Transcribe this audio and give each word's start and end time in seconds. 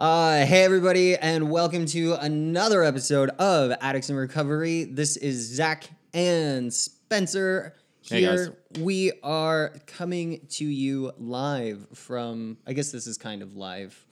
Uh, 0.00 0.46
hey, 0.46 0.64
everybody, 0.64 1.14
and 1.14 1.50
welcome 1.50 1.84
to 1.84 2.14
another 2.14 2.82
episode 2.82 3.28
of 3.38 3.70
Addicts 3.82 4.08
in 4.08 4.16
Recovery. 4.16 4.84
This 4.84 5.18
is 5.18 5.36
Zach 5.54 5.90
and 6.14 6.72
Spencer 6.72 7.74
Hey, 8.00 8.20
here. 8.20 8.56
we 8.78 9.12
are 9.22 9.74
coming 9.86 10.40
to 10.52 10.64
you 10.64 11.12
live 11.18 11.86
from, 11.92 12.56
I 12.66 12.72
guess 12.72 12.90
this 12.90 13.06
is 13.06 13.18
kind 13.18 13.42
of 13.42 13.58
live, 13.58 14.06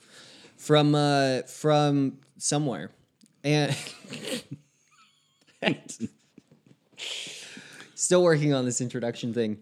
from 0.57 0.93
uh, 0.93 1.41
from 1.47 2.19
somewhere, 2.37 2.91
and 3.43 3.75
still 7.95 8.21
working 8.21 8.53
on 8.53 8.65
this 8.65 8.79
introduction 8.79 9.33
thing. 9.33 9.57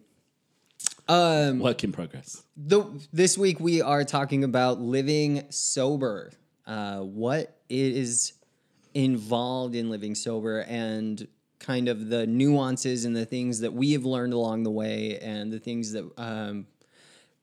Um, 1.09 1.59
Work 1.59 1.83
in 1.83 1.91
progress. 1.91 2.43
the, 2.55 2.83
this 3.13 3.37
week 3.37 3.59
we 3.59 3.81
are 3.81 4.03
talking 4.03 4.43
about 4.43 4.79
living 4.79 5.45
sober. 5.49 6.31
Uh, 6.65 6.99
what 6.99 7.61
is 7.69 8.33
involved 8.93 9.75
in 9.75 9.89
living 9.89 10.15
sober 10.15 10.61
and 10.67 11.27
kind 11.59 11.87
of 11.87 12.09
the 12.09 12.27
nuances 12.27 13.05
and 13.05 13.15
the 13.15 13.25
things 13.25 13.61
that 13.61 13.73
we 13.73 13.93
have 13.93 14.05
learned 14.05 14.33
along 14.33 14.63
the 14.63 14.71
way 14.71 15.17
and 15.19 15.51
the 15.51 15.59
things 15.59 15.91
that 15.93 16.09
um, 16.17 16.67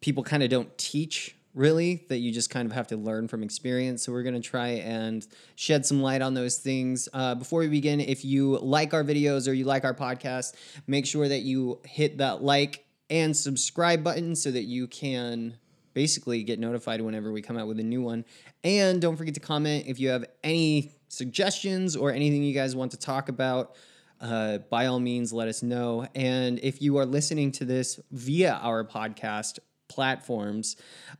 people 0.00 0.22
kind 0.22 0.42
of 0.42 0.50
don't 0.50 0.76
teach 0.76 1.34
really 1.54 2.04
that 2.08 2.18
you 2.18 2.32
just 2.32 2.50
kind 2.50 2.66
of 2.66 2.72
have 2.72 2.86
to 2.88 2.96
learn 2.96 3.28
from 3.28 3.42
experience 3.42 4.02
so 4.02 4.12
we're 4.12 4.24
going 4.24 4.34
to 4.34 4.40
try 4.40 4.68
and 4.68 5.26
shed 5.54 5.86
some 5.86 6.02
light 6.02 6.20
on 6.20 6.34
those 6.34 6.58
things 6.58 7.08
uh, 7.12 7.34
before 7.34 7.60
we 7.60 7.68
begin 7.68 8.00
if 8.00 8.24
you 8.24 8.58
like 8.58 8.92
our 8.92 9.04
videos 9.04 9.48
or 9.48 9.52
you 9.52 9.64
like 9.64 9.84
our 9.84 9.94
podcast 9.94 10.54
make 10.86 11.06
sure 11.06 11.28
that 11.28 11.40
you 11.42 11.78
hit 11.84 12.18
that 12.18 12.42
like 12.42 12.83
and 13.10 13.36
subscribe 13.36 14.02
button 14.02 14.34
so 14.34 14.50
that 14.50 14.64
you 14.64 14.86
can 14.86 15.56
basically 15.92 16.42
get 16.42 16.58
notified 16.58 17.00
whenever 17.00 17.30
we 17.30 17.40
come 17.40 17.56
out 17.56 17.68
with 17.68 17.78
a 17.78 17.82
new 17.82 18.02
one 18.02 18.24
and 18.64 19.00
don't 19.00 19.16
forget 19.16 19.34
to 19.34 19.40
comment 19.40 19.84
if 19.86 20.00
you 20.00 20.08
have 20.08 20.24
any 20.42 20.90
suggestions 21.08 21.94
or 21.94 22.10
anything 22.10 22.42
you 22.42 22.54
guys 22.54 22.74
want 22.74 22.90
to 22.90 22.98
talk 22.98 23.28
about 23.28 23.76
uh, 24.20 24.58
by 24.70 24.86
all 24.86 25.00
means, 25.00 25.32
let 25.32 25.48
us 25.48 25.62
know. 25.62 26.06
And 26.14 26.58
if 26.60 26.80
you 26.80 26.96
are 26.96 27.04
listening 27.04 27.52
to 27.52 27.64
this 27.64 28.00
via 28.10 28.54
our 28.62 28.84
podcast 28.84 29.58
platforms 29.88 30.76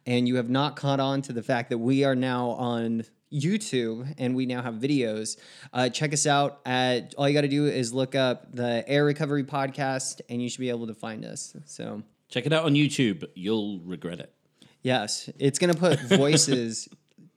and 0.07 0.27
you 0.27 0.37
have 0.37 0.49
not 0.49 0.75
caught 0.77 1.01
on 1.01 1.21
to 1.23 1.33
the 1.33 1.43
fact 1.43 1.71
that 1.71 1.79
we 1.79 2.05
are 2.05 2.15
now 2.15 2.51
on 2.51 3.05
YouTube 3.35 4.15
and 4.19 4.37
we 4.37 4.47
now 4.47 4.63
have 4.63 4.75
videos, 4.75 5.37
uh, 5.73 5.89
check 5.89 6.13
us 6.13 6.27
out 6.27 6.61
at 6.65 7.15
all 7.19 7.29
you 7.29 7.35
got 7.35 7.41
to 7.43 7.49
do 7.49 7.67
is 7.67 7.93
look 7.93 8.15
up 8.15 8.55
the 8.55 8.85
Air 8.89 9.05
Recovery 9.05 9.43
Podcast 9.45 10.21
and 10.29 10.41
you 10.41 10.49
should 10.49 10.61
be 10.61 10.71
able 10.71 10.87
to 10.87 10.95
find 10.95 11.25
us. 11.25 11.55
So, 11.67 12.03
Check 12.29 12.47
it 12.47 12.53
out 12.53 12.65
on 12.65 12.75
YouTube. 12.75 13.25
You'll 13.35 13.81
regret 13.81 14.19
it. 14.21 14.33
yes, 14.83 15.29
it's 15.39 15.59
going 15.59 15.73
to 15.73 15.79
put 15.79 16.01
voices, 16.19 16.89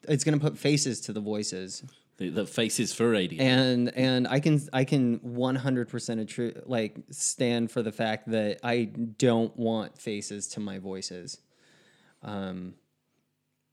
it's 0.08 0.24
going 0.24 0.40
to 0.40 0.44
put 0.44 0.58
faces 0.58 1.02
to 1.02 1.14
the 1.14 1.20
voices. 1.20 1.84
The, 2.18 2.30
the 2.30 2.46
faces 2.48 2.94
for 2.94 3.12
radio. 3.12 3.44
and 3.44 3.96
and 3.96 4.28
I 4.28 4.40
can 4.40 4.60
I 4.74 4.86
can 4.86 5.20
one 5.22 5.54
hundred 5.56 5.88
percent 5.88 6.20
attri- 6.20 6.64
like 6.66 6.96
stand 7.12 7.70
for 7.70 7.84
the 7.84 7.92
fact 7.92 8.32
that 8.32 8.60
I 8.64 8.86
don't 8.86 9.56
want 9.56 10.00
faces 10.00 10.48
to 10.50 10.60
my 10.60 10.80
voices, 10.80 11.38
um, 12.24 12.74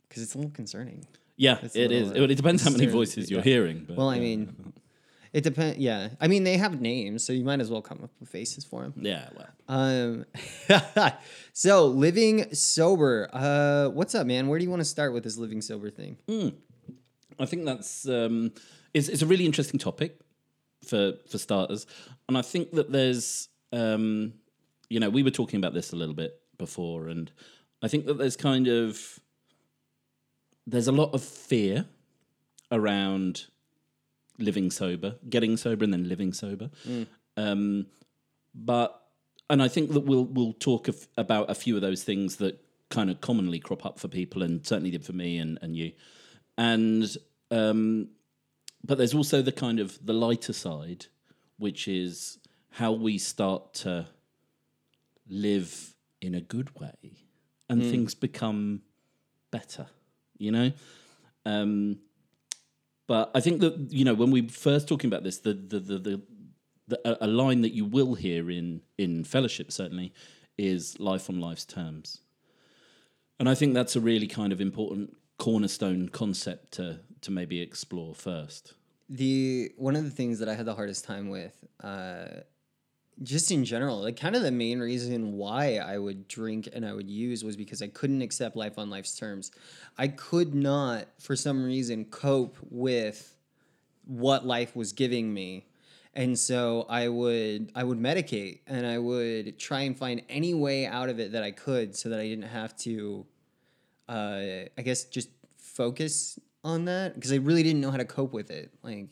because 0.06 0.22
it's 0.22 0.34
a 0.34 0.36
little 0.36 0.50
concerning. 0.50 1.06
Yeah, 1.36 1.58
it 1.74 1.92
is. 1.92 2.10
uh, 2.10 2.14
It 2.22 2.36
depends 2.36 2.62
how 2.64 2.70
many 2.70 2.86
voices 2.86 3.30
you're 3.30 3.40
yeah. 3.40 3.44
hearing. 3.44 3.84
But, 3.86 3.96
Well, 3.96 4.08
I 4.10 4.16
yeah. 4.16 4.20
mean, 4.20 4.72
it 5.32 5.42
depends. 5.42 5.78
Yeah, 5.78 6.10
I 6.20 6.28
mean 6.28 6.44
they 6.44 6.56
have 6.56 6.80
names, 6.80 7.24
so 7.24 7.32
you 7.32 7.44
might 7.44 7.60
as 7.60 7.70
well 7.70 7.82
come 7.82 8.00
up 8.04 8.10
with 8.20 8.28
faces 8.28 8.64
for 8.64 8.82
them. 8.82 8.94
yeah, 9.00 9.28
well, 9.36 9.48
Um, 9.68 10.24
so 11.52 11.86
living 11.86 12.52
sober. 12.54 13.28
Uh, 13.32 13.88
what's 13.88 14.14
up, 14.14 14.26
man? 14.26 14.48
Where 14.48 14.58
do 14.58 14.64
you 14.64 14.70
want 14.70 14.80
to 14.80 14.84
start 14.88 15.12
with 15.12 15.24
this 15.24 15.36
living 15.36 15.60
sober 15.60 15.90
thing? 15.90 16.16
I 17.40 17.46
think 17.46 17.64
that's 17.64 18.08
um, 18.08 18.52
it's, 18.92 19.08
it's 19.08 19.22
a 19.22 19.26
really 19.26 19.46
interesting 19.46 19.78
topic 19.80 20.18
for 20.86 21.14
for 21.28 21.38
starters, 21.38 21.86
and 22.28 22.38
I 22.38 22.42
think 22.42 22.70
that 22.72 22.92
there's 22.92 23.48
um, 23.72 24.34
you 24.88 25.00
know 25.00 25.10
we 25.10 25.22
were 25.24 25.30
talking 25.32 25.58
about 25.58 25.74
this 25.74 25.92
a 25.92 25.96
little 25.96 26.14
bit 26.14 26.40
before, 26.58 27.08
and 27.08 27.32
I 27.82 27.88
think 27.88 28.06
that 28.06 28.18
there's 28.18 28.36
kind 28.36 28.68
of 28.68 29.18
there's 30.66 30.88
a 30.88 30.92
lot 30.92 31.12
of 31.14 31.22
fear 31.22 31.86
around 32.70 33.46
living 34.38 34.70
sober, 34.70 35.16
getting 35.28 35.56
sober, 35.56 35.84
and 35.84 35.92
then 35.92 36.08
living 36.08 36.32
sober. 36.32 36.70
Um, 37.36 37.86
but 38.54 39.00
and 39.50 39.62
I 39.62 39.68
think 39.68 39.92
that 39.92 40.00
we'll 40.00 40.24
we'll 40.24 40.54
talk 40.54 40.88
about 41.16 41.50
a 41.50 41.54
few 41.54 41.76
of 41.76 41.82
those 41.82 42.02
things 42.02 42.36
that 42.36 42.60
kind 42.90 43.10
of 43.10 43.20
commonly 43.20 43.58
crop 43.58 43.84
up 43.84 43.98
for 43.98 44.08
people, 44.08 44.42
and 44.42 44.66
certainly 44.66 44.90
did 44.90 45.04
for 45.04 45.12
me 45.12 45.38
and 45.38 45.58
and 45.62 45.76
you. 45.76 45.92
And 46.56 47.14
um, 47.50 48.08
but 48.82 48.98
there's 48.98 49.14
also 49.14 49.42
the 49.42 49.52
kind 49.52 49.80
of 49.80 49.98
the 50.04 50.12
lighter 50.12 50.52
side, 50.52 51.06
which 51.58 51.88
is 51.88 52.38
how 52.70 52.92
we 52.92 53.18
start 53.18 53.74
to 53.74 54.06
live 55.28 55.94
in 56.20 56.34
a 56.34 56.40
good 56.40 56.78
way, 56.80 57.26
and 57.68 57.82
things 57.82 58.14
become 58.14 58.82
better. 59.50 59.86
You 60.44 60.52
know. 60.52 60.72
Um, 61.46 61.98
but 63.06 63.30
I 63.34 63.40
think 63.40 63.60
that 63.60 63.74
you 63.90 64.04
know 64.04 64.14
when 64.14 64.30
we 64.30 64.48
first 64.48 64.88
talking 64.88 65.08
about 65.08 65.24
this, 65.24 65.38
the 65.38 65.52
the 65.52 65.78
the, 65.80 65.98
the, 65.98 66.22
the 66.88 67.24
a- 67.24 67.26
line 67.26 67.62
that 67.62 67.72
you 67.74 67.84
will 67.84 68.14
hear 68.14 68.50
in 68.50 68.80
in 68.96 69.24
fellowship 69.24 69.70
certainly 69.72 70.12
is 70.56 70.98
life 71.00 71.28
on 71.28 71.40
life's 71.40 71.64
terms, 71.66 72.20
and 73.38 73.48
I 73.48 73.54
think 73.54 73.74
that's 73.74 73.96
a 73.96 74.00
really 74.00 74.26
kind 74.26 74.52
of 74.52 74.60
important 74.60 75.16
cornerstone 75.38 76.08
concept 76.08 76.72
to 76.72 77.00
to 77.22 77.30
maybe 77.30 77.60
explore 77.60 78.14
first. 78.14 78.74
the 79.08 79.70
one 79.76 79.96
of 79.96 80.04
the 80.04 80.10
things 80.10 80.38
that 80.38 80.48
I 80.48 80.54
had 80.54 80.66
the 80.66 80.74
hardest 80.74 81.04
time 81.04 81.28
with, 81.28 81.56
uh, 81.82 82.26
just 83.22 83.50
in 83.50 83.64
general, 83.64 84.02
like 84.02 84.18
kind 84.18 84.34
of 84.34 84.42
the 84.42 84.50
main 84.50 84.80
reason 84.80 85.34
why 85.34 85.76
I 85.76 85.98
would 85.98 86.26
drink 86.26 86.68
and 86.72 86.84
I 86.84 86.92
would 86.92 87.08
use 87.08 87.44
was 87.44 87.56
because 87.56 87.80
I 87.80 87.88
couldn't 87.88 88.22
accept 88.22 88.56
life 88.56 88.78
on 88.78 88.90
life's 88.90 89.16
terms. 89.16 89.52
I 89.96 90.08
could 90.08 90.54
not, 90.54 91.06
for 91.20 91.36
some 91.36 91.62
reason, 91.62 92.06
cope 92.06 92.56
with 92.70 93.36
what 94.06 94.46
life 94.46 94.74
was 94.74 94.92
giving 94.92 95.32
me. 95.32 95.66
And 96.14 96.38
so 96.38 96.86
I 96.88 97.08
would 97.08 97.72
I 97.74 97.82
would 97.82 97.98
medicate 97.98 98.60
and 98.66 98.86
I 98.86 98.98
would 98.98 99.58
try 99.58 99.80
and 99.80 99.98
find 99.98 100.22
any 100.28 100.54
way 100.54 100.86
out 100.86 101.08
of 101.08 101.18
it 101.18 101.32
that 101.32 101.42
I 101.42 101.50
could 101.50 101.96
so 101.96 102.08
that 102.08 102.20
I 102.20 102.28
didn't 102.28 102.48
have 102.48 102.76
to 102.78 103.26
uh, 104.08 104.68
I 104.78 104.82
guess 104.82 105.04
just 105.04 105.30
focus 105.56 106.38
on 106.62 106.84
that 106.84 107.14
because 107.14 107.32
I 107.32 107.36
really 107.36 107.62
didn't 107.62 107.80
know 107.80 107.90
how 107.90 107.96
to 107.96 108.04
cope 108.04 108.32
with 108.32 108.50
it. 108.50 108.70
Like 108.82 109.08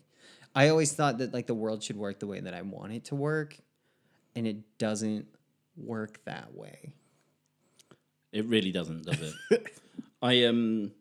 I 0.54 0.68
always 0.68 0.92
thought 0.92 1.18
that 1.18 1.34
like 1.34 1.46
the 1.46 1.54
world 1.54 1.82
should 1.82 1.96
work 1.96 2.20
the 2.20 2.26
way 2.26 2.40
that 2.40 2.54
I 2.54 2.62
want 2.62 2.92
it 2.92 3.06
to 3.06 3.16
work, 3.16 3.56
and 4.34 4.46
it 4.46 4.78
doesn't 4.78 5.26
work 5.76 6.24
that 6.24 6.54
way. 6.54 6.94
It 8.32 8.46
really 8.46 8.72
doesn't, 8.72 9.04
does 9.04 9.20
it? 9.50 9.66
I 10.22 10.44
um, 10.44 10.92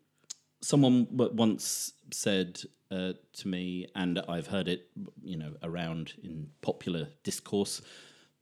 someone 0.61 1.07
once 1.11 1.93
said 2.11 2.61
uh, 2.89 3.13
to 3.33 3.47
me, 3.47 3.87
and 3.95 4.19
I've 4.27 4.47
heard 4.47 4.67
it, 4.67 4.87
you 5.23 5.37
know, 5.37 5.53
around 5.63 6.13
in 6.23 6.49
popular 6.61 7.07
discourse, 7.23 7.81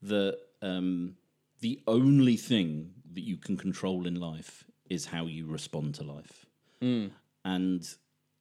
that 0.01 0.39
um, 0.61 1.15
the 1.59 1.81
only 1.87 2.35
thing 2.35 2.91
that 3.13 3.21
you 3.21 3.37
can 3.37 3.57
control 3.57 4.07
in 4.07 4.15
life 4.15 4.63
is 4.89 5.05
how 5.05 5.25
you 5.27 5.45
respond 5.45 5.95
to 5.95 6.03
life, 6.03 6.45
and 7.45 7.87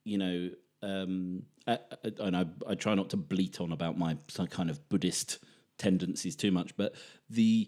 you 0.03 0.17
know. 0.17 0.49
Um, 0.81 1.43
I, 1.67 1.73
I- 2.05 2.11
and 2.25 2.37
I, 2.37 2.45
I 2.65 2.75
try 2.75 2.95
not 2.95 3.09
to 3.09 3.17
bleat 3.17 3.59
on 3.59 3.73
about 3.73 3.97
my 3.99 4.15
some 4.29 4.47
kind 4.47 4.69
of 4.69 4.87
Buddhist 4.87 5.39
tendencies 5.79 6.35
too 6.35 6.51
much, 6.51 6.77
but 6.77 6.93
the 7.29 7.67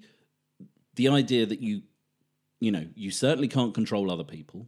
the 0.96 1.08
idea 1.08 1.46
that 1.48 1.62
you 1.62 1.82
you 2.60 2.72
know, 2.72 2.86
you 2.94 3.10
certainly 3.10 3.48
can't 3.48 3.74
control 3.74 4.12
other 4.12 4.24
people. 4.24 4.68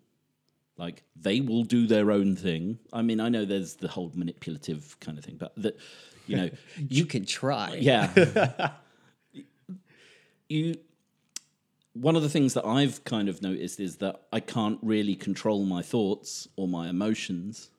Like 0.77 1.03
they 1.15 1.39
will 1.39 1.63
do 1.63 1.85
their 1.85 2.11
own 2.11 2.35
thing. 2.35 2.79
I 2.91 3.03
mean, 3.03 3.19
I 3.19 3.29
know 3.29 3.45
there's 3.45 3.75
the 3.75 3.87
whole 3.87 4.11
manipulative 4.15 4.99
kind 4.99 5.19
of 5.19 5.23
thing, 5.23 5.37
but 5.37 5.53
that 5.57 5.77
you 6.25 6.37
know, 6.37 6.49
You 6.89 7.05
can 7.05 7.25
try. 7.25 7.75
yeah. 7.75 8.71
you 10.49 10.75
one 11.93 12.15
of 12.15 12.23
the 12.23 12.29
things 12.29 12.55
that 12.55 12.65
I've 12.65 13.03
kind 13.03 13.29
of 13.29 13.43
noticed 13.43 13.79
is 13.79 13.97
that 13.97 14.23
I 14.31 14.39
can't 14.39 14.79
really 14.81 15.15
control 15.15 15.63
my 15.63 15.83
thoughts 15.83 16.47
or 16.55 16.67
my 16.67 16.89
emotions. 16.89 17.69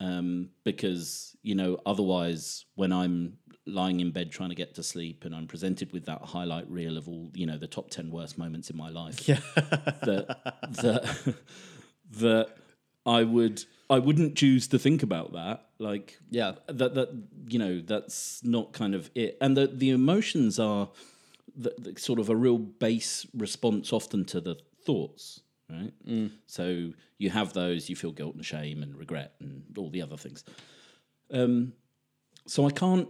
Um, 0.00 0.48
because, 0.64 1.36
you 1.44 1.54
know, 1.54 1.78
otherwise 1.86 2.64
when 2.74 2.92
I'm 2.92 3.38
lying 3.66 4.00
in 4.00 4.10
bed 4.10 4.30
trying 4.32 4.48
to 4.48 4.54
get 4.54 4.74
to 4.74 4.82
sleep 4.82 5.24
and 5.24 5.34
I'm 5.34 5.46
presented 5.46 5.92
with 5.92 6.06
that 6.06 6.20
highlight 6.22 6.68
reel 6.70 6.96
of 6.96 7.08
all, 7.08 7.30
you 7.34 7.46
know, 7.46 7.58
the 7.58 7.66
top 7.68 7.90
ten 7.90 8.10
worst 8.10 8.36
moments 8.38 8.70
in 8.70 8.76
my 8.76 8.88
life. 8.90 9.28
Yeah. 9.28 9.40
that 9.54 10.36
that 10.82 11.34
that 12.18 12.56
I 13.06 13.22
would 13.24 13.64
I 13.88 13.98
wouldn't 13.98 14.36
choose 14.36 14.66
to 14.68 14.78
think 14.78 15.02
about 15.02 15.32
that. 15.34 15.66
Like 15.78 16.18
Yeah. 16.30 16.52
that 16.66 16.94
that 16.94 17.10
you 17.48 17.58
know 17.58 17.80
that's 17.80 18.42
not 18.44 18.72
kind 18.72 18.94
of 18.94 19.10
it 19.14 19.38
and 19.40 19.56
the 19.56 19.66
the 19.68 19.90
emotions 19.90 20.58
are 20.58 20.88
the, 21.54 21.74
the 21.78 22.00
sort 22.00 22.18
of 22.18 22.30
a 22.30 22.36
real 22.36 22.58
base 22.58 23.26
response 23.34 23.92
often 23.92 24.24
to 24.26 24.40
the 24.40 24.56
thoughts 24.86 25.40
right? 25.70 25.92
So 26.46 26.92
you 27.16 27.30
have 27.30 27.54
those, 27.54 27.88
you 27.88 27.96
feel 27.96 28.12
guilt 28.12 28.34
and 28.34 28.44
shame 28.44 28.82
and 28.82 28.94
regret 28.94 29.32
and 29.40 29.62
all 29.78 29.88
the 29.88 30.02
other 30.02 30.18
things. 30.18 30.44
Um, 31.30 31.72
so 32.46 32.66
I 32.66 32.70
can't 32.70 33.08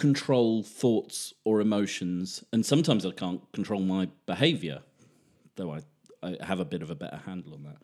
control 0.00 0.62
thoughts 0.62 1.34
or 1.44 1.60
emotions, 1.60 2.42
and 2.54 2.64
sometimes 2.64 3.04
I 3.04 3.10
can't 3.10 3.42
control 3.52 3.80
my 3.80 4.08
behavior, 4.24 4.80
though 5.56 5.74
I, 5.74 5.80
I 6.22 6.38
have 6.40 6.58
a 6.58 6.64
bit 6.64 6.80
of 6.80 6.90
a 6.90 6.94
better 6.94 7.18
handle 7.26 7.52
on 7.52 7.64
that. 7.64 7.76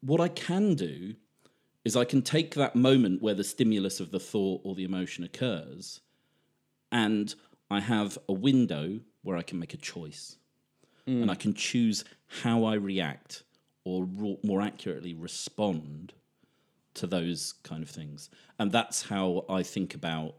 What 0.00 0.22
I 0.22 0.28
can 0.28 0.74
do 0.74 1.16
is 1.84 1.96
I 1.96 2.06
can 2.06 2.22
take 2.22 2.54
that 2.54 2.74
moment 2.74 3.20
where 3.20 3.34
the 3.34 3.44
stimulus 3.44 4.00
of 4.00 4.10
the 4.10 4.18
thought 4.18 4.62
or 4.64 4.74
the 4.74 4.84
emotion 4.84 5.22
occurs, 5.22 6.00
and 6.90 7.34
I 7.70 7.80
have 7.80 8.16
a 8.26 8.32
window 8.32 9.00
where 9.22 9.36
I 9.36 9.42
can 9.42 9.58
make 9.58 9.74
a 9.74 9.78
choice. 9.92 10.38
Hmm. 11.06 11.20
And 11.20 11.30
I 11.30 11.34
can 11.34 11.52
choose 11.52 12.06
how 12.42 12.64
I 12.64 12.74
react 12.76 13.42
or 13.84 14.08
more 14.42 14.62
accurately 14.62 15.12
respond 15.12 16.14
to 16.94 17.06
those 17.06 17.52
kind 17.64 17.82
of 17.82 17.90
things. 17.90 18.30
And 18.58 18.72
that's 18.72 19.02
how 19.02 19.44
I 19.50 19.62
think 19.62 19.94
about 19.94 20.36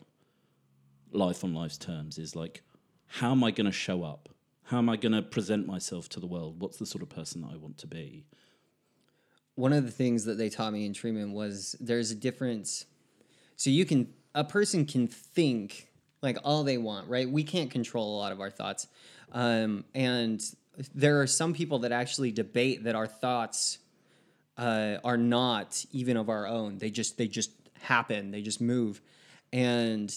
life 1.11 1.43
on 1.43 1.53
life's 1.53 1.77
terms 1.77 2.17
is 2.17 2.35
like, 2.35 2.61
how 3.07 3.31
am 3.31 3.43
I 3.43 3.51
going 3.51 3.65
to 3.65 3.71
show 3.71 4.03
up? 4.03 4.29
How 4.63 4.79
am 4.79 4.89
I 4.89 4.97
going 4.97 5.13
to 5.13 5.21
present 5.21 5.67
myself 5.67 6.09
to 6.09 6.19
the 6.19 6.25
world? 6.27 6.59
What's 6.59 6.77
the 6.77 6.85
sort 6.85 7.03
of 7.03 7.09
person 7.09 7.41
that 7.41 7.51
I 7.53 7.57
want 7.57 7.77
to 7.79 7.87
be? 7.87 8.25
one 9.55 9.71
of 9.71 9.85
the 9.85 9.91
things 9.91 10.25
that 10.25 10.37
they 10.37 10.49
taught 10.49 10.71
me 10.71 10.85
in 10.85 10.93
treatment 10.93 11.33
was 11.33 11.75
there's 11.79 12.11
a 12.11 12.15
difference. 12.15 12.85
So 13.55 13.69
you 13.69 13.85
can 13.85 14.13
a 14.33 14.43
person 14.43 14.85
can 14.85 15.07
think 15.07 15.87
like 16.21 16.37
all 16.43 16.63
they 16.63 16.77
want, 16.77 17.07
right? 17.07 17.29
We 17.29 17.43
can't 17.43 17.71
control 17.71 18.17
a 18.17 18.19
lot 18.19 18.31
of 18.31 18.41
our 18.41 18.49
thoughts, 18.49 18.87
um, 19.31 19.85
and 19.93 20.41
there 20.93 21.21
are 21.21 21.27
some 21.27 21.53
people 21.53 21.79
that 21.79 21.91
actually 21.91 22.31
debate 22.31 22.83
that 22.83 22.95
our 22.95 23.07
thoughts 23.07 23.79
uh, 24.57 24.97
are 25.03 25.17
not 25.17 25.85
even 25.91 26.17
of 26.17 26.29
our 26.29 26.45
own. 26.45 26.77
They 26.77 26.89
just 26.89 27.17
they 27.17 27.27
just 27.27 27.51
happen. 27.79 28.31
They 28.31 28.41
just 28.41 28.59
move, 28.59 29.01
and 29.53 30.13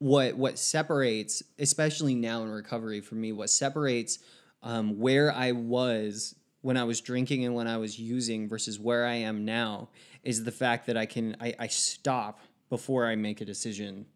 what 0.00 0.34
what 0.36 0.58
separates, 0.58 1.42
especially 1.58 2.14
now 2.16 2.42
in 2.42 2.48
recovery 2.50 3.00
for 3.00 3.14
me, 3.14 3.32
what 3.32 3.50
separates 3.50 4.18
um, 4.62 4.98
where 4.98 5.32
I 5.32 5.52
was 5.52 6.34
when 6.62 6.76
I 6.76 6.84
was 6.84 7.00
drinking 7.00 7.44
and 7.44 7.54
when 7.54 7.66
I 7.68 7.76
was 7.76 7.98
using 7.98 8.48
versus 8.48 8.78
where 8.80 9.06
I 9.06 9.14
am 9.14 9.44
now 9.44 9.88
is 10.24 10.42
the 10.44 10.52
fact 10.52 10.86
that 10.88 10.96
I 10.96 11.06
can 11.06 11.36
I, 11.40 11.54
I 11.58 11.66
stop 11.68 12.40
before 12.70 13.06
I 13.06 13.14
make 13.14 13.40
a 13.40 13.44
decision. 13.44 14.06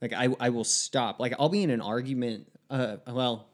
Like 0.00 0.12
I, 0.12 0.28
I 0.38 0.50
will 0.50 0.64
stop. 0.64 1.18
Like 1.18 1.32
I'll 1.38 1.48
be 1.48 1.62
in 1.62 1.70
an 1.70 1.80
argument. 1.80 2.46
Uh, 2.68 2.96
well, 3.06 3.48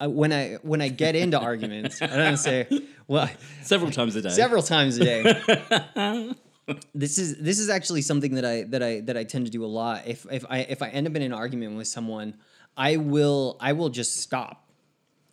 uh, 0.00 0.08
when 0.08 0.32
I 0.32 0.54
when 0.62 0.80
I 0.80 0.88
get 0.88 1.16
into 1.16 1.38
arguments, 1.38 2.00
I 2.00 2.06
don't 2.16 2.36
say 2.38 2.66
well 3.06 3.28
Several 3.62 3.90
times 3.90 4.16
a 4.16 4.22
day. 4.22 4.30
several 4.30 4.62
times 4.62 4.96
a 4.98 5.04
day. 5.04 6.32
this 6.94 7.18
is 7.18 7.36
this 7.38 7.58
is 7.58 7.68
actually 7.68 8.02
something 8.02 8.34
that 8.34 8.44
I 8.44 8.62
that 8.64 8.82
I 8.82 9.00
that 9.00 9.16
I 9.16 9.24
tend 9.24 9.46
to 9.46 9.52
do 9.52 9.64
a 9.64 9.66
lot. 9.66 10.06
If 10.06 10.26
if 10.30 10.44
I 10.48 10.60
if 10.60 10.82
I 10.82 10.88
end 10.88 11.06
up 11.06 11.14
in 11.14 11.22
an 11.22 11.32
argument 11.32 11.76
with 11.76 11.88
someone, 11.88 12.36
I 12.76 12.96
will 12.96 13.56
I 13.60 13.72
will 13.72 13.90
just 13.90 14.20
stop. 14.20 14.60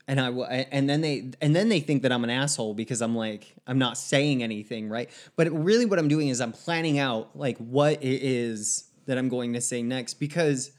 And 0.08 0.20
I 0.20 0.30
will, 0.30 0.46
and 0.46 0.90
then 0.90 1.00
they, 1.00 1.32
and 1.40 1.56
then 1.56 1.70
they 1.70 1.80
think 1.80 2.02
that 2.02 2.12
I'm 2.12 2.24
an 2.26 2.30
asshole 2.30 2.74
because 2.74 3.02
I'm 3.02 3.16
like, 3.16 3.56
I'm 3.66 3.78
not 3.78 3.98
saying 3.98 4.44
anything, 4.44 4.90
right? 4.90 5.10
But 5.38 5.48
it- 5.48 5.54
really, 5.54 5.86
what 5.86 6.00
I'm 6.00 6.10
doing 6.10 6.28
is 6.28 6.42
I'm 6.42 6.52
planning 6.52 7.00
out 7.00 7.30
like 7.38 7.58
what 7.60 8.04
it 8.04 8.22
is 8.22 8.90
that 9.06 9.18
I'm 9.18 9.30
going 9.30 9.54
to 9.54 9.62
say 9.62 9.82
next 9.82 10.16
because 10.16 10.72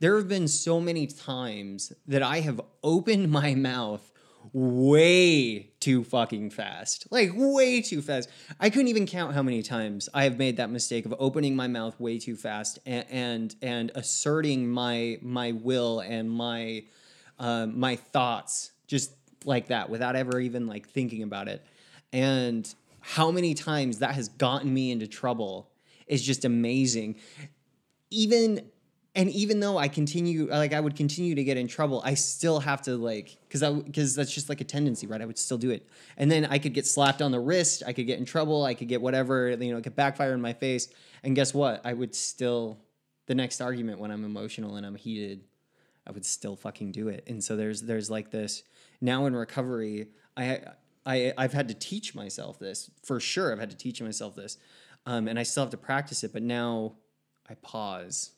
there 0.00 0.16
have 0.16 0.28
been 0.28 0.48
so 0.48 0.80
many 0.80 1.06
times 1.06 1.92
that 2.08 2.22
I 2.22 2.40
have 2.40 2.60
opened 2.82 3.30
my 3.30 3.54
mouth 3.54 4.12
way 4.52 5.70
too 5.80 6.04
fucking 6.04 6.50
fast. 6.50 7.06
Like 7.10 7.30
way 7.34 7.80
too 7.80 8.02
fast. 8.02 8.28
I 8.60 8.70
couldn't 8.70 8.88
even 8.88 9.06
count 9.06 9.34
how 9.34 9.42
many 9.42 9.62
times 9.62 10.08
I 10.12 10.24
have 10.24 10.38
made 10.38 10.56
that 10.58 10.70
mistake 10.70 11.06
of 11.06 11.14
opening 11.18 11.56
my 11.56 11.66
mouth 11.66 11.98
way 11.98 12.18
too 12.18 12.36
fast 12.36 12.78
and 12.86 13.06
and, 13.10 13.54
and 13.62 13.92
asserting 13.94 14.68
my 14.68 15.18
my 15.22 15.52
will 15.52 16.00
and 16.00 16.30
my 16.30 16.84
uh, 17.38 17.66
my 17.66 17.96
thoughts 17.96 18.72
just 18.86 19.12
like 19.44 19.68
that 19.68 19.90
without 19.90 20.16
ever 20.16 20.40
even 20.40 20.66
like 20.66 20.88
thinking 20.88 21.22
about 21.22 21.48
it. 21.48 21.64
And 22.12 22.72
how 23.00 23.30
many 23.30 23.54
times 23.54 23.98
that 23.98 24.14
has 24.14 24.28
gotten 24.28 24.72
me 24.72 24.90
into 24.90 25.06
trouble 25.06 25.70
is 26.06 26.22
just 26.22 26.44
amazing 26.44 27.16
even 28.14 28.70
and 29.16 29.30
even 29.30 29.60
though 29.60 29.78
I 29.78 29.86
continue 29.86 30.48
like 30.48 30.72
I 30.72 30.80
would 30.80 30.96
continue 30.96 31.34
to 31.34 31.44
get 31.44 31.56
in 31.56 31.68
trouble, 31.68 32.02
I 32.04 32.14
still 32.14 32.58
have 32.60 32.82
to 32.82 32.96
like 32.96 33.36
because 33.46 33.62
I 33.62 33.72
because 33.72 34.14
that's 34.14 34.32
just 34.32 34.48
like 34.48 34.60
a 34.60 34.64
tendency, 34.64 35.06
right? 35.06 35.20
I 35.20 35.24
would 35.24 35.38
still 35.38 35.58
do 35.58 35.70
it, 35.70 35.88
and 36.16 36.30
then 36.30 36.46
I 36.46 36.58
could 36.58 36.74
get 36.74 36.86
slapped 36.86 37.22
on 37.22 37.30
the 37.30 37.40
wrist, 37.40 37.82
I 37.86 37.92
could 37.92 38.06
get 38.06 38.18
in 38.18 38.24
trouble, 38.24 38.64
I 38.64 38.74
could 38.74 38.88
get 38.88 39.00
whatever, 39.00 39.50
you 39.50 39.72
know, 39.72 39.78
it 39.78 39.84
could 39.84 39.94
backfire 39.96 40.34
in 40.34 40.40
my 40.40 40.52
face, 40.52 40.88
and 41.22 41.36
guess 41.36 41.54
what? 41.54 41.80
I 41.84 41.92
would 41.92 42.14
still 42.14 42.78
the 43.26 43.34
next 43.34 43.60
argument 43.60 44.00
when 44.00 44.10
I'm 44.10 44.24
emotional 44.24 44.76
and 44.76 44.84
I'm 44.84 44.96
heated, 44.96 45.44
I 46.06 46.10
would 46.10 46.26
still 46.26 46.56
fucking 46.56 46.92
do 46.92 47.08
it. 47.08 47.24
And 47.28 47.42
so 47.42 47.56
there's 47.56 47.82
there's 47.82 48.10
like 48.10 48.30
this 48.30 48.64
now 49.00 49.26
in 49.26 49.36
recovery, 49.36 50.08
I 50.36 50.60
I 51.06 51.32
I've 51.38 51.52
had 51.52 51.68
to 51.68 51.74
teach 51.74 52.16
myself 52.16 52.58
this 52.58 52.90
for 53.04 53.20
sure. 53.20 53.52
I've 53.52 53.60
had 53.60 53.70
to 53.70 53.76
teach 53.76 54.02
myself 54.02 54.34
this, 54.34 54.58
um, 55.06 55.28
and 55.28 55.38
I 55.38 55.44
still 55.44 55.62
have 55.62 55.70
to 55.70 55.76
practice 55.76 56.24
it. 56.24 56.32
But 56.32 56.42
now 56.42 56.94
I 57.48 57.54
pause 57.54 58.32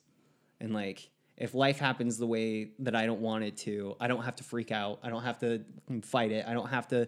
and 0.59 0.73
like 0.73 1.09
if 1.37 1.53
life 1.53 1.77
happens 1.79 2.17
the 2.17 2.25
way 2.27 2.69
that 2.79 2.95
I 2.95 3.05
don't 3.05 3.21
want 3.21 3.43
it 3.43 3.57
to, 3.57 3.95
I 3.99 4.07
don't 4.07 4.23
have 4.23 4.35
to 4.37 4.43
freak 4.43 4.71
out. 4.71 4.99
I 5.03 5.09
don't 5.09 5.23
have 5.23 5.39
to 5.39 5.61
fight 6.01 6.31
it. 6.31 6.45
I 6.47 6.53
don't 6.53 6.69
have 6.69 6.87
to. 6.89 7.07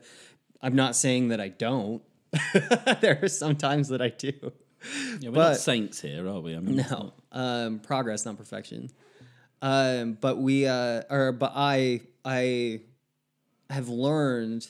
I'm 0.62 0.76
not 0.76 0.96
saying 0.96 1.30
that 1.30 1.40
I 1.42 1.48
don't. 1.50 2.04
there 3.02 3.20
are 3.24 3.28
some 3.28 3.56
times 3.56 3.88
that 3.90 4.02
I 4.02 4.10
do. 4.10 4.32
Yeah, 5.20 5.30
we're 5.30 5.36
But- 5.36 5.50
not 5.50 5.58
saints 5.58 6.00
here, 6.02 6.28
are 6.28 6.40
we? 6.40 6.56
I 6.56 6.60
mean, 6.60 6.78
No, 6.90 7.14
um, 7.32 7.80
progress, 7.80 8.26
not 8.26 8.38
perfection. 8.38 8.90
Um, 9.62 10.14
but 10.22 10.38
we, 10.38 10.68
uh, 10.68 11.02
or 11.10 11.32
but 11.34 11.52
I, 11.56 12.02
I 12.24 12.82
have 13.70 13.90
learned 13.90 14.68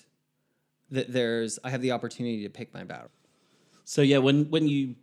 that 0.89 1.11
there's, 1.13 1.59
I 1.63 1.69
have 1.69 1.81
the 1.81 1.91
opportunity 1.91 2.41
to 2.43 2.49
pick 2.49 2.73
my 2.73 2.83
battle. 2.85 3.11
So 3.83 4.01
yeah, 4.01 4.17
when 4.19 4.49
when 4.49 4.67
you 4.67 4.95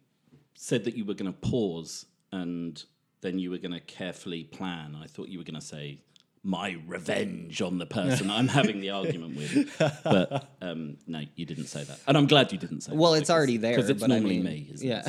said 0.54 0.84
that 0.84 0.96
you 0.96 1.04
were 1.04 1.14
going 1.14 1.32
to 1.32 1.38
pause 1.38 2.06
and 2.32 2.82
then 3.20 3.38
you 3.38 3.50
were 3.50 3.58
going 3.58 3.72
to 3.72 3.80
carefully 3.80 4.44
plan, 4.44 4.96
I 5.00 5.06
thought 5.06 5.28
you 5.28 5.38
were 5.38 5.44
going 5.44 5.60
to 5.60 5.66
say 5.66 6.00
my 6.42 6.76
revenge 6.86 7.60
on 7.60 7.78
the 7.78 7.86
person 7.86 8.30
I'm 8.30 8.46
having 8.46 8.80
the 8.80 8.90
argument 8.90 9.36
with. 9.36 9.76
But 10.04 10.48
um, 10.62 10.96
no, 11.06 11.22
you 11.34 11.44
didn't 11.44 11.66
say 11.66 11.82
that, 11.82 11.98
and 12.06 12.16
I'm 12.16 12.26
glad 12.26 12.52
you 12.52 12.58
didn't 12.58 12.82
say. 12.82 12.92
That. 12.92 12.98
Well, 12.98 13.12
that 13.12 13.22
it's 13.22 13.30
already 13.30 13.56
there. 13.56 13.74
because 13.74 13.90
it's 13.90 14.00
but 14.00 14.10
I 14.10 14.14
normally 14.14 14.40
mean, 14.40 14.44
me. 14.44 14.70
Isn't 14.72 14.88
yeah. 14.88 15.02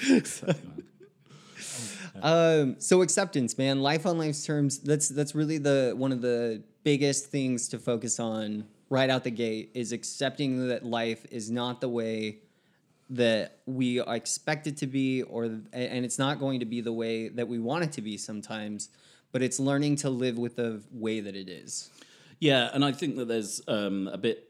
It? 0.00 0.54
Um, 2.22 2.76
so 2.80 3.02
acceptance, 3.02 3.56
man, 3.58 3.80
life 3.80 4.04
on 4.06 4.18
life's 4.18 4.44
terms. 4.44 4.78
That's 4.78 5.08
that's 5.08 5.34
really 5.36 5.58
the 5.58 5.94
one 5.96 6.10
of 6.10 6.20
the 6.20 6.62
biggest 6.82 7.26
things 7.26 7.68
to 7.68 7.78
focus 7.78 8.18
on 8.18 8.66
right 8.90 9.10
out 9.10 9.24
the 9.24 9.30
gate 9.30 9.70
is 9.74 9.92
accepting 9.92 10.68
that 10.68 10.84
life 10.84 11.26
is 11.30 11.50
not 11.50 11.80
the 11.80 11.88
way 11.88 12.38
that 13.10 13.60
we 13.66 14.00
expect 14.00 14.66
it 14.66 14.76
to 14.78 14.86
be, 14.86 15.22
or 15.22 15.44
and 15.44 16.04
it's 16.04 16.18
not 16.18 16.38
going 16.38 16.60
to 16.60 16.66
be 16.66 16.80
the 16.80 16.92
way 16.92 17.28
that 17.28 17.48
we 17.48 17.58
want 17.58 17.84
it 17.84 17.92
to 17.92 18.02
be 18.02 18.16
sometimes. 18.16 18.90
But 19.30 19.42
it's 19.42 19.60
learning 19.60 19.96
to 19.96 20.10
live 20.10 20.38
with 20.38 20.56
the 20.56 20.82
way 20.90 21.20
that 21.20 21.36
it 21.36 21.50
is. 21.50 21.90
Yeah, 22.40 22.70
and 22.72 22.84
I 22.84 22.92
think 22.92 23.16
that 23.16 23.28
there's 23.28 23.60
um, 23.68 24.08
a 24.08 24.16
bit 24.16 24.48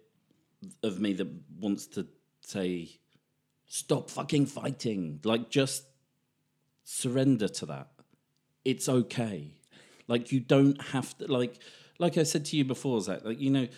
of 0.82 1.00
me 1.00 1.14
that 1.14 1.28
wants 1.58 1.86
to 1.88 2.06
say, 2.42 2.90
stop 3.66 4.08
fucking 4.08 4.46
fighting. 4.46 5.20
Like, 5.24 5.50
just 5.50 5.84
surrender 6.84 7.48
to 7.48 7.66
that. 7.66 7.88
It's 8.64 8.88
okay. 8.88 9.54
Like, 10.06 10.30
you 10.30 10.40
don't 10.40 10.80
have 10.80 11.16
to, 11.18 11.26
like, 11.26 11.58
like 11.98 12.16
I 12.16 12.22
said 12.22 12.44
to 12.46 12.56
you 12.56 12.64
before, 12.64 13.00
Zach, 13.00 13.24
like, 13.24 13.40
you 13.40 13.50
know, 13.50 13.68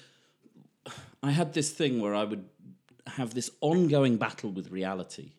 I 1.23 1.31
had 1.31 1.55
this 1.55 1.71
thing 1.71 2.01
where 2.01 2.15
I 2.15 2.25
would 2.25 2.45
have 3.07 3.35
this 3.35 3.51
ongoing 3.61 4.17
battle 4.17 4.51
with 4.51 4.71
reality. 4.71 5.33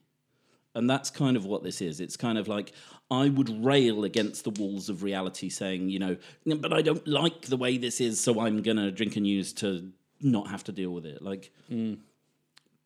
And 0.73 0.89
that's 0.89 1.09
kind 1.09 1.35
of 1.35 1.45
what 1.45 1.63
this 1.63 1.81
is. 1.81 1.99
It's 1.99 2.15
kind 2.15 2.37
of 2.37 2.47
like 2.47 2.71
I 3.09 3.27
would 3.27 3.63
rail 3.63 4.05
against 4.05 4.45
the 4.45 4.51
walls 4.51 4.87
of 4.87 5.03
reality, 5.03 5.49
saying, 5.49 5.89
you 5.89 5.99
know, 5.99 6.17
but 6.45 6.71
I 6.71 6.81
don't 6.81 7.05
like 7.05 7.41
the 7.41 7.57
way 7.57 7.77
this 7.77 7.99
is, 7.99 8.21
so 8.21 8.39
I'm 8.39 8.61
going 8.61 8.77
to 8.77 8.89
drink 8.91 9.17
and 9.17 9.27
use 9.27 9.51
to 9.53 9.91
not 10.21 10.47
have 10.47 10.63
to 10.65 10.71
deal 10.71 10.91
with 10.91 11.05
it. 11.05 11.21
Like, 11.21 11.51
mm. 11.69 11.97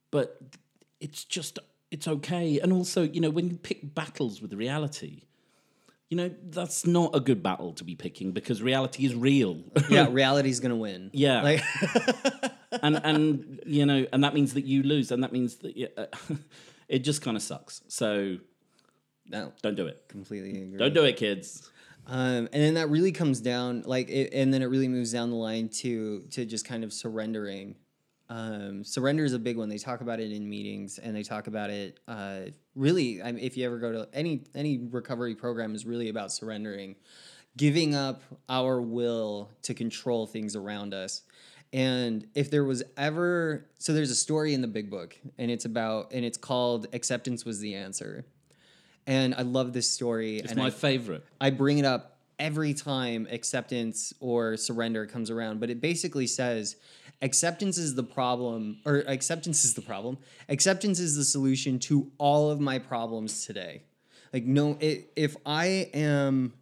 but 0.10 0.42
it's 1.00 1.26
just, 1.26 1.60
it's 1.92 2.08
okay. 2.08 2.60
And 2.60 2.74
also, 2.74 3.04
you 3.04 3.22
know, 3.22 3.30
when 3.30 3.50
you 3.50 3.58
pick 3.58 3.94
battles 3.94 4.42
with 4.42 4.54
reality, 4.54 5.22
you 6.10 6.18
know, 6.18 6.32
that's 6.50 6.86
not 6.86 7.16
a 7.16 7.20
good 7.20 7.42
battle 7.42 7.74
to 7.74 7.84
be 7.84 7.96
picking 7.96 8.32
because 8.32 8.62
reality 8.62 9.06
is 9.06 9.16
real. 9.16 9.64
Yeah, 9.90 10.08
reality's 10.12 10.60
gonna 10.60 10.76
win. 10.76 11.10
Yeah. 11.14 11.42
like 11.42 11.64
and 12.84 13.00
and 13.04 13.60
you 13.66 13.86
know, 13.86 14.06
and 14.12 14.24
that 14.24 14.34
means 14.34 14.54
that 14.54 14.66
you 14.66 14.84
lose, 14.84 15.12
and 15.12 15.24
that 15.24 15.32
means 15.32 15.56
that 15.58 15.92
uh, 15.98 16.36
it 16.88 17.00
just 17.00 17.22
kind 17.22 17.38
of 17.38 17.44
sucks. 17.44 17.82
So 17.88 18.38
no, 19.28 19.52
don't 19.62 19.76
do 19.76 19.88
it. 19.88 20.04
completely 20.08 20.62
agree. 20.62 20.78
Don't 20.78 20.94
do 20.94 21.04
it, 21.04 21.18
kids. 21.18 21.70
Um, 22.08 22.48
and 22.54 22.62
then 22.62 22.74
that 22.76 22.90
really 22.90 23.12
comes 23.12 23.42
down 23.42 23.82
like, 23.86 24.10
it, 24.10 24.32
and 24.34 24.54
then 24.54 24.62
it 24.62 24.66
really 24.66 24.88
moves 24.88 25.12
down 25.12 25.32
the 25.32 25.36
line 25.36 25.70
to 25.82 26.22
to 26.32 26.46
just 26.46 26.66
kind 26.66 26.84
of 26.84 26.94
surrendering. 26.94 27.76
Um, 28.30 28.84
surrender 28.84 29.24
is 29.24 29.34
a 29.34 29.40
big 29.40 29.58
one. 29.58 29.70
They 29.70 29.78
talk 29.78 30.02
about 30.02 30.20
it 30.20 30.32
in 30.32 30.50
meetings, 30.50 30.98
and 30.98 31.16
they 31.16 31.24
talk 31.24 31.48
about 31.48 31.70
it. 31.70 32.00
Uh, 32.08 32.42
really, 32.76 33.22
I 33.22 33.32
mean, 33.32 33.44
if 33.44 33.56
you 33.56 33.66
ever 33.66 33.78
go 33.78 33.92
to 33.92 34.08
any 34.14 34.44
any 34.56 34.80
recovery 34.80 35.36
program, 35.36 35.76
is 35.76 35.86
really 35.86 36.10
about 36.10 36.32
surrendering, 36.32 36.96
giving 37.56 37.94
up 37.94 38.24
our 38.50 38.82
will 38.82 39.52
to 39.64 39.74
control 39.74 40.26
things 40.26 40.56
around 40.56 40.94
us. 40.94 41.22
And 41.72 42.28
if 42.36 42.50
there 42.50 42.64
was 42.64 42.84
ever, 42.98 43.66
so 43.78 43.94
there's 43.94 44.12
a 44.12 44.16
story 44.16 44.54
in 44.54 44.62
the 44.62 44.68
big 44.68 44.90
book, 44.90 45.16
and 45.38 45.52
it's 45.52 45.66
about, 45.66 46.12
and 46.12 46.26
it's 46.26 46.38
called 46.38 46.88
"Acceptance 46.94 47.46
Was 47.46 47.60
the 47.60 47.76
Answer." 47.76 48.26
And 49.08 49.36
I 49.36 49.44
love 49.44 49.72
this 49.72 49.88
story. 49.88 50.38
It's 50.38 50.56
my 50.56 50.68
I, 50.68 50.70
favorite. 50.72 51.24
I 51.40 51.52
bring 51.52 51.78
it 51.78 51.86
up 51.86 52.18
every 52.40 52.74
time 52.74 53.28
acceptance 53.32 54.14
or 54.20 54.58
surrender 54.58 55.06
comes 55.06 55.30
around, 55.30 55.60
but 55.60 55.70
it 55.70 55.80
basically 55.80 56.28
says 56.28 56.76
acceptance 57.22 57.78
is 57.78 57.96
the 57.96 58.04
problem, 58.04 58.80
or 58.86 59.04
acceptance 59.08 59.66
is 59.66 59.74
the 59.74 59.82
problem. 59.82 60.18
Acceptance 60.50 61.00
is 61.00 61.16
the 61.16 61.26
solution 61.26 61.80
to 61.80 62.12
all 62.18 62.50
of 62.50 62.60
my 62.60 62.80
problems 62.80 63.46
today. 63.46 63.84
Like, 64.34 64.46
no, 64.46 64.78
it, 64.80 65.12
if 65.16 65.36
I 65.46 65.90
am 65.94 66.54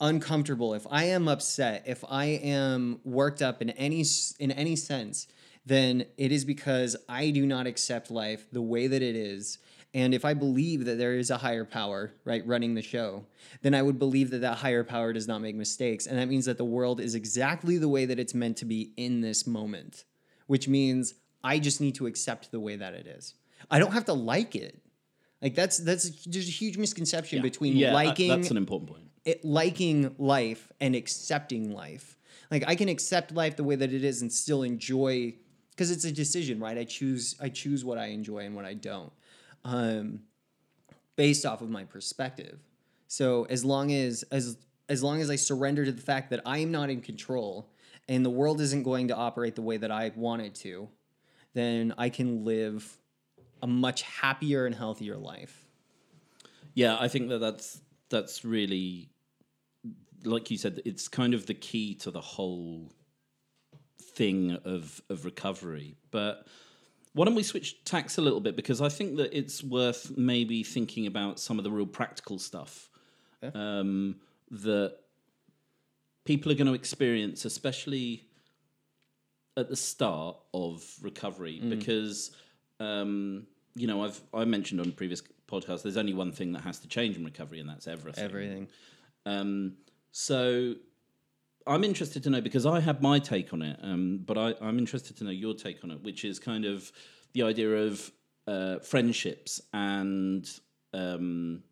uncomfortable, 0.00 0.74
if 0.74 0.86
I 0.90 1.04
am 1.04 1.28
upset, 1.28 1.84
if 1.86 2.04
I 2.08 2.24
am 2.24 3.00
worked 3.04 3.42
up 3.42 3.62
in 3.62 3.70
any 3.70 4.04
in 4.38 4.50
any 4.50 4.76
sense, 4.76 5.26
then 5.64 6.06
it 6.16 6.30
is 6.30 6.44
because 6.44 6.96
I 7.08 7.30
do 7.30 7.46
not 7.46 7.66
accept 7.66 8.10
life 8.10 8.46
the 8.52 8.62
way 8.62 8.86
that 8.86 9.02
it 9.02 9.16
is. 9.16 9.58
And 9.96 10.12
if 10.12 10.26
I 10.26 10.34
believe 10.34 10.84
that 10.84 10.98
there 10.98 11.14
is 11.14 11.30
a 11.30 11.38
higher 11.38 11.64
power, 11.64 12.12
right, 12.26 12.46
running 12.46 12.74
the 12.74 12.82
show, 12.82 13.24
then 13.62 13.72
I 13.72 13.80
would 13.80 13.98
believe 13.98 14.28
that 14.30 14.42
that 14.42 14.58
higher 14.58 14.84
power 14.84 15.14
does 15.14 15.26
not 15.26 15.40
make 15.40 15.56
mistakes. 15.56 16.06
And 16.06 16.18
that 16.18 16.28
means 16.28 16.44
that 16.44 16.58
the 16.58 16.66
world 16.66 17.00
is 17.00 17.14
exactly 17.14 17.78
the 17.78 17.88
way 17.88 18.04
that 18.04 18.18
it's 18.18 18.34
meant 18.34 18.58
to 18.58 18.66
be 18.66 18.92
in 18.98 19.22
this 19.22 19.46
moment, 19.46 20.04
which 20.48 20.68
means 20.68 21.14
I 21.42 21.58
just 21.58 21.80
need 21.80 21.94
to 21.94 22.06
accept 22.06 22.50
the 22.50 22.60
way 22.60 22.76
that 22.76 22.92
it 22.92 23.06
is. 23.06 23.32
I 23.70 23.78
don't 23.78 23.92
have 23.92 24.04
to 24.04 24.12
like 24.12 24.54
it. 24.54 24.78
Like 25.40 25.54
that's 25.54 25.78
that's 25.78 26.26
there's 26.26 26.48
a 26.48 26.50
huge 26.50 26.76
misconception 26.76 27.40
between 27.40 27.74
yeah, 27.74 27.94
liking 27.94 28.28
that's 28.28 28.50
an 28.50 28.58
important 28.58 28.90
point. 28.90 29.04
it, 29.24 29.42
liking 29.46 30.14
life 30.18 30.70
and 30.78 30.94
accepting 30.94 31.72
life. 31.72 32.18
Like 32.50 32.64
I 32.66 32.74
can 32.74 32.90
accept 32.90 33.32
life 33.32 33.56
the 33.56 33.64
way 33.64 33.76
that 33.76 33.94
it 33.94 34.04
is 34.04 34.20
and 34.20 34.30
still 34.30 34.62
enjoy 34.62 35.36
because 35.70 35.90
it's 35.90 36.04
a 36.04 36.12
decision, 36.12 36.60
right? 36.60 36.76
I 36.76 36.84
choose 36.84 37.34
I 37.40 37.48
choose 37.48 37.82
what 37.82 37.96
I 37.96 38.06
enjoy 38.06 38.40
and 38.40 38.54
what 38.54 38.66
I 38.66 38.74
don't, 38.74 39.12
um, 39.66 40.20
based 41.16 41.44
off 41.44 41.60
of 41.60 41.68
my 41.68 41.84
perspective. 41.84 42.60
So 43.08 43.44
as 43.50 43.64
long 43.64 43.92
as 43.92 44.22
as 44.30 44.56
as 44.88 45.02
long 45.02 45.20
as 45.20 45.28
I 45.28 45.36
surrender 45.36 45.84
to 45.84 45.92
the 45.92 46.00
fact 46.00 46.30
that 46.30 46.40
I 46.46 46.58
am 46.58 46.70
not 46.70 46.88
in 46.88 47.00
control 47.00 47.68
and 48.08 48.24
the 48.24 48.30
world 48.30 48.60
isn't 48.60 48.84
going 48.84 49.08
to 49.08 49.16
operate 49.16 49.56
the 49.56 49.62
way 49.62 49.76
that 49.76 49.90
I 49.90 50.12
want 50.14 50.42
it 50.42 50.54
to, 50.56 50.88
then 51.54 51.92
I 51.98 52.08
can 52.08 52.44
live 52.44 52.96
a 53.60 53.66
much 53.66 54.02
happier 54.02 54.64
and 54.66 54.74
healthier 54.74 55.16
life. 55.16 55.66
Yeah, 56.74 56.96
I 57.00 57.08
think 57.08 57.28
that 57.30 57.38
that's 57.38 57.80
that's 58.08 58.44
really, 58.44 59.08
like 60.24 60.52
you 60.52 60.58
said, 60.58 60.80
it's 60.84 61.08
kind 61.08 61.34
of 61.34 61.46
the 61.46 61.54
key 61.54 61.94
to 61.96 62.12
the 62.12 62.20
whole 62.20 62.92
thing 64.00 64.58
of 64.64 65.02
of 65.10 65.24
recovery. 65.24 65.96
But 66.12 66.46
why 67.16 67.24
don't 67.24 67.34
we 67.34 67.42
switch 67.42 67.82
tacks 67.86 68.18
a 68.18 68.20
little 68.20 68.40
bit 68.40 68.56
because 68.56 68.82
I 68.82 68.90
think 68.90 69.16
that 69.16 69.34
it's 69.34 69.64
worth 69.64 70.12
maybe 70.18 70.62
thinking 70.62 71.06
about 71.06 71.40
some 71.40 71.56
of 71.56 71.64
the 71.64 71.70
real 71.70 71.86
practical 71.86 72.38
stuff 72.38 72.90
um, 73.54 74.16
that 74.50 74.98
people 76.26 76.52
are 76.52 76.54
going 76.54 76.66
to 76.66 76.74
experience, 76.74 77.46
especially 77.46 78.26
at 79.56 79.70
the 79.70 79.76
start 79.76 80.36
of 80.52 80.84
recovery, 81.00 81.58
because 81.66 82.32
um, 82.80 83.46
you 83.74 83.86
know 83.86 84.04
I've 84.04 84.20
I 84.34 84.44
mentioned 84.44 84.82
on 84.82 84.92
previous 84.92 85.22
podcasts 85.50 85.84
there's 85.84 85.96
only 85.96 86.12
one 86.12 86.32
thing 86.32 86.52
that 86.52 86.64
has 86.64 86.80
to 86.80 86.88
change 86.88 87.16
in 87.16 87.24
recovery, 87.24 87.60
and 87.60 87.68
that's 87.68 87.88
everything. 87.88 88.24
Everything. 88.24 88.68
Um, 89.24 89.76
so 90.12 90.74
I'm 91.66 91.82
interested 91.82 92.22
to 92.22 92.30
know 92.30 92.40
because 92.40 92.64
I 92.64 92.80
have 92.80 93.02
my 93.02 93.18
take 93.18 93.52
on 93.52 93.62
it, 93.62 93.78
um, 93.82 94.20
but 94.24 94.38
I, 94.38 94.54
I'm 94.60 94.78
interested 94.78 95.16
to 95.18 95.24
know 95.24 95.30
your 95.30 95.54
take 95.54 95.82
on 95.82 95.90
it, 95.90 96.02
which 96.02 96.24
is 96.24 96.38
kind 96.38 96.64
of 96.64 96.90
the 97.32 97.42
idea 97.42 97.68
of 97.68 98.10
uh, 98.46 98.78
friendships 98.78 99.60
and 99.72 100.48
um, 100.94 101.62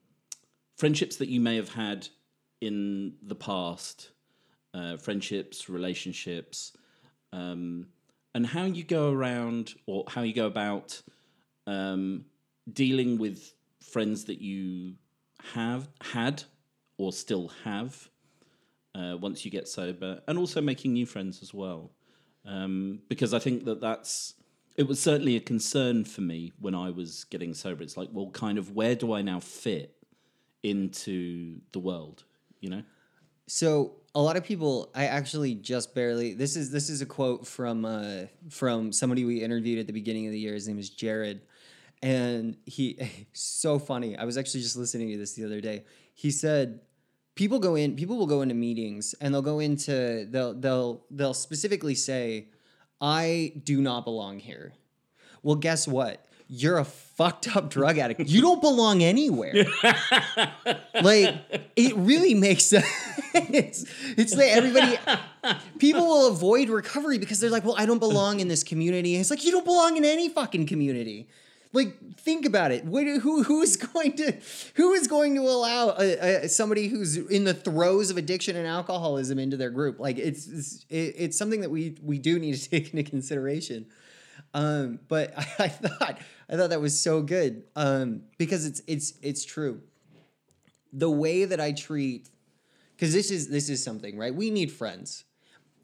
friendships 0.77 1.17
that 1.17 1.29
you 1.29 1.41
may 1.41 1.57
have 1.57 1.69
had 1.69 2.09
in 2.61 3.15
the 3.23 3.37
past, 3.37 4.11
uh, 4.75 4.97
friendships, 4.97 5.69
relationships, 5.69 6.73
um, 7.33 7.87
and 8.35 8.47
how 8.47 8.65
you 8.65 8.83
go 8.83 9.13
around 9.13 9.75
or 9.87 10.05
how 10.09 10.23
you 10.23 10.35
go 10.35 10.47
about 10.47 11.01
um, 11.69 12.25
dealing 12.73 13.19
with 13.19 13.55
friends 13.81 14.25
that 14.25 14.41
you 14.41 14.95
have 15.53 15.89
had 16.01 16.43
or 16.99 17.13
still 17.13 17.49
have 17.65 18.09
uh, 18.95 19.17
once 19.21 19.45
you 19.45 19.51
get 19.51 19.69
sober, 19.69 20.21
and 20.27 20.39
also 20.39 20.61
making 20.61 20.93
new 20.93 21.07
friends 21.07 21.43
as 21.43 21.53
well. 21.53 21.91
Um, 22.47 23.01
because 23.09 23.33
I 23.33 23.39
think 23.39 23.65
that 23.65 23.81
that's 23.81 24.35
it 24.77 24.89
was 24.89 25.01
certainly 25.01 25.37
a 25.37 25.41
concern 25.41 26.05
for 26.05 26.21
me 26.21 26.53
when 26.59 26.75
I 26.75 26.91
was 26.91 27.25
getting 27.25 27.55
sober. 27.55 27.83
It's 27.83 27.97
like, 27.97 28.09
well, 28.13 28.31
kind 28.31 28.59
of 28.59 28.73
where 28.73 28.95
do 28.95 29.13
I 29.13 29.23
now 29.23 29.41
fit 29.41 29.97
into 30.63 31.61
the 31.73 31.79
world? 31.79 32.25
You 32.61 32.71
know? 32.71 32.83
So 33.47 33.97
a 34.15 34.21
lot 34.21 34.37
of 34.37 34.45
people, 34.45 34.91
I 34.95 35.07
actually 35.07 35.55
just 35.55 35.95
barely. 35.95 36.35
This 36.35 36.57
is 36.57 36.71
this 36.71 36.89
is 36.89 37.03
a 37.03 37.07
quote 37.07 37.47
from 37.47 37.85
uh, 37.85 38.23
from 38.49 38.93
somebody 38.93 39.25
we 39.25 39.43
interviewed 39.43 39.79
at 39.79 39.87
the 39.87 39.93
beginning 39.93 40.27
of 40.27 40.33
the 40.33 40.39
year. 40.39 40.55
His 40.55 40.67
name 40.67 40.79
is 40.79 40.91
Jared, 40.91 41.43
and 42.03 42.57
he 42.65 42.99
so 43.33 43.79
funny. 43.79 44.17
I 44.17 44.25
was 44.25 44.39
actually 44.39 44.63
just 44.63 44.77
listening 44.77 45.11
to 45.11 45.19
this 45.19 45.35
the 45.35 45.45
other 45.45 45.61
day. 45.61 45.85
He 46.15 46.31
said, 46.31 46.81
"People 47.35 47.59
go 47.59 47.75
in. 47.75 47.97
People 47.97 48.17
will 48.17 48.27
go 48.27 48.43
into 48.43 48.55
meetings, 48.55 49.15
and 49.21 49.33
they'll 49.35 49.43
go 49.43 49.59
into 49.59 50.27
they'll 50.31 50.55
they'll 50.55 51.05
they'll 51.11 51.35
specifically 51.35 51.95
say, 51.95 52.49
I 53.01 53.53
do 53.65 53.81
not 53.81 54.05
belong 54.05 54.39
here.' 54.39 54.73
Well, 55.45 55.57
guess 55.57 55.87
what? 55.87 56.25
You're 56.49 56.79
a 56.79 56.85
fucked 56.85 57.55
up 57.57 57.71
drug 57.71 57.99
addict. 57.99 58.21
You 58.29 58.41
don't 58.41 58.61
belong 58.61 59.03
anywhere. 59.03 59.55
like 61.03 61.37
it 61.77 61.95
really 61.97 62.35
makes 62.35 62.65
sense. 62.65 62.87
it's 63.35 63.85
it's 64.17 64.35
that 64.35 64.49
everybody 64.49 64.99
people 65.79 66.07
will 66.07 66.29
avoid 66.29 66.69
recovery 66.69 67.19
because 67.19 67.41
they're 67.41 67.51
like, 67.51 67.65
well, 67.65 67.77
I 67.79 67.87
don't 67.87 67.99
belong 67.99 68.41
in 68.41 68.49
this 68.49 68.63
community. 68.65 69.15
And 69.15 69.21
it's 69.21 69.31
like 69.31 69.45
you 69.45 69.53
don't 69.53 69.65
belong 69.65 69.97
in 69.97 70.05
any 70.05 70.29
fucking 70.29 70.67
community. 70.67 71.29
Like 71.75 72.17
think 72.17 72.47
about 72.47 72.71
it. 72.73 72.85
Who 72.85 73.43
who 73.43 73.63
is 73.63 73.77
going 73.95 74.17
to 74.17 74.37
who 74.77 74.93
is 74.93 75.09
going 75.09 75.35
to 75.35 75.43
allow 75.43 75.91
a, 75.99 76.45
a, 76.45 76.49
somebody 76.49 76.89
who's 76.89 77.17
in 77.17 77.45
the 77.45 77.53
throes 77.53 78.11
of 78.11 78.17
addiction 78.17 78.57
and 78.57 78.67
alcoholism 78.67 79.39
into 79.39 79.57
their 79.57 79.71
group? 79.71 79.99
Like 79.99 80.19
it's 80.19 80.47
it's, 80.47 80.87
it, 80.89 81.15
it's 81.19 81.39
something 81.39 81.61
that 81.61 81.71
we 81.71 81.97
we 82.03 82.19
do 82.19 82.39
need 82.39 82.55
to 82.55 82.71
take 82.71 82.95
into 82.95 83.09
consideration. 83.11 83.87
Um, 84.55 85.01
but 85.09 85.37
I, 85.37 85.43
I 85.65 85.69
thought 85.69 86.19
I 86.49 86.57
thought 86.57 86.71
that 86.71 86.81
was 86.81 86.99
so 86.99 87.23
good 87.23 87.65
um, 87.77 88.23
because 88.39 88.65
it's 88.67 88.81
it's 88.87 89.15
it's 89.23 89.45
true. 89.45 89.81
The 90.93 91.11
way 91.11 91.45
that 91.45 91.61
I 91.61 91.73
treat, 91.73 92.31
because 92.97 93.13
this 93.13 93.31
is 93.33 93.49
this 93.49 93.69
is 93.69 93.83
something 93.83 94.17
right. 94.17 94.35
We 94.35 94.51
need 94.51 94.71
friends, 94.71 95.25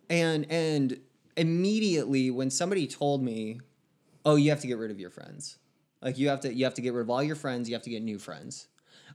and 0.09 0.47
and 0.51 1.01
immediately 1.37 2.31
when 2.31 2.51
somebody 2.51 2.87
told 2.87 3.23
me, 3.23 3.61
"Oh, 4.25 4.37
you 4.37 4.51
have 4.51 4.61
to 4.61 4.69
get 4.69 4.79
rid 4.79 4.93
of 4.93 5.01
your 5.01 5.11
friends," 5.11 5.59
like 6.03 6.19
you 6.19 6.29
have 6.29 6.41
to 6.41 6.53
you 6.53 6.65
have 6.65 6.75
to 6.75 6.83
get 6.83 6.93
rid 6.93 7.03
of 7.03 7.11
all 7.11 7.23
your 7.23 7.37
friends, 7.37 7.69
you 7.69 7.75
have 7.75 7.83
to 7.83 7.91
get 7.91 8.03
new 8.03 8.19
friends. 8.19 8.67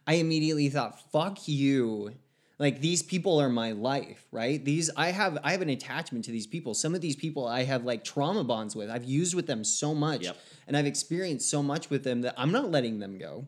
I 0.07 0.15
immediately 0.15 0.69
thought, 0.69 1.11
"Fuck 1.11 1.47
you." 1.47 2.13
like 2.57 2.79
these 2.79 3.03
people 3.03 3.41
are 3.41 3.49
my 3.49 3.73
life 3.73 4.25
right 4.31 4.63
these 4.63 4.89
i 4.95 5.09
have 5.11 5.37
i 5.43 5.51
have 5.51 5.61
an 5.61 5.67
attachment 5.69 6.23
to 6.23 6.31
these 6.31 6.47
people 6.47 6.73
some 6.73 6.95
of 6.95 7.01
these 7.01 7.15
people 7.17 7.45
i 7.45 7.63
have 7.63 7.83
like 7.83 8.01
trauma 8.03 8.45
bonds 8.45 8.75
with 8.77 8.89
i've 8.89 9.03
used 9.03 9.35
with 9.35 9.45
them 9.45 9.61
so 9.63 9.93
much 9.93 10.23
Yep. 10.23 10.37
and 10.67 10.77
i've 10.77 10.85
experienced 10.85 11.49
so 11.49 11.61
much 11.61 11.89
with 11.89 12.05
them 12.05 12.21
that 12.21 12.33
i'm 12.37 12.53
not 12.53 12.71
letting 12.71 12.99
them 12.99 13.17
go 13.17 13.45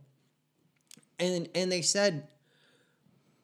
and 1.20 1.48
and 1.56 1.72
they 1.72 1.82
said 1.82 2.28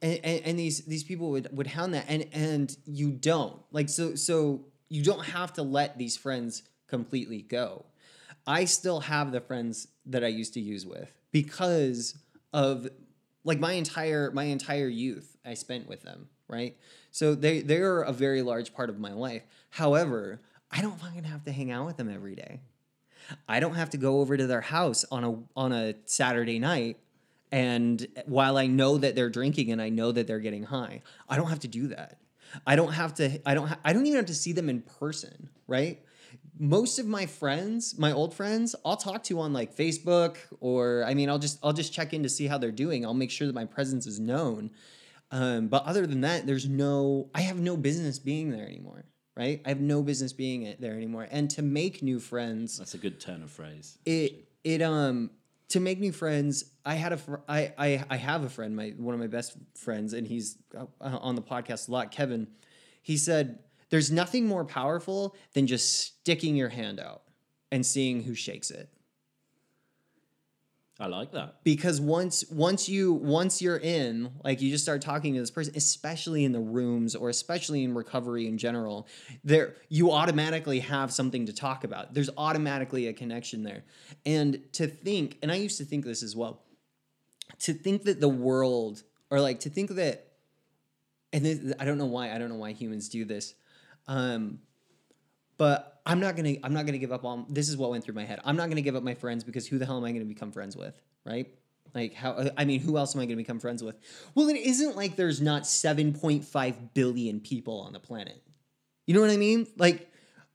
and, 0.02 0.20
and, 0.24 0.42
and 0.48 0.60
these 0.60 0.82
these 0.86 1.04
people 1.04 1.30
would 1.32 1.48
would 1.56 1.68
hound 1.68 1.94
that 1.94 2.06
and 2.10 2.26
and 2.34 2.76
you 2.86 3.12
don't 3.12 3.58
like 3.72 3.88
so 3.88 4.16
so 4.16 4.66
you 4.90 5.02
don't 5.02 5.24
have 5.24 5.54
to 5.54 5.64
let 5.64 5.98
these 5.98 6.18
friends 6.18 6.64
completely 6.88 7.42
go 7.42 7.86
i 8.48 8.66
still 8.66 9.02
have 9.02 9.32
the 9.32 9.42
friends 9.42 9.88
that 10.06 10.24
i 10.24 10.28
used 10.28 10.54
to 10.54 10.60
use 10.60 10.86
with 10.86 11.12
because 11.32 12.16
of 12.54 12.88
like 13.44 13.60
my 13.60 13.74
entire 13.74 14.32
my 14.32 14.44
entire 14.46 14.88
youth 14.88 15.38
i 15.46 15.54
spent 15.54 15.88
with 15.88 16.02
them 16.04 16.28
right 16.48 16.78
so 17.12 17.36
they 17.36 17.62
they're 17.62 18.02
a 18.02 18.14
very 18.14 18.42
large 18.42 18.74
part 18.74 18.90
of 18.90 19.00
my 19.00 19.14
life 19.14 19.44
however 19.72 20.42
i 20.72 20.82
don't 20.82 21.00
fucking 21.00 21.24
have 21.24 21.44
to 21.44 21.52
hang 21.52 21.72
out 21.72 21.86
with 21.86 21.98
them 21.98 22.10
every 22.10 22.36
day 22.36 22.60
i 23.48 23.60
don't 23.60 23.76
have 23.76 23.90
to 23.90 23.98
go 23.98 24.20
over 24.20 24.36
to 24.38 24.46
their 24.48 24.62
house 24.62 25.06
on 25.12 25.24
a 25.24 25.36
on 25.56 25.72
a 25.72 25.96
saturday 26.06 26.60
night 26.60 26.98
And 27.54 28.08
while 28.26 28.58
I 28.58 28.66
know 28.66 28.98
that 28.98 29.14
they're 29.16 29.30
drinking 29.30 29.72
and 29.72 29.80
I 29.80 29.90
know 29.90 30.12
that 30.12 30.26
they're 30.26 30.42
getting 30.42 30.64
high, 30.64 31.04
I 31.30 31.36
don't 31.38 31.50
have 31.54 31.60
to 31.60 31.68
do 31.68 31.86
that. 31.90 32.18
I 32.66 32.76
don't 32.76 32.94
have 32.94 33.14
to. 33.20 33.26
I 33.46 33.54
don't. 33.54 33.68
Ha- 33.68 33.78
I 33.86 33.94
don't 33.94 34.08
even 34.08 34.18
have 34.18 34.32
to 34.34 34.40
see 34.46 34.54
them 34.54 34.70
in 34.74 34.82
person, 34.82 35.50
right? 35.68 36.02
Most 36.60 37.00
of 37.00 37.08
my 37.08 37.26
friends, 37.26 37.98
my 37.98 38.12
old 38.12 38.34
friends, 38.34 38.76
I'll 38.86 38.98
talk 38.98 39.24
to 39.24 39.40
on 39.40 39.54
like 39.54 39.76
Facebook 39.76 40.38
or 40.60 41.04
I 41.06 41.14
mean, 41.14 41.30
I'll 41.30 41.40
just 41.40 41.60
I'll 41.64 41.74
just 41.74 41.94
check 41.94 42.14
in 42.14 42.24
to 42.24 42.30
see 42.30 42.48
how 42.48 42.58
they're 42.58 42.72
doing. 42.72 43.06
I'll 43.06 43.14
make 43.14 43.32
sure 43.32 43.48
that 43.48 43.56
my 43.56 43.66
presence 43.66 44.06
is 44.08 44.20
known. 44.20 44.72
Um, 45.32 45.68
but 45.68 45.84
other 45.86 46.06
than 46.06 46.22
that, 46.22 46.46
there's 46.46 46.68
no. 46.70 47.30
I 47.34 47.42
have 47.42 47.60
no 47.60 47.76
business 47.76 48.20
being 48.20 48.52
there 48.52 48.68
anymore, 48.68 49.04
right? 49.36 49.62
I 49.66 49.70
have 49.70 49.82
no 49.82 50.04
business 50.04 50.32
being 50.32 50.62
it 50.64 50.80
there 50.80 50.94
anymore. 50.94 51.28
And 51.32 51.50
to 51.52 51.64
make 51.64 52.04
new 52.04 52.20
friends, 52.20 52.78
That's 52.78 52.94
a 52.94 53.00
good 53.00 53.20
turn 53.20 53.42
of 53.42 53.50
phrase. 53.50 53.98
it 54.06 54.48
it 54.64 54.82
um 54.84 55.32
to 55.70 55.80
make 55.80 56.00
new 56.00 56.12
friends 56.12 56.66
i 56.86 56.94
had 56.94 57.14
a 57.14 57.18
fr- 57.18 57.38
I, 57.50 57.74
I 57.78 58.06
i 58.12 58.16
have 58.18 58.44
a 58.44 58.50
friend 58.50 58.76
my 58.76 58.94
one 58.96 59.16
of 59.16 59.20
my 59.20 59.28
best 59.28 59.58
friends 59.76 60.14
and 60.14 60.28
he's 60.28 60.58
uh, 60.78 60.86
on 61.02 61.34
the 61.36 61.42
podcast 61.42 61.90
a 61.90 61.92
lot 61.92 62.12
kevin 62.12 62.48
he 63.02 63.18
said 63.18 63.60
there's 63.94 64.12
nothing 64.12 64.48
more 64.48 64.66
powerful 64.66 65.36
than 65.54 65.68
just 65.68 66.04
sticking 66.04 66.56
your 66.56 66.70
hand 66.70 67.00
out 67.00 67.22
and 67.72 67.86
seeing 67.86 68.24
who 68.24 68.34
shakes 68.34 68.72
it. 68.72 68.90
I 71.00 71.06
like 71.06 71.32
that. 71.34 71.64
because 71.64 72.02
once 72.02 72.44
once 72.50 72.90
you 72.90 73.14
once 73.14 73.62
you're 73.62 73.78
in 73.78 74.32
like 74.44 74.64
you 74.64 74.72
just 74.72 74.84
start 74.84 75.04
talking 75.04 75.36
to 75.36 75.40
this 75.40 75.52
person 75.52 75.74
especially 75.76 76.44
in 76.44 76.54
the 76.54 76.60
rooms 76.60 77.16
or 77.16 77.30
especially 77.30 77.84
in 77.84 77.94
recovery 77.94 78.48
in 78.48 78.58
general 78.58 79.08
there 79.44 79.76
you 79.90 80.12
automatically 80.12 80.80
have 80.80 81.14
something 81.14 81.46
to 81.46 81.54
talk 81.54 81.84
about. 81.84 82.16
There's 82.16 82.32
automatically 82.36 83.08
a 83.10 83.14
connection 83.14 83.62
there. 83.62 83.84
And 84.26 84.60
to 84.74 84.88
think 84.88 85.38
and 85.44 85.52
i 85.52 85.56
used 85.56 85.78
to 85.78 85.86
think 85.86 86.04
this 86.04 86.24
as 86.24 86.36
well 86.36 86.64
to 87.60 87.74
think 87.74 88.06
that 88.06 88.20
the 88.20 88.30
world 88.30 89.04
or 89.30 89.40
like 89.40 89.60
to 89.60 89.70
think 89.70 89.92
that 89.92 90.30
and 91.32 91.46
this, 91.46 91.74
i 91.80 91.86
don't 91.86 92.00
know 92.00 92.06
why 92.06 92.34
i 92.34 92.40
don't 92.40 92.50
know 92.50 92.56
why 92.56 92.72
humans 92.72 93.08
do 93.08 93.24
this 93.24 93.54
um 94.08 94.60
but 95.58 96.02
I'm 96.06 96.20
not 96.20 96.36
gonna 96.36 96.56
I'm 96.64 96.74
not 96.74 96.86
gonna 96.86 96.98
give 96.98 97.12
up 97.12 97.24
on 97.26 97.46
this 97.50 97.70
is 97.70 97.78
what 97.78 97.90
went 97.92 98.04
through 98.04 98.16
my 98.16 98.26
head. 98.26 98.40
I'm 98.44 98.56
not 98.58 98.70
gonna 98.70 98.82
give 98.82 98.96
up 98.96 99.04
my 99.04 99.14
friends 99.14 99.44
because 99.44 99.68
who 99.68 99.78
the 99.78 99.86
hell 99.86 99.98
am 99.98 100.04
I 100.04 100.12
gonna 100.12 100.26
become 100.26 100.52
friends 100.52 100.76
with, 100.76 101.00
right? 101.26 101.48
Like 101.94 102.14
how 102.14 102.50
I 102.58 102.66
mean, 102.66 102.80
who 102.80 102.98
else 102.98 103.16
am 103.16 103.22
I 103.22 103.26
gonna 103.26 103.38
become 103.38 103.60
friends 103.60 103.84
with? 103.84 103.96
Well, 104.36 104.50
it 104.50 104.58
isn't 104.58 104.96
like 104.96 105.16
there's 105.16 105.42
not 105.42 105.64
7.5 105.64 106.76
billion 106.94 107.40
people 107.40 107.80
on 107.82 107.94
the 107.94 108.00
planet. 108.00 108.42
You 109.06 109.14
know 109.14 109.22
what 109.22 109.30
I 109.30 109.38
mean? 109.38 109.68
Like 109.78 110.10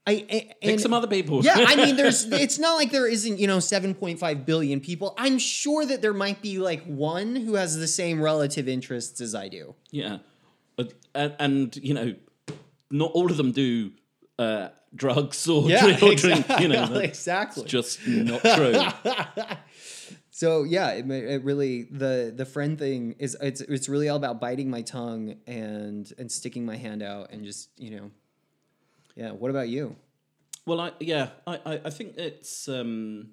I, 0.07 0.25
Pick 0.27 0.57
and- 0.63 0.81
some 0.81 0.95
other 0.95 1.07
people. 1.07 1.45
yeah, 1.45 1.55
I 1.59 1.77
mean, 1.77 1.97
there's. 2.01 2.25
It's 2.33 2.59
not 2.59 2.77
like 2.77 2.91
there 2.91 3.07
isn't, 3.07 3.39
you 3.39 3.47
know, 3.47 3.59
7.5 3.59 4.47
billion 4.47 4.81
people. 4.81 5.15
I'm 5.19 5.39
sure 5.39 5.85
that 5.85 6.01
there 6.01 6.15
might 6.15 6.41
be 6.41 6.59
like 6.59 6.83
one 6.87 7.37
who 7.37 7.57
has 7.57 7.77
the 7.77 7.87
same 7.87 8.23
relative 8.23 8.69
interests 8.69 9.21
as 9.21 9.35
I 9.35 9.49
do. 9.49 9.75
Yeah, 9.91 10.19
and, 11.15 11.35
and 11.39 11.77
you 11.77 11.93
know, 11.93 12.15
not 12.91 13.11
all 13.13 13.31
of 13.31 13.37
them 13.37 13.53
do 13.53 13.93
uh, 14.39 14.69
drugs 14.95 15.49
or, 15.49 15.69
drink, 15.69 16.03
or 16.03 16.15
drink. 16.17 16.47
You 16.61 16.69
know, 16.69 16.95
exactly. 16.95 17.65
just 17.67 18.07
not 18.07 18.43
true. 18.43 18.75
So 20.39 20.63
yeah, 20.63 20.91
it, 20.91 21.11
it 21.11 21.43
really 21.43 21.83
the 21.83 22.33
the 22.33 22.45
friend 22.45 22.79
thing 22.79 23.17
is 23.19 23.37
it's 23.41 23.61
it's 23.61 23.89
really 23.89 24.09
all 24.09 24.17
about 24.17 24.41
biting 24.41 24.71
my 24.71 24.83
tongue 24.83 25.35
and 25.49 26.09
and 26.17 26.31
sticking 26.31 26.65
my 26.65 26.77
hand 26.77 27.03
out 27.03 27.33
and 27.33 27.45
just 27.45 27.71
you 27.77 27.91
know, 27.91 28.11
yeah. 29.17 29.33
What 29.33 29.51
about 29.51 29.69
you? 29.69 29.97
Well, 30.65 30.81
I 30.81 30.93
yeah, 31.01 31.31
I 31.45 31.57
I, 31.67 31.81
I 31.87 31.91
think 31.91 32.17
it's 32.19 32.69
um, 32.69 33.31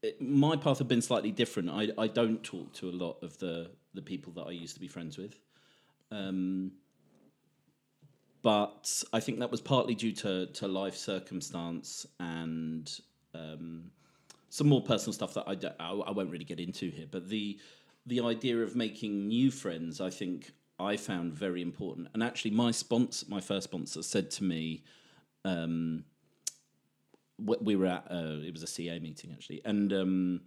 it, 0.00 0.22
my 0.22 0.54
path 0.54 0.78
have 0.78 0.86
been 0.86 1.02
slightly 1.02 1.32
different. 1.32 1.70
I 1.70 1.88
I 1.98 2.06
don't 2.06 2.40
talk 2.44 2.72
to 2.74 2.88
a 2.88 2.92
lot 2.92 3.16
of 3.24 3.36
the 3.38 3.72
the 3.94 4.02
people 4.02 4.32
that 4.34 4.46
I 4.46 4.52
used 4.52 4.74
to 4.74 4.80
be 4.80 4.86
friends 4.86 5.18
with. 5.18 5.36
Um, 6.12 6.70
but 8.48 9.04
I 9.12 9.20
think 9.20 9.40
that 9.40 9.50
was 9.50 9.60
partly 9.60 9.94
due 9.94 10.12
to 10.24 10.46
to 10.46 10.66
life 10.66 10.96
circumstance 10.96 12.06
and 12.18 12.90
um, 13.34 13.90
some 14.48 14.66
more 14.70 14.80
personal 14.80 15.12
stuff 15.12 15.34
that 15.34 15.44
I, 15.46 15.54
I 15.78 15.90
I 15.92 16.10
won't 16.12 16.30
really 16.30 16.46
get 16.46 16.58
into 16.58 16.88
here. 16.88 17.04
But 17.10 17.28
the 17.28 17.58
the 18.06 18.22
idea 18.22 18.56
of 18.62 18.74
making 18.74 19.28
new 19.28 19.50
friends, 19.50 20.00
I 20.00 20.08
think 20.08 20.52
I 20.80 20.96
found 20.96 21.34
very 21.34 21.60
important. 21.60 22.08
And 22.14 22.22
actually, 22.22 22.52
my 22.52 22.70
sponsor, 22.70 23.26
my 23.28 23.42
first 23.42 23.64
sponsor, 23.64 24.02
said 24.02 24.30
to 24.38 24.44
me. 24.44 24.82
Um, 25.44 26.04
we 27.38 27.76
were 27.76 27.86
at 27.86 28.06
uh, 28.10 28.40
it 28.48 28.52
was 28.54 28.62
a 28.62 28.66
CA 28.66 28.98
meeting 28.98 29.30
actually, 29.30 29.60
and 29.66 29.92
um, 29.92 30.40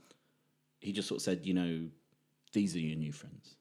he 0.79 0.91
just 0.91 1.07
sort 1.07 1.19
of 1.19 1.23
said, 1.23 1.45
you 1.45 1.53
know, 1.53 1.87
these 2.51 2.75
are 2.75 2.79
your 2.79 2.97
new 2.97 3.11
friends, 3.11 3.57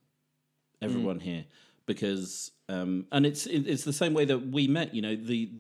everyone 0.81 1.21
here, 1.21 1.45
because 1.87 2.53
um, 2.69 3.07
and 3.13 3.27
it's 3.27 3.47
it's 3.47 3.85
the 3.85 3.93
same 3.93 4.15
way 4.15 4.25
that 4.27 4.39
we 4.51 4.67
met. 4.69 4.95
You 4.95 5.03
know 5.03 5.17
the. 5.17 5.51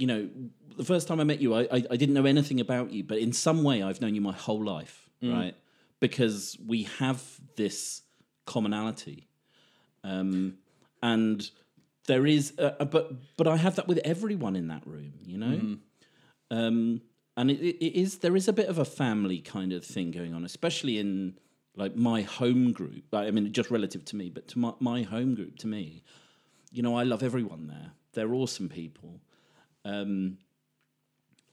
You 0.00 0.06
know, 0.06 0.28
the 0.76 0.84
first 0.84 1.08
time 1.08 1.18
I 1.18 1.24
met 1.24 1.40
you, 1.40 1.54
I, 1.56 1.62
I 1.62 1.82
I 1.90 1.96
didn't 1.96 2.14
know 2.14 2.24
anything 2.24 2.60
about 2.60 2.92
you, 2.92 3.02
but 3.02 3.18
in 3.18 3.32
some 3.32 3.64
way, 3.64 3.82
I've 3.82 4.00
known 4.00 4.14
you 4.14 4.20
my 4.20 4.32
whole 4.32 4.62
life, 4.64 5.08
right? 5.34 5.56
Because 5.98 6.56
we 6.64 6.84
have 7.00 7.20
this 7.56 8.02
commonality, 8.46 9.26
um, 10.04 10.58
and 11.02 11.50
there 12.06 12.26
is, 12.28 12.52
uh, 12.60 12.74
uh, 12.78 12.84
but 12.84 13.12
but 13.36 13.48
I 13.48 13.56
have 13.56 13.74
that 13.74 13.88
with 13.88 13.98
everyone 14.04 14.54
in 14.54 14.68
that 14.68 14.86
room, 14.86 15.14
you 15.26 15.36
know. 15.36 15.78
Um, 16.52 17.00
and 17.36 17.50
it 17.50 17.58
it 17.60 17.98
is 18.00 18.18
there 18.18 18.36
is 18.36 18.46
a 18.46 18.52
bit 18.52 18.68
of 18.68 18.78
a 18.78 18.84
family 18.84 19.40
kind 19.40 19.72
of 19.72 19.84
thing 19.84 20.12
going 20.12 20.32
on, 20.32 20.44
especially 20.44 20.98
in 21.00 21.34
like 21.78 21.96
my 21.96 22.22
home 22.22 22.72
group. 22.72 23.04
I 23.12 23.30
mean, 23.30 23.50
just 23.52 23.70
relative 23.70 24.04
to 24.06 24.16
me, 24.16 24.28
but 24.30 24.48
to 24.48 24.58
my, 24.58 24.72
my 24.80 25.02
home 25.02 25.34
group, 25.34 25.56
to 25.58 25.66
me, 25.66 26.02
you 26.72 26.82
know, 26.82 26.96
I 26.96 27.04
love 27.04 27.22
everyone 27.22 27.66
there. 27.68 27.92
They're 28.12 28.34
awesome 28.34 28.68
people. 28.68 29.20
Um, 29.84 30.38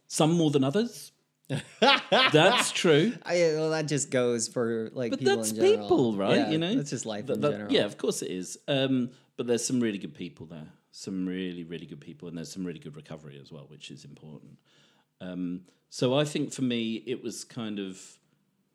some 0.07 0.31
more 0.33 0.51
than 0.51 0.63
others. 0.63 1.11
That's 2.09 2.71
true. 2.71 3.13
I, 3.23 3.35
well, 3.55 3.69
that 3.69 3.87
just 3.87 4.09
goes 4.09 4.47
for 4.47 4.89
like 4.93 5.11
But 5.11 5.19
people 5.19 5.35
that's 5.37 5.51
in 5.51 5.55
general. 5.57 5.77
people, 5.81 6.15
right? 6.15 6.37
Yeah, 6.37 6.49
you 6.49 6.57
know, 6.57 6.73
that's 6.75 6.89
just 6.89 7.05
life 7.05 7.27
Th- 7.27 7.35
in 7.35 7.41
that- 7.41 7.51
general. 7.51 7.71
Yeah, 7.71 7.85
of 7.85 7.97
course 7.97 8.21
it 8.23 8.31
is. 8.31 8.57
Um, 8.67 9.11
but 9.37 9.45
there's 9.47 9.63
some 9.63 9.79
really 9.79 9.99
good 9.99 10.15
people 10.15 10.47
there. 10.47 10.67
Some 10.91 11.27
really, 11.27 11.63
really 11.63 11.85
good 11.85 11.99
people, 12.01 12.27
and 12.29 12.37
there's 12.37 12.51
some 12.51 12.65
really 12.65 12.79
good 12.79 12.95
recovery 12.95 13.37
as 13.39 13.51
well, 13.51 13.65
which 13.67 13.91
is 13.91 14.05
important. 14.05 14.57
Um, 15.21 15.61
so 15.89 16.17
I 16.17 16.23
think 16.25 16.51
for 16.53 16.61
me, 16.63 17.03
it 17.05 17.21
was 17.21 17.43
kind 17.43 17.79
of 17.79 18.01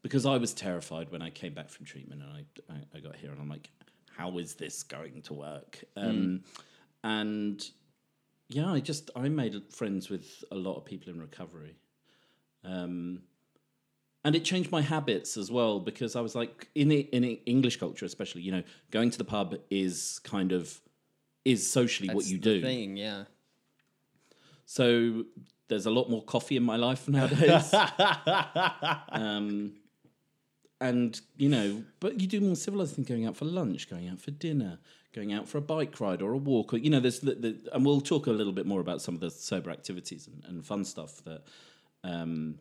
because 0.03 0.27
I 0.27 0.37
was 0.37 0.55
terrified 0.55 1.11
when 1.11 1.23
I 1.23 1.31
came 1.31 1.55
back 1.55 1.69
from 1.69 1.87
treatment, 1.87 2.23
and 2.23 2.33
I 2.33 2.73
I, 2.73 2.99
I 2.99 3.01
got 3.01 3.17
here, 3.17 3.31
and 3.31 3.41
I'm 3.41 3.49
like, 3.49 3.71
how 4.17 4.39
is 4.39 4.55
this 4.55 4.83
going 4.83 5.23
to 5.23 5.35
work? 5.35 5.83
Um, 5.97 6.43
And 7.03 7.65
yeah, 8.49 8.73
I 8.73 8.81
just 8.81 9.11
I 9.17 9.29
made 9.29 9.55
friends 9.71 10.11
with 10.11 10.45
a 10.51 10.57
lot 10.57 10.77
of 10.77 10.85
people 10.85 11.13
in 11.13 11.21
recovery. 11.21 11.77
Um, 12.65 13.23
and 14.25 14.37
it 14.37 14.45
changed 14.45 14.71
my 14.71 14.83
habits 14.83 15.39
as 15.39 15.51
well 15.51 15.81
because 15.81 16.15
I 16.15 16.21
was 16.21 16.35
like 16.35 16.69
in 16.75 16.89
the, 16.89 17.01
in 17.01 17.23
the 17.23 17.41
English 17.47 17.79
culture, 17.79 18.05
especially 18.05 18.43
you 18.43 18.53
know, 18.53 18.63
going 18.91 19.11
to 19.11 19.17
the 19.19 19.25
pub 19.25 19.57
is 19.71 20.21
kind 20.25 20.53
of 20.53 20.79
is 21.45 21.71
socially 21.71 22.11
what 22.15 22.27
you 22.27 22.37
do. 22.37 22.61
Thing, 22.61 22.99
yeah. 22.99 23.25
So 24.67 25.25
there's 25.69 25.87
a 25.87 25.91
lot 25.91 26.11
more 26.11 26.23
coffee 26.23 26.57
in 26.57 26.63
my 26.63 26.77
life 26.77 27.09
nowadays. 27.09 27.73
um, 29.09 29.73
and 30.81 31.21
you 31.37 31.49
know, 31.49 31.85
but 32.01 32.21
you 32.21 32.27
do 32.27 32.41
more 32.41 32.57
civilized 32.57 32.95
things: 32.95 33.09
going 33.09 33.27
out 33.27 33.37
for 33.37 33.45
lunch, 33.45 33.89
going 33.89 34.09
out 34.09 34.21
for 34.21 34.31
dinner, 34.31 34.79
going 35.15 35.33
out 35.33 35.49
for 35.49 35.59
a 35.59 35.63
bike 35.63 36.01
ride 36.01 36.23
or 36.23 36.33
a 36.33 36.39
walk. 36.39 36.73
Or 36.73 36.79
you 36.79 36.91
know, 36.91 37.01
there's 37.01 37.21
the, 37.21 37.35
the 37.35 37.59
and 37.73 37.85
we'll 37.85 38.01
talk 38.01 38.27
a 38.27 38.33
little 38.33 38.53
bit 38.53 38.67
more 38.67 38.81
about 38.81 39.03
some 39.03 39.15
of 39.15 39.21
the 39.21 39.31
sober 39.31 39.71
activities 39.71 40.27
and, 40.27 40.43
and 40.47 40.65
fun 40.65 40.85
stuff 40.85 41.23
that 41.25 41.43
um, 42.03 42.59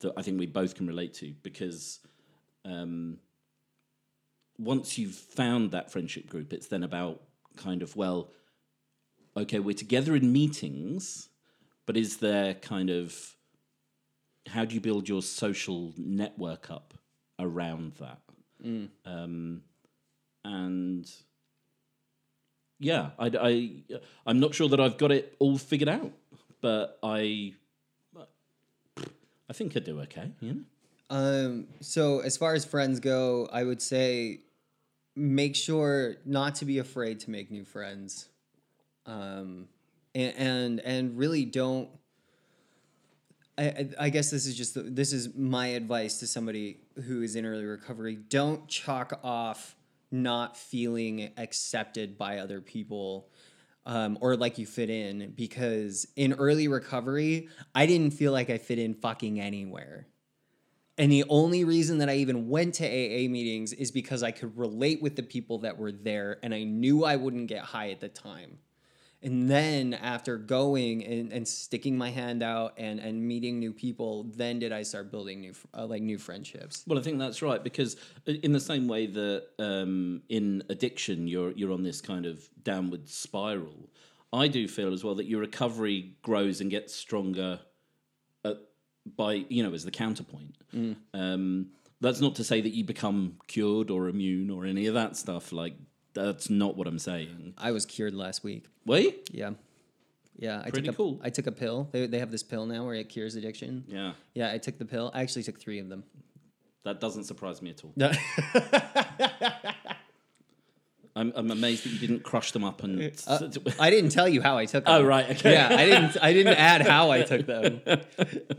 that 0.00 0.12
I 0.16 0.22
think 0.22 0.38
we 0.38 0.46
both 0.46 0.74
can 0.74 0.86
relate 0.86 1.14
to 1.14 1.34
because. 1.42 2.00
Um, 2.64 3.18
once 4.56 4.96
you've 4.96 5.14
found 5.14 5.72
that 5.72 5.90
friendship 5.90 6.28
group, 6.28 6.52
it's 6.52 6.68
then 6.68 6.84
about 6.84 7.20
kind 7.56 7.82
of, 7.82 7.96
well, 7.96 8.30
okay, 9.36 9.58
we're 9.58 9.74
together 9.74 10.14
in 10.14 10.32
meetings, 10.32 11.28
but 11.86 11.96
is 11.96 12.18
there 12.18 12.54
kind 12.54 12.88
of 12.88 13.34
how 14.46 14.64
do 14.64 14.74
you 14.74 14.80
build 14.80 15.08
your 15.08 15.22
social 15.22 15.92
network 15.96 16.70
up 16.70 16.94
around 17.38 17.92
that? 18.00 18.18
Um, 19.04 19.62
and 20.44 21.10
yeah, 22.78 23.10
I, 23.18 23.30
I, 23.40 23.70
I'm 24.26 24.40
not 24.40 24.54
sure 24.54 24.68
that 24.68 24.80
I've 24.80 24.98
got 24.98 25.12
it 25.12 25.34
all 25.38 25.58
figured 25.58 25.88
out, 25.88 26.12
but 26.60 26.98
I, 27.02 27.54
I 29.48 29.52
think 29.52 29.76
I 29.76 29.80
do 29.80 30.00
okay. 30.02 30.30
You 30.40 30.54
know? 30.54 30.60
Um, 31.10 31.66
so 31.80 32.20
as 32.20 32.36
far 32.36 32.54
as 32.54 32.64
friends 32.64 33.00
go, 33.00 33.48
I 33.52 33.64
would 33.64 33.82
say 33.82 34.40
make 35.16 35.54
sure 35.54 36.16
not 36.24 36.56
to 36.56 36.64
be 36.64 36.78
afraid 36.78 37.20
to 37.20 37.30
make 37.30 37.50
new 37.50 37.64
friends. 37.64 38.28
Um, 39.06 39.68
and, 40.14 40.34
and 40.36 40.80
and 40.80 41.18
really 41.18 41.44
don't 41.44 41.88
I, 43.56 43.88
I- 43.98 44.08
guess 44.10 44.30
this 44.30 44.46
is 44.46 44.56
just 44.56 44.74
the, 44.74 44.82
this 44.82 45.12
is 45.12 45.34
my 45.34 45.68
advice 45.68 46.18
to 46.18 46.26
somebody 46.26 46.78
who 47.06 47.22
is 47.22 47.36
in 47.36 47.46
early 47.46 47.64
recovery. 47.64 48.16
Don't 48.16 48.66
chalk 48.68 49.20
off 49.22 49.76
not 50.10 50.56
feeling 50.56 51.30
accepted 51.36 52.16
by 52.16 52.38
other 52.38 52.60
people 52.60 53.28
um, 53.86 54.16
or 54.20 54.36
like 54.36 54.58
you 54.58 54.66
fit 54.66 54.90
in 54.90 55.32
because 55.36 56.06
in 56.16 56.32
early 56.34 56.68
recovery, 56.68 57.48
I 57.74 57.86
didn't 57.86 58.12
feel 58.12 58.32
like 58.32 58.50
I 58.50 58.58
fit 58.58 58.78
in 58.78 58.94
fucking 58.94 59.40
anywhere. 59.40 60.06
And 60.96 61.10
the 61.10 61.24
only 61.28 61.64
reason 61.64 61.98
that 61.98 62.08
I 62.08 62.16
even 62.16 62.48
went 62.48 62.74
to 62.74 62.84
AA 62.86 63.28
meetings 63.28 63.72
is 63.72 63.90
because 63.90 64.22
I 64.22 64.30
could 64.30 64.56
relate 64.56 65.02
with 65.02 65.16
the 65.16 65.24
people 65.24 65.58
that 65.58 65.76
were 65.76 65.90
there 65.92 66.38
and 66.42 66.54
I 66.54 66.62
knew 66.62 67.04
I 67.04 67.16
wouldn't 67.16 67.48
get 67.48 67.62
high 67.64 67.90
at 67.90 68.00
the 68.00 68.08
time. 68.08 68.58
And 69.24 69.50
then 69.50 69.94
after 69.94 70.36
going 70.36 71.02
and, 71.02 71.32
and 71.32 71.48
sticking 71.48 71.96
my 71.96 72.10
hand 72.10 72.42
out 72.42 72.74
and, 72.76 73.00
and 73.00 73.26
meeting 73.26 73.58
new 73.58 73.72
people, 73.72 74.24
then 74.24 74.58
did 74.58 74.70
I 74.70 74.82
start 74.82 75.10
building 75.10 75.40
new 75.40 75.54
uh, 75.72 75.86
like 75.86 76.02
new 76.02 76.18
friendships. 76.18 76.84
Well, 76.86 76.98
I 76.98 77.02
think 77.02 77.18
that's 77.18 77.40
right 77.40 77.64
because 77.64 77.96
in 78.26 78.52
the 78.52 78.60
same 78.60 78.86
way 78.86 79.06
that 79.06 79.46
um, 79.58 80.22
in 80.28 80.62
addiction 80.68 81.26
you're 81.26 81.52
you're 81.52 81.72
on 81.72 81.82
this 81.82 82.02
kind 82.02 82.26
of 82.26 82.46
downward 82.62 83.08
spiral, 83.08 83.88
I 84.30 84.46
do 84.48 84.68
feel 84.68 84.92
as 84.92 85.02
well 85.02 85.14
that 85.14 85.26
your 85.26 85.40
recovery 85.40 86.16
grows 86.20 86.60
and 86.60 86.70
gets 86.70 86.94
stronger 86.94 87.60
at, 88.44 88.58
by 89.16 89.46
you 89.48 89.62
know 89.62 89.72
as 89.72 89.86
the 89.86 89.90
counterpoint. 89.90 90.56
Um, 91.14 91.68
that's 92.00 92.20
not 92.20 92.34
to 92.34 92.44
say 92.44 92.60
that 92.60 92.74
you 92.74 92.84
become 92.84 93.38
cured 93.46 93.90
or 93.90 94.08
immune 94.08 94.50
or 94.50 94.66
any 94.66 94.86
of 94.86 94.94
that 94.94 95.16
stuff. 95.16 95.50
Like 95.50 95.74
that's 96.14 96.48
not 96.48 96.76
what 96.76 96.86
I'm 96.86 96.98
saying. 96.98 97.54
I 97.58 97.72
was 97.72 97.84
cured 97.86 98.14
last 98.14 98.42
week. 98.44 98.66
Wait, 98.86 99.28
Yeah. 99.32 99.50
Yeah, 100.36 100.58
I 100.58 100.70
Pretty 100.70 100.88
took 100.88 100.94
a, 100.94 100.96
cool. 100.96 101.20
I 101.22 101.30
took 101.30 101.46
a 101.46 101.52
pill. 101.52 101.88
They, 101.92 102.06
they 102.08 102.18
have 102.18 102.32
this 102.32 102.42
pill 102.42 102.66
now 102.66 102.84
where 102.84 102.94
it 102.96 103.08
cures 103.08 103.36
addiction. 103.36 103.84
yeah, 103.86 104.14
Yeah, 104.34 104.50
I 104.50 104.58
took 104.58 104.78
the 104.78 104.84
pill. 104.84 105.12
I 105.14 105.20
actually 105.22 105.44
took 105.44 105.60
three 105.60 105.78
of 105.78 105.88
them. 105.88 106.02
that 106.82 107.00
doesn't 107.00 107.22
surprise 107.24 107.62
me 107.62 107.70
at 107.70 107.84
all. 107.84 107.92
No. 107.94 108.10
I'm, 111.16 111.32
I'm 111.36 111.50
amazed 111.52 111.84
that 111.84 111.90
you 111.90 111.98
didn't 112.00 112.24
crush 112.24 112.50
them 112.50 112.64
up 112.64 112.82
and. 112.82 113.12
I 113.78 113.90
didn't 113.90 114.10
tell 114.10 114.28
you 114.28 114.42
how 114.42 114.58
I 114.58 114.64
took 114.64 114.84
them. 114.86 114.94
oh 114.94 115.04
right, 115.04 115.30
okay. 115.30 115.52
Yeah, 115.52 115.68
I 115.70 115.86
didn't. 115.86 116.16
I 116.20 116.32
didn't 116.32 116.56
add 116.56 116.82
how 116.82 117.10
I 117.12 117.22
took 117.22 117.46
them. 117.46 117.80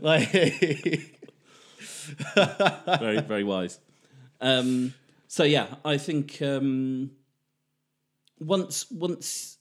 Like, 0.00 0.30
very 2.98 3.20
very 3.20 3.44
wise. 3.44 3.78
Um, 4.40 4.94
so 5.28 5.44
yeah, 5.44 5.74
I 5.84 5.98
think 5.98 6.40
um, 6.40 7.10
once 8.38 8.90
once 8.90 9.58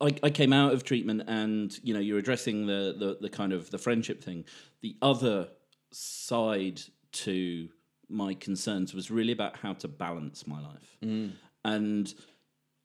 I, 0.00 0.14
I 0.22 0.30
came 0.30 0.52
out 0.52 0.72
of 0.72 0.84
treatment 0.84 1.22
and 1.26 1.76
you 1.82 1.94
know 1.94 2.00
you're 2.00 2.18
addressing 2.18 2.66
the, 2.66 2.94
the 2.98 3.18
the 3.20 3.30
kind 3.30 3.52
of 3.52 3.70
the 3.70 3.78
friendship 3.78 4.22
thing, 4.22 4.44
the 4.82 4.96
other 5.02 5.48
side 5.92 6.80
to 7.12 7.68
my 8.08 8.34
concerns 8.34 8.94
was 8.94 9.10
really 9.10 9.32
about 9.32 9.56
how 9.56 9.72
to 9.74 9.88
balance 9.88 10.46
my 10.46 10.60
life, 10.60 10.96
mm. 11.02 11.32
and 11.64 12.14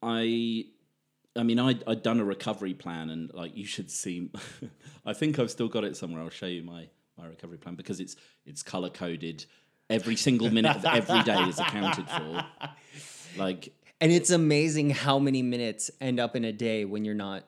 I 0.02 0.66
I 1.36 1.42
mean, 1.42 1.58
I 1.58 1.74
I'd 1.86 2.02
done 2.02 2.20
a 2.20 2.24
recovery 2.24 2.74
plan, 2.74 3.10
and 3.10 3.32
like 3.32 3.56
you 3.56 3.64
should 3.64 3.90
see. 3.90 4.30
I 5.06 5.12
think 5.12 5.38
I've 5.38 5.50
still 5.50 5.68
got 5.68 5.84
it 5.84 5.96
somewhere. 5.96 6.22
I'll 6.22 6.30
show 6.30 6.46
you 6.46 6.62
my 6.62 6.88
my 7.16 7.26
recovery 7.26 7.58
plan 7.58 7.74
because 7.74 8.00
it's 8.00 8.16
it's 8.44 8.62
color 8.62 8.90
coded. 8.90 9.46
Every 9.90 10.16
single 10.16 10.50
minute 10.50 10.76
of 10.76 10.84
every 10.84 11.22
day 11.22 11.42
is 11.42 11.58
accounted 11.58 12.08
for. 12.08 12.44
Like 13.38 13.72
and 14.02 14.12
it's 14.12 14.28
amazing 14.30 14.90
how 14.90 15.18
many 15.18 15.40
minutes 15.42 15.90
end 16.00 16.20
up 16.20 16.36
in 16.36 16.44
a 16.44 16.52
day 16.52 16.84
when 16.84 17.04
you're 17.06 17.14
not 17.14 17.44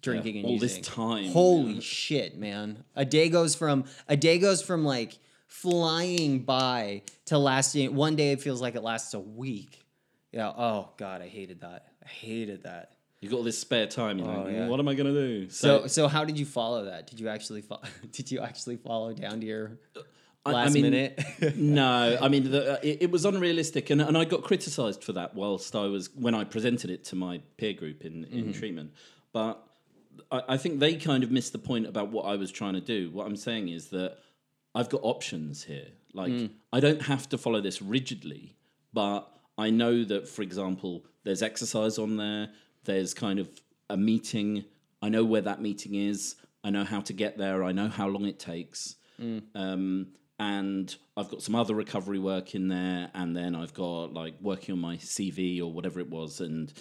drinking 0.00 0.36
and 0.38 0.46
all 0.46 0.58
this 0.58 0.78
time. 0.78 1.26
Holy 1.26 1.80
shit, 1.82 2.38
man! 2.38 2.84
A 2.96 3.04
day 3.04 3.28
goes 3.28 3.54
from 3.54 3.84
a 4.08 4.16
day 4.16 4.38
goes 4.38 4.62
from 4.62 4.84
like 4.86 5.18
flying 5.46 6.38
by 6.40 7.02
to 7.26 7.36
lasting. 7.38 7.94
One 7.94 8.16
day 8.16 8.32
it 8.32 8.40
feels 8.40 8.62
like 8.62 8.74
it 8.76 8.82
lasts 8.82 9.12
a 9.14 9.20
week. 9.20 9.84
Yeah. 10.32 10.48
Oh 10.48 10.90
god, 10.96 11.20
I 11.22 11.28
hated 11.28 11.60
that. 11.60 11.86
I 12.04 12.08
hated 12.08 12.62
that. 12.62 12.92
you 13.20 13.28
got 13.28 13.36
all 13.36 13.42
this 13.42 13.58
spare 13.58 13.86
time. 13.86 14.18
You're 14.18 14.28
Oh, 14.30 14.42
like, 14.44 14.52
yeah. 14.54 14.68
what 14.68 14.80
am 14.80 14.88
I 14.88 14.94
gonna 14.94 15.12
do? 15.12 15.50
So, 15.50 15.86
so 15.86 16.08
how 16.08 16.24
did 16.24 16.38
you 16.38 16.46
follow 16.46 16.84
that? 16.86 17.06
Did 17.08 17.20
you 17.20 17.28
actually 17.28 17.60
fo- 17.62 17.80
did 18.12 18.30
you 18.30 18.40
actually 18.40 18.76
follow 18.76 19.12
down 19.12 19.40
to 19.40 19.46
your 19.46 19.78
I- 20.46 20.50
I 20.50 20.52
last 20.54 20.74
mean, 20.74 20.82
minute? 20.84 21.22
no, 21.56 22.18
I 22.20 22.28
mean 22.28 22.50
the, 22.50 22.74
uh, 22.74 22.78
it, 22.82 23.02
it 23.02 23.10
was 23.10 23.24
unrealistic, 23.24 23.90
and, 23.90 24.00
and 24.00 24.16
I 24.16 24.24
got 24.24 24.42
criticised 24.42 25.04
for 25.04 25.12
that 25.12 25.34
whilst 25.34 25.76
I 25.76 25.86
was 25.86 26.08
when 26.14 26.34
I 26.34 26.44
presented 26.44 26.90
it 26.90 27.04
to 27.06 27.16
my 27.16 27.40
peer 27.58 27.72
group 27.74 28.04
in, 28.04 28.24
in 28.24 28.44
Mm-hmm. 28.44 28.52
treatment. 28.52 28.92
But 29.32 29.62
I, 30.32 30.42
I 30.50 30.56
think 30.56 30.80
they 30.80 30.94
kind 30.96 31.22
of 31.22 31.30
missed 31.30 31.52
the 31.52 31.58
point 31.58 31.86
about 31.86 32.08
what 32.10 32.24
I 32.24 32.36
was 32.36 32.50
trying 32.50 32.74
to 32.74 32.80
do. 32.80 33.10
What 33.10 33.26
I'm 33.26 33.36
saying 33.36 33.68
is 33.68 33.88
that 33.90 34.16
I've 34.74 34.88
got 34.88 35.00
options 35.02 35.64
here. 35.64 35.88
Like 36.14 36.32
Mm. 36.32 36.50
I 36.72 36.80
don't 36.80 37.02
have 37.02 37.28
to 37.28 37.38
follow 37.38 37.60
this 37.60 37.80
rigidly, 37.82 38.56
but 38.92 39.28
I 39.58 39.70
know 39.70 40.04
that, 40.04 40.26
for 40.26 40.42
example, 40.42 41.04
there's 41.22 41.42
exercise 41.42 41.98
on 41.98 42.16
there. 42.16 42.48
There's 42.84 43.12
kind 43.14 43.38
of 43.38 43.48
a 43.90 43.96
meeting. 43.96 44.64
I 45.02 45.08
know 45.10 45.24
where 45.24 45.42
that 45.42 45.60
meeting 45.60 45.94
is. 45.96 46.36
I 46.64 46.70
know 46.70 46.84
how 46.84 47.00
to 47.02 47.12
get 47.12 47.36
there. 47.38 47.62
I 47.62 47.72
know 47.72 47.88
how 47.88 48.08
long 48.08 48.24
it 48.24 48.38
takes. 48.38 48.96
Um, 49.54 50.08
and 50.40 50.96
I've 51.18 51.28
got 51.28 51.42
some 51.42 51.54
other 51.54 51.74
recovery 51.74 52.18
work 52.18 52.54
in 52.54 52.68
there, 52.68 53.10
and 53.12 53.36
then 53.36 53.54
I've 53.54 53.74
got 53.74 54.14
like 54.14 54.34
working 54.40 54.72
on 54.72 54.80
my 54.80 54.96
CV 54.96 55.60
or 55.60 55.70
whatever 55.70 56.00
it 56.00 56.08
was, 56.08 56.40
and 56.40 56.72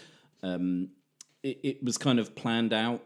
um, 0.41 0.91
it, 1.43 1.59
it 1.61 1.83
was 1.83 1.97
kind 1.97 2.19
of 2.19 2.35
planned 2.35 2.71
out 2.71 3.03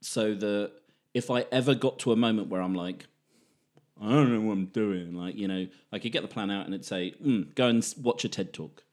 so 0.00 0.34
that 0.34 0.70
if 1.14 1.32
I 1.32 1.46
ever 1.50 1.74
got 1.74 1.98
to 2.00 2.12
a 2.12 2.16
moment 2.16 2.48
where 2.48 2.62
I'm 2.62 2.76
like, 2.76 3.06
I 4.00 4.08
don't 4.08 4.32
know 4.32 4.40
what 4.40 4.52
I'm 4.52 4.66
doing, 4.66 5.14
like 5.14 5.34
you 5.34 5.48
know, 5.48 5.66
I 5.92 5.98
could 5.98 6.12
get 6.12 6.22
the 6.22 6.28
plan 6.28 6.48
out 6.48 6.66
and 6.66 6.72
it'd 6.72 6.86
say, 6.86 7.14
mm, 7.20 7.52
go 7.56 7.66
and 7.66 7.94
watch 8.00 8.24
a 8.24 8.28
TED 8.28 8.52
talk, 8.52 8.84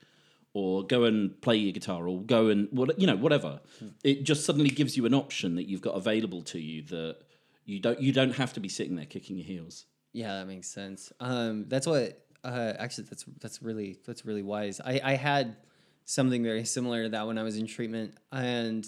or 0.55 0.81
go 0.81 1.03
and 1.03 1.39
play 1.39 1.55
your 1.55 1.71
guitar, 1.71 2.07
or 2.07 2.19
go 2.23 2.47
and 2.47 2.67
what 2.71 2.99
you 2.99 3.05
know, 3.05 3.15
whatever. 3.15 3.59
It 4.03 4.23
just 4.23 4.43
suddenly 4.43 4.69
gives 4.69 4.97
you 4.97 5.05
an 5.05 5.13
option 5.13 5.53
that 5.53 5.69
you've 5.69 5.81
got 5.81 5.93
available 5.93 6.41
to 6.41 6.59
you 6.59 6.81
that 6.85 7.17
you 7.63 7.79
don't 7.79 8.01
you 8.01 8.11
don't 8.11 8.37
have 8.37 8.53
to 8.53 8.59
be 8.59 8.69
sitting 8.69 8.95
there 8.95 9.05
kicking 9.05 9.37
your 9.37 9.45
heels. 9.45 9.85
Yeah, 10.13 10.35
that 10.35 10.47
makes 10.47 10.69
sense. 10.69 11.11
Um, 11.19 11.65
that's 11.67 11.87
what. 11.87 12.19
Uh, 12.43 12.73
actually, 12.77 13.05
that's 13.05 13.25
that's 13.39 13.61
really 13.61 13.99
that's 14.05 14.25
really 14.25 14.43
wise. 14.43 14.79
I 14.79 15.01
I 15.03 15.13
had 15.15 15.57
something 16.05 16.43
very 16.43 16.65
similar 16.65 17.03
to 17.03 17.09
that 17.09 17.25
when 17.25 17.37
I 17.37 17.43
was 17.43 17.57
in 17.57 17.65
treatment, 17.65 18.15
and 18.31 18.85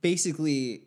basically, 0.00 0.86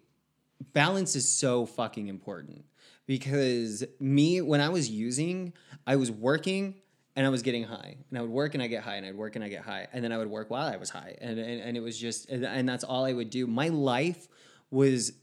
balance 0.73 1.15
is 1.15 1.29
so 1.29 1.65
fucking 1.65 2.07
important 2.07 2.65
because 3.07 3.83
me 3.99 4.41
when 4.41 4.61
I 4.61 4.69
was 4.69 4.89
using, 4.89 5.53
I 5.85 5.95
was 5.95 6.11
working 6.11 6.75
and 7.15 7.25
I 7.25 7.29
was 7.29 7.41
getting 7.41 7.63
high, 7.63 7.97
and 8.09 8.17
I 8.17 8.21
would 8.21 8.29
work 8.29 8.53
and 8.53 8.61
I 8.61 8.67
get 8.67 8.83
high, 8.83 8.95
and 8.95 9.05
I'd 9.05 9.15
work 9.15 9.35
and 9.35 9.43
I 9.43 9.49
get 9.49 9.63
high, 9.63 9.87
and 9.91 10.03
then 10.03 10.11
I 10.11 10.17
would 10.19 10.29
work 10.29 10.51
while 10.51 10.67
I 10.67 10.77
was 10.77 10.91
high, 10.91 11.17
and 11.19 11.39
and, 11.39 11.61
and 11.61 11.75
it 11.75 11.81
was 11.81 11.97
just 11.97 12.29
and, 12.29 12.45
and 12.45 12.69
that's 12.69 12.83
all 12.83 13.03
I 13.05 13.11
would 13.11 13.31
do. 13.31 13.47
My 13.47 13.69
life 13.69 14.27
was 14.69 15.13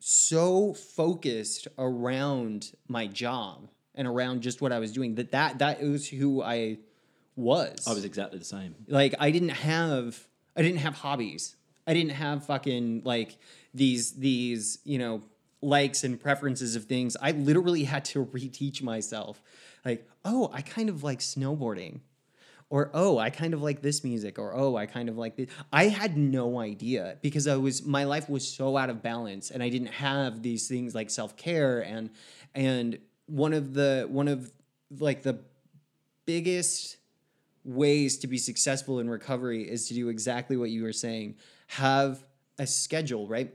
so 0.00 0.74
focused 0.74 1.68
around 1.78 2.72
my 2.88 3.06
job 3.06 3.68
and 3.94 4.08
around 4.08 4.42
just 4.42 4.60
what 4.60 4.72
I 4.72 4.78
was 4.78 4.92
doing 4.92 5.14
that 5.16 5.30
that 5.32 5.58
that 5.58 5.82
was 5.82 6.08
who 6.08 6.42
I 6.42 6.78
was. 7.36 7.86
I 7.86 7.92
was 7.92 8.04
exactly 8.04 8.38
the 8.38 8.44
same. 8.44 8.74
like 8.88 9.14
I 9.18 9.30
didn't 9.30 9.50
have 9.50 10.26
I 10.56 10.62
didn't 10.62 10.78
have 10.78 10.94
hobbies. 10.94 11.56
I 11.86 11.94
didn't 11.94 12.12
have 12.12 12.46
fucking 12.46 13.02
like 13.04 13.36
these 13.74 14.12
these, 14.12 14.78
you 14.84 14.98
know, 14.98 15.22
likes 15.62 16.04
and 16.04 16.18
preferences 16.20 16.76
of 16.76 16.84
things. 16.84 17.16
I 17.20 17.32
literally 17.32 17.84
had 17.84 18.04
to 18.06 18.24
reteach 18.24 18.82
myself. 18.82 19.42
Like, 19.84 20.08
oh, 20.24 20.50
I 20.52 20.62
kind 20.62 20.88
of 20.88 21.02
like 21.02 21.20
snowboarding. 21.20 22.00
Or 22.70 22.88
oh, 22.94 23.18
I 23.18 23.30
kind 23.30 23.52
of 23.52 23.62
like 23.62 23.82
this 23.82 24.04
music, 24.04 24.38
or 24.38 24.54
oh, 24.54 24.76
I 24.76 24.86
kind 24.86 25.08
of 25.08 25.18
like 25.18 25.36
this. 25.36 25.50
I 25.72 25.88
had 25.88 26.16
no 26.16 26.60
idea 26.60 27.16
because 27.20 27.48
I 27.48 27.56
was 27.56 27.84
my 27.84 28.04
life 28.04 28.30
was 28.30 28.46
so 28.46 28.76
out 28.76 28.90
of 28.90 29.02
balance, 29.02 29.50
and 29.50 29.60
I 29.60 29.68
didn't 29.68 29.88
have 29.88 30.40
these 30.40 30.68
things 30.68 30.94
like 30.94 31.10
self 31.10 31.36
care 31.36 31.80
and 31.80 32.10
and 32.54 32.98
one 33.26 33.52
of 33.52 33.74
the 33.74 34.06
one 34.08 34.28
of 34.28 34.52
like 34.98 35.22
the 35.22 35.40
biggest 36.26 36.96
ways 37.64 38.18
to 38.18 38.26
be 38.26 38.38
successful 38.38 39.00
in 39.00 39.10
recovery 39.10 39.68
is 39.68 39.88
to 39.88 39.94
do 39.94 40.08
exactly 40.08 40.56
what 40.56 40.70
you 40.70 40.82
were 40.82 40.92
saying. 40.92 41.36
Have 41.68 42.22
a 42.58 42.66
schedule, 42.66 43.26
right? 43.26 43.52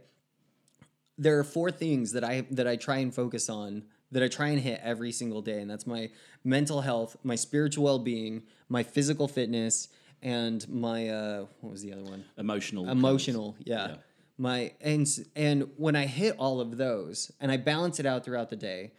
There 1.18 1.40
are 1.40 1.44
four 1.44 1.72
things 1.72 2.12
that 2.12 2.24
I 2.24 2.46
that 2.52 2.68
I 2.68 2.76
try 2.76 2.98
and 2.98 3.14
focus 3.14 3.50
on 3.50 3.84
that 4.12 4.24
I 4.24 4.28
try 4.28 4.50
and 4.50 4.60
hit 4.60 4.80
every 4.84 5.12
single 5.12 5.42
day, 5.42 5.62
and 5.62 5.70
that's 5.70 5.88
my 5.88 6.10
mental 6.44 6.82
health, 6.82 7.18
my 7.24 7.36
spiritual 7.36 7.84
well-being, 7.84 8.44
my 8.70 8.84
physical 8.84 9.28
fitness, 9.28 9.90
and 10.22 10.68
my 10.70 11.10
uh, 11.10 11.46
what 11.62 11.72
was 11.72 11.82
the 11.82 11.94
other 11.94 12.04
one? 12.04 12.26
Emotional. 12.38 12.90
emotional 12.90 13.56
yeah. 13.60 13.88
yeah. 13.88 13.96
my 14.38 14.72
and 14.82 15.08
and 15.36 15.70
when 15.78 15.96
i 15.96 16.06
hit 16.06 16.36
all 16.38 16.60
of 16.60 16.78
those 16.78 17.32
and 17.40 17.52
i 17.52 17.58
balance 17.58 18.00
it 18.00 18.06
out 18.06 18.26
throughout 18.26 18.50
the 18.50 18.56
day 18.56 18.92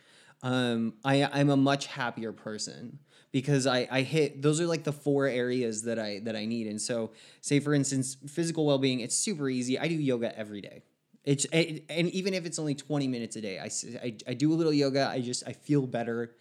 um 0.42 0.94
i 1.04 1.24
i'm 1.32 1.50
a 1.50 1.56
much 1.56 1.86
happier 1.86 2.32
person 2.32 2.98
because 3.32 3.66
i 3.66 3.86
i 3.90 4.02
hit 4.02 4.40
those 4.40 4.60
are 4.60 4.66
like 4.66 4.84
the 4.84 4.92
four 4.92 5.26
areas 5.26 5.82
that 5.82 5.98
i 5.98 6.20
that 6.20 6.36
i 6.36 6.44
need 6.46 6.66
and 6.66 6.80
so 6.80 7.10
say 7.40 7.60
for 7.60 7.74
instance 7.74 8.16
physical 8.28 8.64
well-being 8.64 9.00
it's 9.00 9.16
super 9.16 9.48
easy 9.48 9.78
i 9.78 9.88
do 9.88 9.94
yoga 9.94 10.36
every 10.38 10.60
day 10.60 10.82
It's 11.26 11.44
and 11.46 11.82
even 11.90 12.34
if 12.34 12.46
it's 12.46 12.58
only 12.58 12.74
20 12.74 13.08
minutes 13.08 13.36
a 13.36 13.40
day, 13.40 13.58
I, 13.58 13.68
I, 14.02 14.16
I 14.28 14.34
do 14.34 14.52
a 14.52 14.54
little 14.54 14.72
yoga. 14.72 15.08
I 15.10 15.20
just 15.20 15.46
I 15.46 15.52
feel 15.52 15.86
better. 15.86 16.34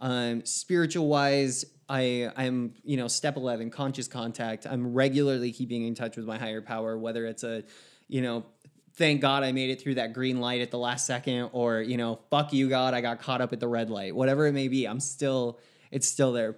Um, 0.00 0.44
spiritual 0.46 1.06
wise, 1.08 1.64
I 1.88 2.32
I'm 2.36 2.74
you 2.82 2.96
know 2.96 3.06
step 3.06 3.36
11 3.36 3.70
conscious 3.70 4.08
contact. 4.08 4.66
I'm 4.66 4.94
regularly 4.94 5.52
keeping 5.52 5.86
in 5.86 5.94
touch 5.94 6.16
with 6.16 6.26
my 6.26 6.38
higher 6.38 6.62
power, 6.62 6.98
whether 6.98 7.26
it's 7.26 7.44
a 7.44 7.64
you 8.08 8.22
know 8.22 8.46
thank 8.94 9.20
God 9.20 9.44
I 9.44 9.52
made 9.52 9.70
it 9.70 9.80
through 9.80 9.94
that 9.96 10.14
green 10.14 10.40
light 10.40 10.62
at 10.62 10.70
the 10.70 10.78
last 10.78 11.06
second, 11.06 11.50
or 11.52 11.82
you 11.82 11.98
know 11.98 12.18
fuck 12.30 12.52
you 12.52 12.68
God 12.68 12.94
I 12.94 13.02
got 13.02 13.20
caught 13.20 13.42
up 13.42 13.52
at 13.52 13.60
the 13.60 13.68
red 13.68 13.90
light. 13.90 14.16
Whatever 14.16 14.46
it 14.46 14.52
may 14.52 14.68
be, 14.68 14.86
I'm 14.86 15.00
still 15.00 15.60
it's 15.90 16.08
still 16.08 16.32
there 16.32 16.56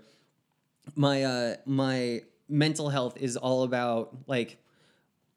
my 0.94 1.22
uh 1.24 1.56
my 1.66 2.22
mental 2.48 2.88
health 2.88 3.16
is 3.16 3.36
all 3.36 3.62
about 3.62 4.14
like 4.26 4.58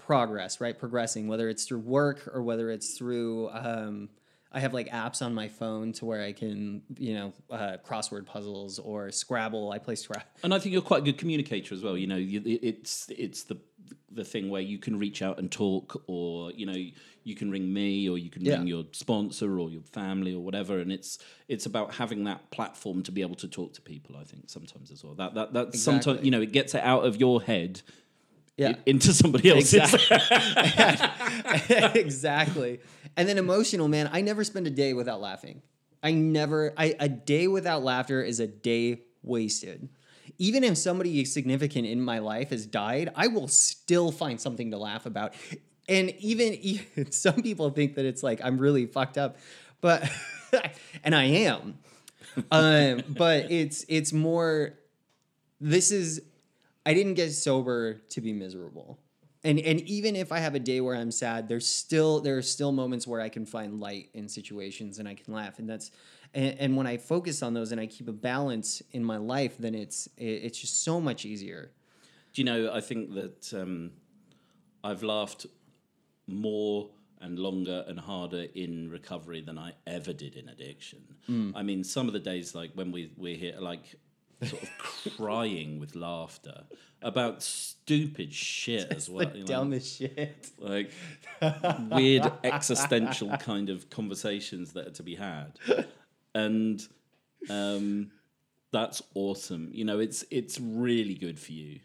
progress 0.05 0.61
right 0.61 0.77
progressing 0.77 1.27
whether 1.27 1.49
it's 1.49 1.65
through 1.65 1.79
work 1.79 2.29
or 2.33 2.41
whether 2.43 2.69
it's 2.69 2.95
through 2.97 3.49
um 3.49 4.07
i 4.51 4.59
have 4.59 4.73
like 4.73 4.87
apps 4.89 5.21
on 5.21 5.33
my 5.33 5.47
phone 5.47 5.91
to 5.91 6.05
where 6.05 6.21
i 6.21 6.31
can 6.31 6.81
you 6.97 7.13
know 7.15 7.33
uh, 7.49 7.77
crossword 7.87 8.25
puzzles 8.25 8.77
or 8.79 9.09
scrabble 9.11 9.71
i 9.71 9.79
play 9.79 9.95
scrabble 9.95 10.27
And 10.43 10.53
I 10.53 10.59
think 10.59 10.73
you're 10.73 10.81
quite 10.93 11.01
a 11.01 11.05
good 11.05 11.17
communicator 11.17 11.73
as 11.73 11.81
well. 11.81 11.97
You 11.97 12.07
know, 12.07 12.17
you, 12.17 12.39
it's 12.45 13.09
it's 13.09 13.43
the 13.43 13.57
the 14.11 14.23
thing 14.23 14.49
where 14.49 14.61
you 14.61 14.77
can 14.77 14.97
reach 14.99 15.21
out 15.21 15.39
and 15.39 15.51
talk, 15.51 16.03
or 16.07 16.51
you 16.51 16.65
know, 16.69 16.79
you 17.23 17.35
can 17.35 17.49
ring 17.51 17.73
me, 17.73 18.07
or 18.07 18.17
you 18.17 18.29
can 18.29 18.43
Yeah. 18.45 18.57
ring 18.57 18.67
your 18.67 18.83
sponsor 18.91 19.59
or 19.59 19.69
your 19.69 19.81
family 19.99 20.33
or 20.33 20.41
whatever. 20.47 20.79
And 20.79 20.91
it's 20.91 21.17
it's 21.47 21.65
about 21.65 21.95
having 21.95 22.23
that 22.25 22.51
platform 22.51 23.01
to 23.03 23.11
be 23.11 23.21
able 23.21 23.35
to 23.45 23.47
talk 23.47 23.73
to 23.73 23.81
people. 23.81 24.15
I 24.17 24.23
think 24.23 24.49
sometimes 24.49 24.91
as 24.91 25.03
well. 25.03 25.15
That 25.15 25.33
that 25.33 25.53
that 25.53 25.75
sometimes 25.75 26.23
you 26.23 26.31
know 26.31 26.41
it 26.41 26.51
gets 26.51 26.75
it 26.75 26.83
out 26.83 27.03
of 27.05 27.13
your 27.17 27.41
head 27.41 27.81
yeah 28.57 28.75
into 28.85 29.13
somebody 29.13 29.49
else's. 29.49 29.93
exactly. 31.95 32.79
And 33.17 33.27
then 33.29 33.37
emotional, 33.37 33.87
man. 33.87 34.09
I 34.11 34.21
never 34.21 34.43
spend 34.43 34.67
a 34.67 34.71
day 34.71 34.93
without 34.93 35.21
laughing. 35.21 35.61
I 36.03 36.11
never. 36.11 36.73
I 36.77 36.95
a 36.99 37.09
day 37.09 37.47
without 37.47 37.83
laughter 37.83 38.21
is 38.21 38.39
a 38.39 38.47
day 38.47 39.01
wasted. 39.23 39.89
Even 40.37 40.63
if 40.63 40.77
somebody 40.77 41.23
significant 41.25 41.87
in 41.87 42.01
my 42.01 42.19
life 42.19 42.49
has 42.49 42.65
died, 42.65 43.09
I 43.15 43.27
will 43.27 43.47
still 43.47 44.11
find 44.11 44.39
something 44.39 44.71
to 44.71 44.77
laugh 44.77 45.05
about. 45.05 45.33
And 45.87 46.11
even, 46.19 46.53
even 46.61 47.11
some 47.11 47.41
people 47.41 47.69
think 47.69 47.95
that 47.95 48.05
it's 48.05 48.23
like 48.23 48.41
I'm 48.43 48.57
really 48.57 48.85
fucked 48.85 49.17
up, 49.17 49.37
but 49.81 50.09
and 51.03 51.15
I 51.15 51.23
am. 51.23 51.79
Um, 52.51 53.03
but 53.07 53.51
it's 53.51 53.85
it's 53.87 54.11
more. 54.11 54.73
This 55.61 55.91
is 55.91 56.21
I 56.86 56.93
didn't 56.93 57.15
get 57.15 57.32
sober 57.32 57.95
to 58.10 58.21
be 58.21 58.34
miserable. 58.34 59.00
And 59.43 59.60
and 59.60 59.82
even 59.82 60.15
if 60.15 60.32
I 60.32 60.39
have 60.39 60.56
a 60.56 60.60
day 60.60 60.82
where 60.82 60.95
I'm 60.95 61.12
sad, 61.12 61.48
there's 61.48 61.67
still 61.67 62.19
there 62.19 62.38
are 62.38 62.41
still 62.41 62.71
moments 62.71 63.06
where 63.06 63.21
I 63.21 63.30
can 63.30 63.45
find 63.45 63.80
light 63.80 64.10
in 64.13 64.28
situations 64.28 64.98
and 64.98 65.08
I 65.08 65.13
can 65.13 65.34
laugh. 65.34 65.60
And 65.60 65.69
that's 65.69 65.91
and, 66.34 66.60
and 66.60 66.78
when 66.78 66.88
I 66.88 66.98
focus 66.98 67.43
on 67.43 67.54
those 67.54 67.71
and 67.71 67.80
I 67.80 67.86
keep 67.86 68.08
a 68.08 68.13
balance 68.13 68.82
in 68.91 69.04
my 69.04 69.17
life, 69.17 69.58
then 69.58 69.76
it's 69.76 70.08
it, 70.17 70.43
it's 70.45 70.60
just 70.60 70.84
so 70.84 71.00
much 71.00 71.26
easier. 71.26 71.71
Do 72.34 72.41
you 72.41 72.45
know? 72.45 72.74
I 72.74 72.82
think 72.82 73.13
that 73.13 73.54
um, 73.54 73.91
I've 74.84 75.04
laughed 75.04 75.45
more 76.28 76.89
and 77.21 77.39
longer 77.39 77.86
and 77.88 78.00
harder 78.00 78.45
in 78.56 78.89
recovery 78.89 79.41
than 79.41 79.58
I 79.58 79.74
ever 79.88 80.12
did 80.12 80.36
in 80.36 80.50
addiction. 80.50 81.00
I 81.56 81.63
mean, 81.63 81.84
some 81.84 82.08
of 82.08 82.13
the 82.13 82.19
days, 82.19 82.54
like 82.54 82.71
when 82.74 82.91
we 82.91 83.12
we're 83.15 83.38
here, 83.38 83.56
like 83.60 83.95
sort 84.43 84.63
of 84.63 84.69
crying 85.17 85.80
with 85.80 85.95
laughter 85.95 86.63
about 87.02 87.43
stupid 87.43 88.34
shit 88.34 88.91
as 88.91 89.10
well. 89.10 89.28
the 89.28 89.38
you 89.38 89.39
know, 89.41 89.48
dumbest 89.48 89.98
shit. 89.98 90.50
like 90.60 90.91
weird 91.91 92.32
existential 92.43 93.36
kind 93.38 93.69
of 93.69 93.89
conversations 93.89 94.74
that 94.74 94.88
are 94.88 94.91
to 94.91 95.04
be 95.04 95.15
had, 95.15 95.60
and 96.34 96.88
um, 97.50 98.12
that's 98.71 99.02
awesome. 99.13 99.69
You 99.71 99.86
know, 99.86 100.00
it's 100.00 100.26
it's 100.32 100.60
really 100.60 101.15
good 101.15 101.39
for 101.39 101.52
you. 101.52 101.80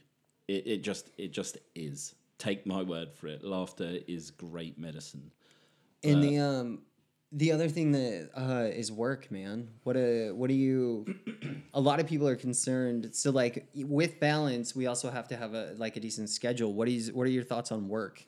It, 0.48 0.66
it 0.66 0.82
just 0.82 1.10
it 1.18 1.32
just 1.32 1.58
is. 1.74 2.14
Take 2.38 2.66
my 2.66 2.82
word 2.82 3.12
for 3.12 3.26
it. 3.28 3.44
Laughter 3.44 3.98
is 4.08 4.30
great 4.30 4.78
medicine. 4.78 5.30
And 6.02 6.24
the 6.24 6.38
um 6.38 6.78
the 7.32 7.52
other 7.52 7.68
thing 7.68 7.92
that 7.92 8.30
uh, 8.34 8.68
is 8.72 8.90
work, 8.90 9.30
man. 9.30 9.68
What 9.84 9.96
a 9.96 10.32
what 10.32 10.48
do 10.48 10.54
you? 10.54 11.06
A 11.74 11.80
lot 11.80 12.00
of 12.00 12.06
people 12.06 12.26
are 12.26 12.36
concerned. 12.36 13.10
So 13.12 13.30
like 13.30 13.68
with 13.74 14.18
balance, 14.18 14.74
we 14.74 14.86
also 14.86 15.10
have 15.10 15.28
to 15.28 15.36
have 15.36 15.54
a 15.54 15.74
like 15.76 15.96
a 15.96 16.00
decent 16.00 16.28
schedule. 16.30 16.74
What 16.74 16.88
is 16.88 17.12
what 17.12 17.26
are 17.26 17.30
your 17.30 17.44
thoughts 17.44 17.70
on 17.70 17.88
work? 17.88 18.24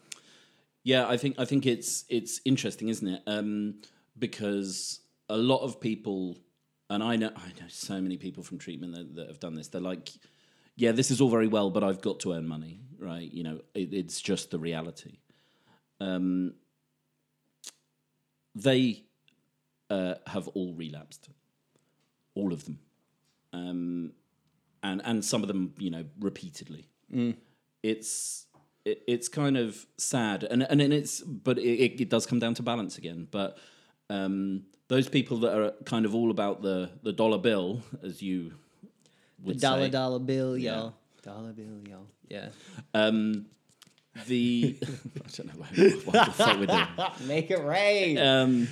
Yeah, 0.85 1.09
I 1.09 1.17
think 1.17 1.39
I 1.39 1.45
think 1.45 1.67
it's 1.67 2.05
it's 2.09 2.41
interesting, 2.45 2.89
isn't 2.89 3.09
it? 3.09 3.23
Um, 3.27 3.81
because 4.19 5.01
a 5.29 5.37
lot 5.37 5.63
of 5.63 5.81
people, 5.81 6.39
and 6.89 7.03
I 7.03 7.17
know 7.17 7.31
I 7.35 7.49
know 7.61 7.69
so 7.69 8.01
many 8.01 8.17
people 8.17 8.45
from 8.45 8.59
treatment 8.59 8.95
that, 8.95 9.15
that 9.17 9.29
have 9.29 9.41
done 9.41 9.55
this. 9.55 9.69
They're 9.69 9.81
like, 9.81 10.11
yeah, 10.77 10.93
this 10.93 11.11
is 11.11 11.21
all 11.21 11.31
very 11.31 11.49
well, 11.49 11.71
but 11.71 11.83
I've 11.83 12.01
got 12.01 12.21
to 12.21 12.35
earn 12.35 12.47
money, 12.47 12.81
right? 12.99 13.31
You 13.31 13.43
know, 13.43 13.61
it, 13.75 13.93
it's 13.93 14.21
just 14.21 14.51
the 14.51 14.59
reality. 14.59 15.19
Um, 16.01 16.55
they 18.55 19.05
uh, 19.91 20.15
have 20.27 20.49
all 20.49 20.75
relapsed, 20.75 21.29
all 22.35 22.53
of 22.53 22.65
them, 22.65 22.79
um, 23.53 24.13
and 24.83 25.03
and 25.05 25.25
some 25.25 25.43
of 25.43 25.49
them, 25.49 25.75
you 25.79 25.91
know, 25.91 26.05
repeatedly. 26.21 26.89
It's 27.83 28.47
it, 28.85 29.03
it's 29.07 29.29
kind 29.29 29.57
of 29.57 29.87
sad, 29.97 30.45
and 30.45 30.63
and 30.63 30.81
it's 30.81 31.21
but 31.21 31.59
it, 31.59 32.01
it, 32.01 32.09
does 32.09 32.27
come 32.27 32.39
down 32.39 32.55
to 32.55 32.63
balance 32.63 32.99
again. 32.99 33.29
But 33.31 33.59
um, 34.11 34.65
those 34.89 35.09
people 35.09 35.39
that 35.39 35.59
are 35.59 35.73
kind 35.85 36.05
of 36.05 36.15
all 36.15 36.31
about 36.31 36.63
the 36.63 36.91
the 37.03 37.13
dollar 37.13 37.39
bill, 37.39 37.83
as 38.03 38.23
you 38.23 38.53
would 39.43 39.61
Dollar 39.61 39.87
say, 39.87 39.91
dollar 39.91 40.19
bill, 40.19 40.57
y'all. 40.57 40.95
Dollar 41.23 41.53
bill, 41.53 41.81
y'all. 41.89 42.07
Yeah. 42.29 42.49
um, 42.95 43.47
the 44.27 44.79
I 44.83 45.29
don't 45.37 45.47
know 45.47 45.61
what, 45.61 46.07
what 46.07 46.27
the 46.27 46.33
fuck 46.33 46.59
we're 46.59 46.67
doing. 46.67 46.87
Make 47.27 47.51
it 47.51 47.65
rain. 47.65 48.19
Um, 48.19 48.69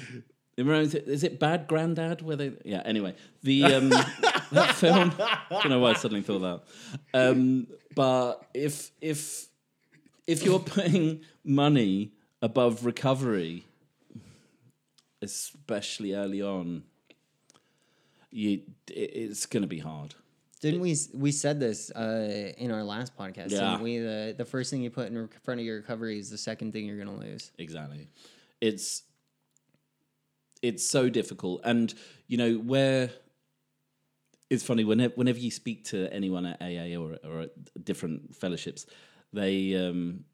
is 0.56 0.94
it, 0.94 1.08
is 1.08 1.24
it 1.24 1.38
Bad 1.38 1.66
Grandad? 1.66 2.22
Where 2.22 2.36
they? 2.36 2.52
Yeah. 2.64 2.82
Anyway, 2.84 3.14
the 3.42 3.64
um, 3.64 3.88
that 4.52 4.74
film. 4.74 5.12
I 5.18 5.40
don't 5.50 5.70
know 5.70 5.78
why 5.78 5.90
I 5.90 5.94
suddenly 5.94 6.22
thought 6.22 6.40
that. 6.40 7.18
Um, 7.18 7.66
but 7.94 8.44
if 8.52 8.90
if 9.00 9.48
if 10.26 10.44
you're 10.44 10.60
putting 10.60 11.22
money 11.44 12.12
above 12.42 12.84
recovery, 12.84 13.64
especially 15.22 16.14
early 16.14 16.42
on, 16.42 16.84
you 18.30 18.60
it, 18.88 19.10
it's 19.14 19.46
going 19.46 19.62
to 19.62 19.68
be 19.68 19.78
hard. 19.78 20.14
Didn't 20.60 20.80
we? 20.80 20.94
We 21.14 21.32
said 21.32 21.58
this 21.58 21.90
uh, 21.90 22.52
in 22.58 22.70
our 22.70 22.84
last 22.84 23.16
podcast. 23.16 23.50
Yeah. 23.50 23.70
Didn't 23.70 23.82
we? 23.82 23.98
The 23.98 24.34
the 24.36 24.44
first 24.44 24.70
thing 24.70 24.82
you 24.82 24.90
put 24.90 25.08
in 25.08 25.28
front 25.42 25.60
of 25.60 25.66
your 25.66 25.76
recovery 25.76 26.18
is 26.18 26.28
the 26.28 26.38
second 26.38 26.72
thing 26.72 26.84
you're 26.86 26.98
gonna 26.98 27.16
lose. 27.16 27.50
Exactly. 27.58 28.08
It's 28.60 29.02
it's 30.60 30.86
so 30.86 31.08
difficult, 31.08 31.62
and 31.64 31.92
you 32.26 32.36
know 32.36 32.54
where. 32.54 33.10
It's 34.50 34.64
funny 34.64 34.82
whenever 34.82 35.14
whenever 35.14 35.38
you 35.38 35.50
speak 35.50 35.84
to 35.86 36.12
anyone 36.12 36.44
at 36.44 36.60
AA 36.60 37.00
or 37.00 37.16
or 37.24 37.42
at 37.42 37.84
different 37.84 38.34
fellowships, 38.34 38.84
they 39.32 39.76
um, 39.76 40.24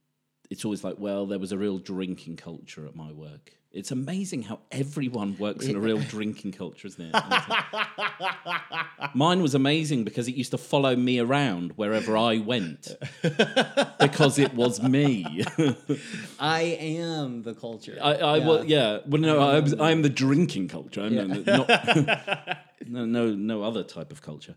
it's 0.50 0.64
always 0.64 0.82
like, 0.82 0.96
well, 0.98 1.26
there 1.26 1.38
was 1.38 1.52
a 1.52 1.58
real 1.58 1.78
drinking 1.78 2.36
culture 2.36 2.86
at 2.86 2.96
my 2.96 3.12
work. 3.12 3.52
It's 3.76 3.90
amazing 3.90 4.42
how 4.42 4.60
everyone 4.72 5.36
works 5.38 5.66
in 5.66 5.76
a 5.76 5.78
real 5.78 5.98
drinking 5.98 6.52
culture, 6.52 6.86
isn't 6.88 7.04
it? 7.04 7.10
And 7.14 7.24
it's 7.32 7.48
like- 7.48 9.14
Mine 9.14 9.42
was 9.42 9.54
amazing 9.54 10.04
because 10.04 10.28
it 10.28 10.34
used 10.34 10.50
to 10.52 10.58
follow 10.58 10.96
me 10.96 11.18
around 11.18 11.72
wherever 11.76 12.16
I 12.16 12.38
went 12.38 12.88
because 14.00 14.38
it 14.38 14.54
was 14.54 14.82
me. 14.82 15.44
I 16.40 16.62
am 16.80 17.42
the 17.42 17.54
culture. 17.54 17.98
I, 18.02 18.14
I 18.14 18.36
Yeah. 18.38 18.46
well, 18.46 18.64
yeah. 18.64 18.98
Well, 19.06 19.20
no, 19.20 19.40
I'm, 19.50 19.80
I'm 19.80 20.02
the 20.02 20.08
drinking 20.10 20.68
culture. 20.68 21.02
I'm 21.02 21.14
no- 21.14 21.26
not 21.26 21.68
no, 22.86 23.04
no, 23.04 23.34
no 23.34 23.62
other 23.62 23.82
type 23.82 24.10
of 24.10 24.22
culture. 24.22 24.56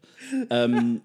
Um, 0.50 1.04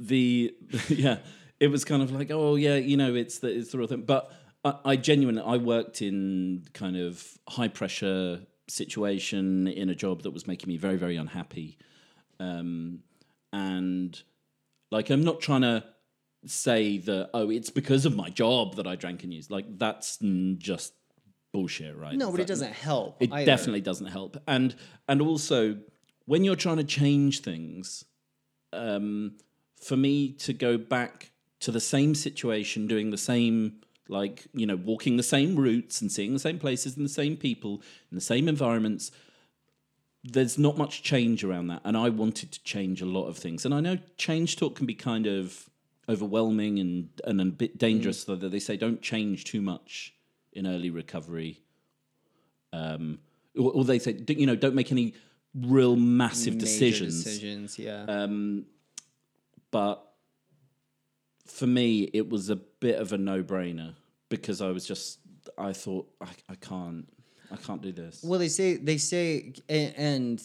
the 0.00 0.54
yeah, 0.88 1.18
it 1.60 1.68
was 1.68 1.84
kind 1.84 2.02
of 2.02 2.10
like, 2.10 2.30
oh 2.30 2.56
yeah, 2.56 2.76
you 2.76 2.96
know, 2.96 3.14
it's 3.14 3.38
the 3.38 3.48
it's 3.48 3.70
the 3.72 3.78
real 3.78 3.86
thing. 3.86 4.02
But 4.02 4.30
I, 4.66 4.92
I 4.92 4.96
genuinely, 4.96 5.42
I 5.42 5.56
worked 5.56 6.02
in 6.02 6.64
kind 6.72 6.96
of 6.96 7.38
high 7.48 7.68
pressure 7.68 8.40
situation 8.68 9.68
in 9.68 9.88
a 9.90 9.94
job 9.94 10.22
that 10.22 10.32
was 10.32 10.46
making 10.46 10.68
me 10.68 10.76
very, 10.76 10.96
very 10.96 11.16
unhappy, 11.16 11.78
um, 12.40 13.00
and 13.52 14.20
like 14.90 15.10
I'm 15.10 15.24
not 15.24 15.40
trying 15.40 15.62
to 15.62 15.84
say 16.44 16.98
that 16.98 17.30
oh 17.34 17.50
it's 17.50 17.70
because 17.70 18.06
of 18.06 18.14
my 18.14 18.30
job 18.30 18.76
that 18.76 18.86
I 18.86 18.94
drank 18.94 19.24
and 19.24 19.34
used 19.34 19.50
like 19.50 19.64
that's 19.78 20.18
just 20.58 20.92
bullshit 21.52 21.96
right 21.96 22.14
No, 22.14 22.30
but 22.30 22.40
it 22.40 22.46
doesn't 22.46 22.72
help. 22.72 23.20
it 23.20 23.32
either. 23.32 23.46
definitely 23.46 23.80
doesn't 23.80 24.06
help 24.06 24.36
and 24.46 24.74
and 25.08 25.20
also 25.20 25.78
when 26.26 26.44
you're 26.44 26.54
trying 26.56 26.76
to 26.76 26.84
change 26.84 27.40
things 27.40 28.04
um 28.72 29.32
for 29.82 29.96
me 29.96 30.32
to 30.32 30.52
go 30.52 30.78
back 30.78 31.32
to 31.60 31.72
the 31.72 31.80
same 31.80 32.14
situation 32.14 32.86
doing 32.86 33.10
the 33.10 33.18
same 33.18 33.80
like 34.08 34.46
you 34.52 34.66
know 34.66 34.76
walking 34.76 35.16
the 35.16 35.22
same 35.22 35.56
routes 35.56 36.00
and 36.00 36.10
seeing 36.10 36.32
the 36.32 36.38
same 36.38 36.58
places 36.58 36.96
and 36.96 37.04
the 37.04 37.10
same 37.10 37.36
people 37.36 37.82
in 38.10 38.14
the 38.14 38.20
same 38.20 38.48
environments 38.48 39.10
there's 40.28 40.58
not 40.58 40.76
much 40.76 41.02
change 41.02 41.44
around 41.44 41.68
that. 41.68 41.80
And 41.84 41.96
i 41.96 42.08
wanted 42.08 42.52
to 42.52 42.62
change 42.64 43.00
a 43.00 43.06
lot 43.06 43.26
of 43.26 43.36
things. 43.36 43.64
And 43.64 43.74
i 43.74 43.80
know 43.80 43.98
change 44.16 44.56
talk 44.56 44.76
can 44.76 44.86
be 44.86 44.94
kind 44.94 45.26
of 45.26 45.68
overwhelming 46.08 46.78
and 46.78 47.08
and 47.24 47.40
a 47.40 47.44
bit 47.44 47.78
dangerous 47.78 48.22
so 48.22 48.36
that 48.36 48.50
they 48.50 48.60
say 48.60 48.76
don't 48.76 49.02
change 49.02 49.44
too 49.44 49.60
much 49.60 50.14
in 50.52 50.66
early 50.66 50.90
recovery. 50.90 51.60
Um 52.72 53.18
or, 53.56 53.72
or 53.72 53.84
they 53.84 53.98
say 53.98 54.16
you 54.28 54.46
know 54.46 54.56
don't 54.56 54.74
make 54.74 54.92
any 54.92 55.14
real 55.54 55.96
massive 55.96 56.54
Major 56.54 56.66
decisions. 56.66 57.24
Decisions, 57.24 57.78
yeah. 57.78 58.04
um, 58.04 58.66
but 59.70 60.05
for 61.46 61.66
me, 61.66 62.10
it 62.12 62.28
was 62.28 62.50
a 62.50 62.56
bit 62.56 63.00
of 63.00 63.12
a 63.12 63.18
no-brainer 63.18 63.94
because 64.28 64.60
I 64.60 64.70
was 64.70 64.86
just 64.86 65.18
I 65.56 65.72
thought 65.72 66.08
I, 66.20 66.28
I 66.48 66.54
can't 66.56 67.08
I 67.50 67.56
can't 67.56 67.80
do 67.80 67.92
this. 67.92 68.22
Well, 68.24 68.38
they 68.38 68.48
say 68.48 68.76
they 68.76 68.98
say, 68.98 69.52
a- 69.68 69.94
and 69.96 70.42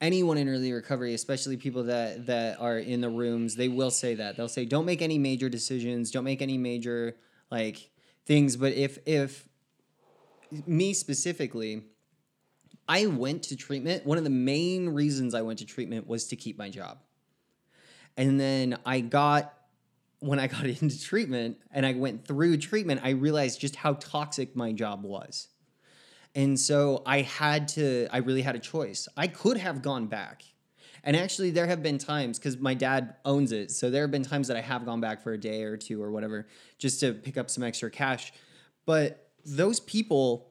anyone 0.00 0.38
in 0.38 0.48
early 0.48 0.72
recovery, 0.72 1.14
especially 1.14 1.56
people 1.56 1.84
that 1.84 2.26
that 2.26 2.60
are 2.60 2.78
in 2.78 3.00
the 3.00 3.10
rooms, 3.10 3.56
they 3.56 3.68
will 3.68 3.90
say 3.90 4.14
that 4.14 4.36
they'll 4.36 4.48
say, 4.48 4.64
"Don't 4.64 4.86
make 4.86 5.02
any 5.02 5.18
major 5.18 5.48
decisions. 5.48 6.10
Don't 6.10 6.24
make 6.24 6.40
any 6.42 6.58
major 6.58 7.16
like 7.50 7.90
things." 8.24 8.56
But 8.56 8.72
if 8.72 8.98
if 9.06 9.46
me 10.66 10.94
specifically, 10.94 11.82
I 12.88 13.06
went 13.06 13.42
to 13.44 13.56
treatment. 13.56 14.06
One 14.06 14.16
of 14.16 14.24
the 14.24 14.30
main 14.30 14.88
reasons 14.88 15.34
I 15.34 15.42
went 15.42 15.58
to 15.58 15.66
treatment 15.66 16.06
was 16.06 16.28
to 16.28 16.36
keep 16.36 16.56
my 16.56 16.70
job, 16.70 16.98
and 18.16 18.40
then 18.40 18.78
I 18.86 19.00
got 19.00 19.52
when 20.20 20.38
I 20.38 20.46
got 20.46 20.64
into 20.82 21.00
treatment 21.00 21.58
and 21.70 21.84
I 21.84 21.92
went 21.94 22.26
through 22.26 22.56
treatment, 22.58 23.00
I 23.04 23.10
realized 23.10 23.60
just 23.60 23.76
how 23.76 23.94
toxic 23.94 24.56
my 24.56 24.72
job 24.72 25.04
was. 25.04 25.48
And 26.34 26.58
so 26.58 27.02
I 27.06 27.22
had 27.22 27.68
to, 27.68 28.06
I 28.12 28.18
really 28.18 28.42
had 28.42 28.54
a 28.54 28.60
choice. 28.60 29.08
I 29.16 29.26
could 29.26 29.56
have 29.56 29.82
gone 29.82 30.06
back. 30.06 30.44
And 31.04 31.16
actually, 31.16 31.50
there 31.50 31.66
have 31.66 31.82
been 31.82 31.96
times, 31.96 32.38
because 32.38 32.58
my 32.58 32.74
dad 32.74 33.14
owns 33.24 33.52
it. 33.52 33.70
So 33.70 33.88
there 33.88 34.02
have 34.02 34.10
been 34.10 34.24
times 34.24 34.48
that 34.48 34.56
I 34.56 34.60
have 34.60 34.84
gone 34.84 35.00
back 35.00 35.22
for 35.22 35.32
a 35.32 35.38
day 35.38 35.62
or 35.62 35.76
two 35.76 36.02
or 36.02 36.10
whatever 36.10 36.46
just 36.78 37.00
to 37.00 37.14
pick 37.14 37.38
up 37.38 37.48
some 37.48 37.62
extra 37.62 37.90
cash. 37.90 38.32
But 38.84 39.30
those 39.44 39.80
people 39.80 40.47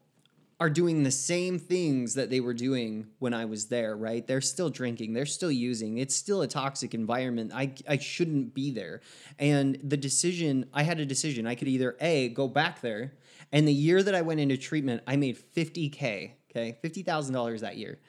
are 0.60 0.70
doing 0.70 1.04
the 1.04 1.12
same 1.12 1.60
things 1.60 2.16
that 2.16 2.32
they 2.32 2.40
were 2.40 2.54
doing 2.54 3.08
when 3.20 3.34
I 3.34 3.46
was 3.46 3.68
there, 3.68 3.96
right? 3.96 4.26
They're 4.26 4.42
still 4.42 4.70
drinking, 4.70 5.14
they're 5.14 5.26
still 5.26 5.52
using. 5.52 6.00
It's 6.00 6.16
still 6.16 6.42
a 6.42 6.48
toxic 6.48 6.94
environment. 6.94 7.52
I 7.54 7.74
I 7.88 7.98
shouldn't 7.98 8.54
be 8.54 8.72
there. 8.72 9.02
And 9.38 9.78
the 9.84 9.98
decision, 9.98 10.68
I 10.74 10.84
had 10.84 11.00
a 11.00 11.06
decision. 11.06 11.46
I 11.46 11.56
could 11.56 11.68
either 11.68 11.96
A, 12.02 12.30
go 12.30 12.48
back 12.48 12.82
there, 12.82 13.14
and 13.52 13.68
the 13.68 13.74
year 13.74 14.04
that 14.04 14.16
I 14.16 14.22
went 14.22 14.40
into 14.40 14.58
treatment, 14.58 15.04
I 15.08 15.16
made 15.16 15.38
50k, 15.38 16.32
okay? 16.50 16.78
$50,000 16.84 17.60
that 17.62 17.78
year. 17.78 18.00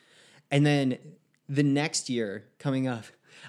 And 0.50 0.64
then 0.64 0.98
the 1.48 1.62
next 1.62 2.08
year 2.08 2.44
coming 2.58 2.88
up, 2.88 3.04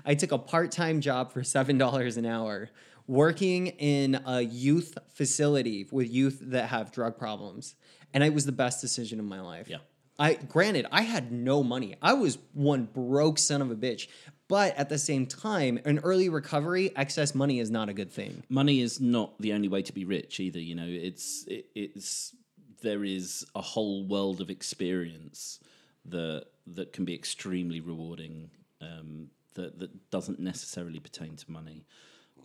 I 0.06 0.16
took 0.16 0.32
a 0.32 0.38
part-time 0.38 1.02
job 1.02 1.32
for 1.32 1.42
$7 1.42 2.18
an 2.18 2.26
hour 2.26 2.70
working 3.08 3.68
in 3.68 4.22
a 4.28 4.42
youth 4.42 4.96
facility 5.16 5.88
with 5.92 6.12
youth 6.12 6.40
that 6.44 6.70
have 6.70 6.92
drug 6.92 7.18
problems. 7.18 7.74
And 8.14 8.24
it 8.24 8.34
was 8.34 8.46
the 8.46 8.52
best 8.52 8.82
decision 8.82 9.20
of 9.20 9.26
my 9.26 9.42
life. 9.42 9.70
Yeah. 9.70 9.78
I 10.18 10.34
granted 10.34 10.86
I 10.92 11.04
had 11.04 11.32
no 11.32 11.64
money. 11.64 11.96
I 12.02 12.14
was 12.14 12.38
one 12.54 12.86
broke 12.86 13.40
son 13.40 13.62
of 13.62 13.72
a 13.72 13.76
bitch. 13.76 14.08
But 14.50 14.76
at 14.78 14.90
the 14.90 14.98
same 14.98 15.28
time, 15.28 15.80
in 15.86 16.00
early 16.00 16.28
recovery, 16.28 16.92
excess 16.96 17.36
money 17.36 17.60
is 17.60 17.70
not 17.70 17.88
a 17.88 17.94
good 17.94 18.12
thing. 18.12 18.44
Money 18.50 18.82
is 18.82 19.00
not 19.00 19.40
the 19.40 19.54
only 19.54 19.68
way 19.68 19.84
to 19.84 19.94
be 19.94 20.06
rich 20.06 20.40
either. 20.40 20.60
You 20.60 20.76
know, 20.76 20.88
it's 20.88 21.46
it, 21.48 21.68
it's 21.76 22.36
there 22.82 23.04
is 23.04 23.46
a 23.56 23.62
whole 23.62 24.06
world 24.08 24.42
of 24.42 24.50
experience 24.50 25.60
that 26.06 26.46
that 26.66 26.94
can 26.94 27.06
be 27.06 27.14
extremely 27.14 27.80
rewarding. 27.80 28.50
Um, 28.82 29.30
that 29.54 29.80
that 29.80 30.10
doesn't 30.10 30.40
necessarily 30.40 31.00
pertain 31.00 31.36
to 31.36 31.52
money, 31.52 31.86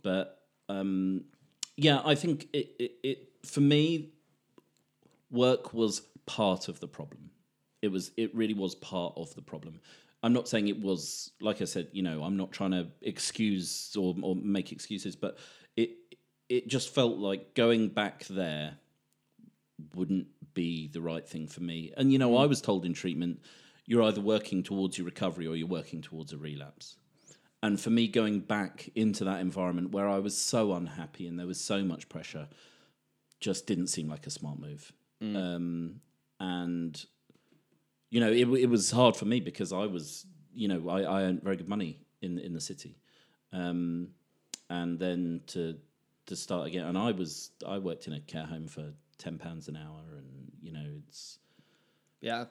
but 0.03 0.41
um, 0.69 1.25
yeah, 1.77 2.01
I 2.05 2.15
think 2.15 2.47
it, 2.53 2.69
it, 2.77 2.91
it 3.03 3.29
for 3.43 3.61
me 3.61 4.11
work 5.35 5.73
was 5.73 6.01
part 6.25 6.67
of 6.67 6.79
the 6.79 6.87
problem. 6.87 7.29
It 7.81 7.89
was 7.89 8.11
it 8.17 8.33
really 8.35 8.53
was 8.53 8.75
part 8.75 9.13
of 9.15 9.33
the 9.35 9.41
problem. 9.41 9.79
I'm 10.23 10.33
not 10.33 10.47
saying 10.47 10.67
it 10.67 10.81
was 10.81 11.31
like 11.39 11.61
I 11.61 11.65
said, 11.65 11.89
you 11.91 12.01
know, 12.01 12.23
I'm 12.23 12.37
not 12.37 12.51
trying 12.51 12.71
to 12.71 12.87
excuse 13.01 13.95
or, 13.95 14.15
or 14.21 14.35
make 14.35 14.71
excuses, 14.71 15.15
but 15.15 15.37
it 15.77 15.91
it 16.49 16.67
just 16.67 16.93
felt 16.93 17.17
like 17.17 17.53
going 17.53 17.89
back 17.89 18.25
there 18.25 18.77
wouldn't 19.93 20.27
be 20.53 20.87
the 20.87 21.01
right 21.01 21.27
thing 21.27 21.47
for 21.47 21.61
me. 21.61 21.93
And 21.97 22.11
you 22.11 22.17
know, 22.17 22.37
I 22.37 22.45
mm. 22.45 22.49
was 22.49 22.61
told 22.61 22.85
in 22.85 22.93
treatment, 22.93 23.41
you're 23.85 24.03
either 24.03 24.21
working 24.21 24.63
towards 24.63 24.97
your 24.97 25.05
recovery 25.05 25.47
or 25.47 25.55
you're 25.55 25.67
working 25.67 26.01
towards 26.01 26.33
a 26.33 26.37
relapse. 26.37 26.97
And 27.61 27.79
for 27.79 27.89
me, 27.89 28.07
going 28.07 28.41
back 28.41 28.89
into 28.95 29.23
that 29.25 29.41
environment 29.41 29.91
where 29.91 30.07
I 30.07 30.19
was 30.19 30.37
so 30.37 30.73
unhappy 30.73 31.27
and 31.27 31.39
there 31.39 31.47
was 31.47 31.59
so 31.59 31.83
much 31.83 32.09
pressure, 32.09 32.47
just 33.39 33.65
didn't 33.65 33.87
seem 33.87 34.07
like 34.07 34.27
a 34.27 34.31
smart 34.31 34.59
move. 34.59 34.93
Um, 35.21 36.01
and 36.39 37.05
you 38.09 38.19
know, 38.19 38.31
it, 38.31 38.47
it 38.47 38.69
was 38.69 38.91
hard 38.91 39.15
for 39.15 39.25
me 39.25 39.39
because 39.39 39.73
I 39.73 39.85
was, 39.85 40.25
you 40.53 40.67
know, 40.67 40.89
I, 40.89 41.01
I 41.01 41.21
earned 41.23 41.43
very 41.43 41.57
good 41.57 41.69
money 41.69 41.99
in 42.21 42.39
in 42.39 42.53
the 42.53 42.61
city, 42.61 42.97
um, 43.51 44.09
and 44.69 44.99
then 44.99 45.41
to 45.47 45.75
to 46.27 46.35
start 46.35 46.67
again, 46.67 46.85
and 46.85 46.97
I 46.97 47.11
was 47.11 47.51
I 47.67 47.77
worked 47.77 48.07
in 48.07 48.13
a 48.13 48.19
care 48.19 48.45
home 48.45 48.67
for 48.67 48.93
ten 49.17 49.37
pounds 49.37 49.67
an 49.67 49.77
hour, 49.77 50.17
and 50.17 50.51
you 50.61 50.71
know, 50.71 50.85
it's 51.07 51.39
Yeah. 52.21 52.45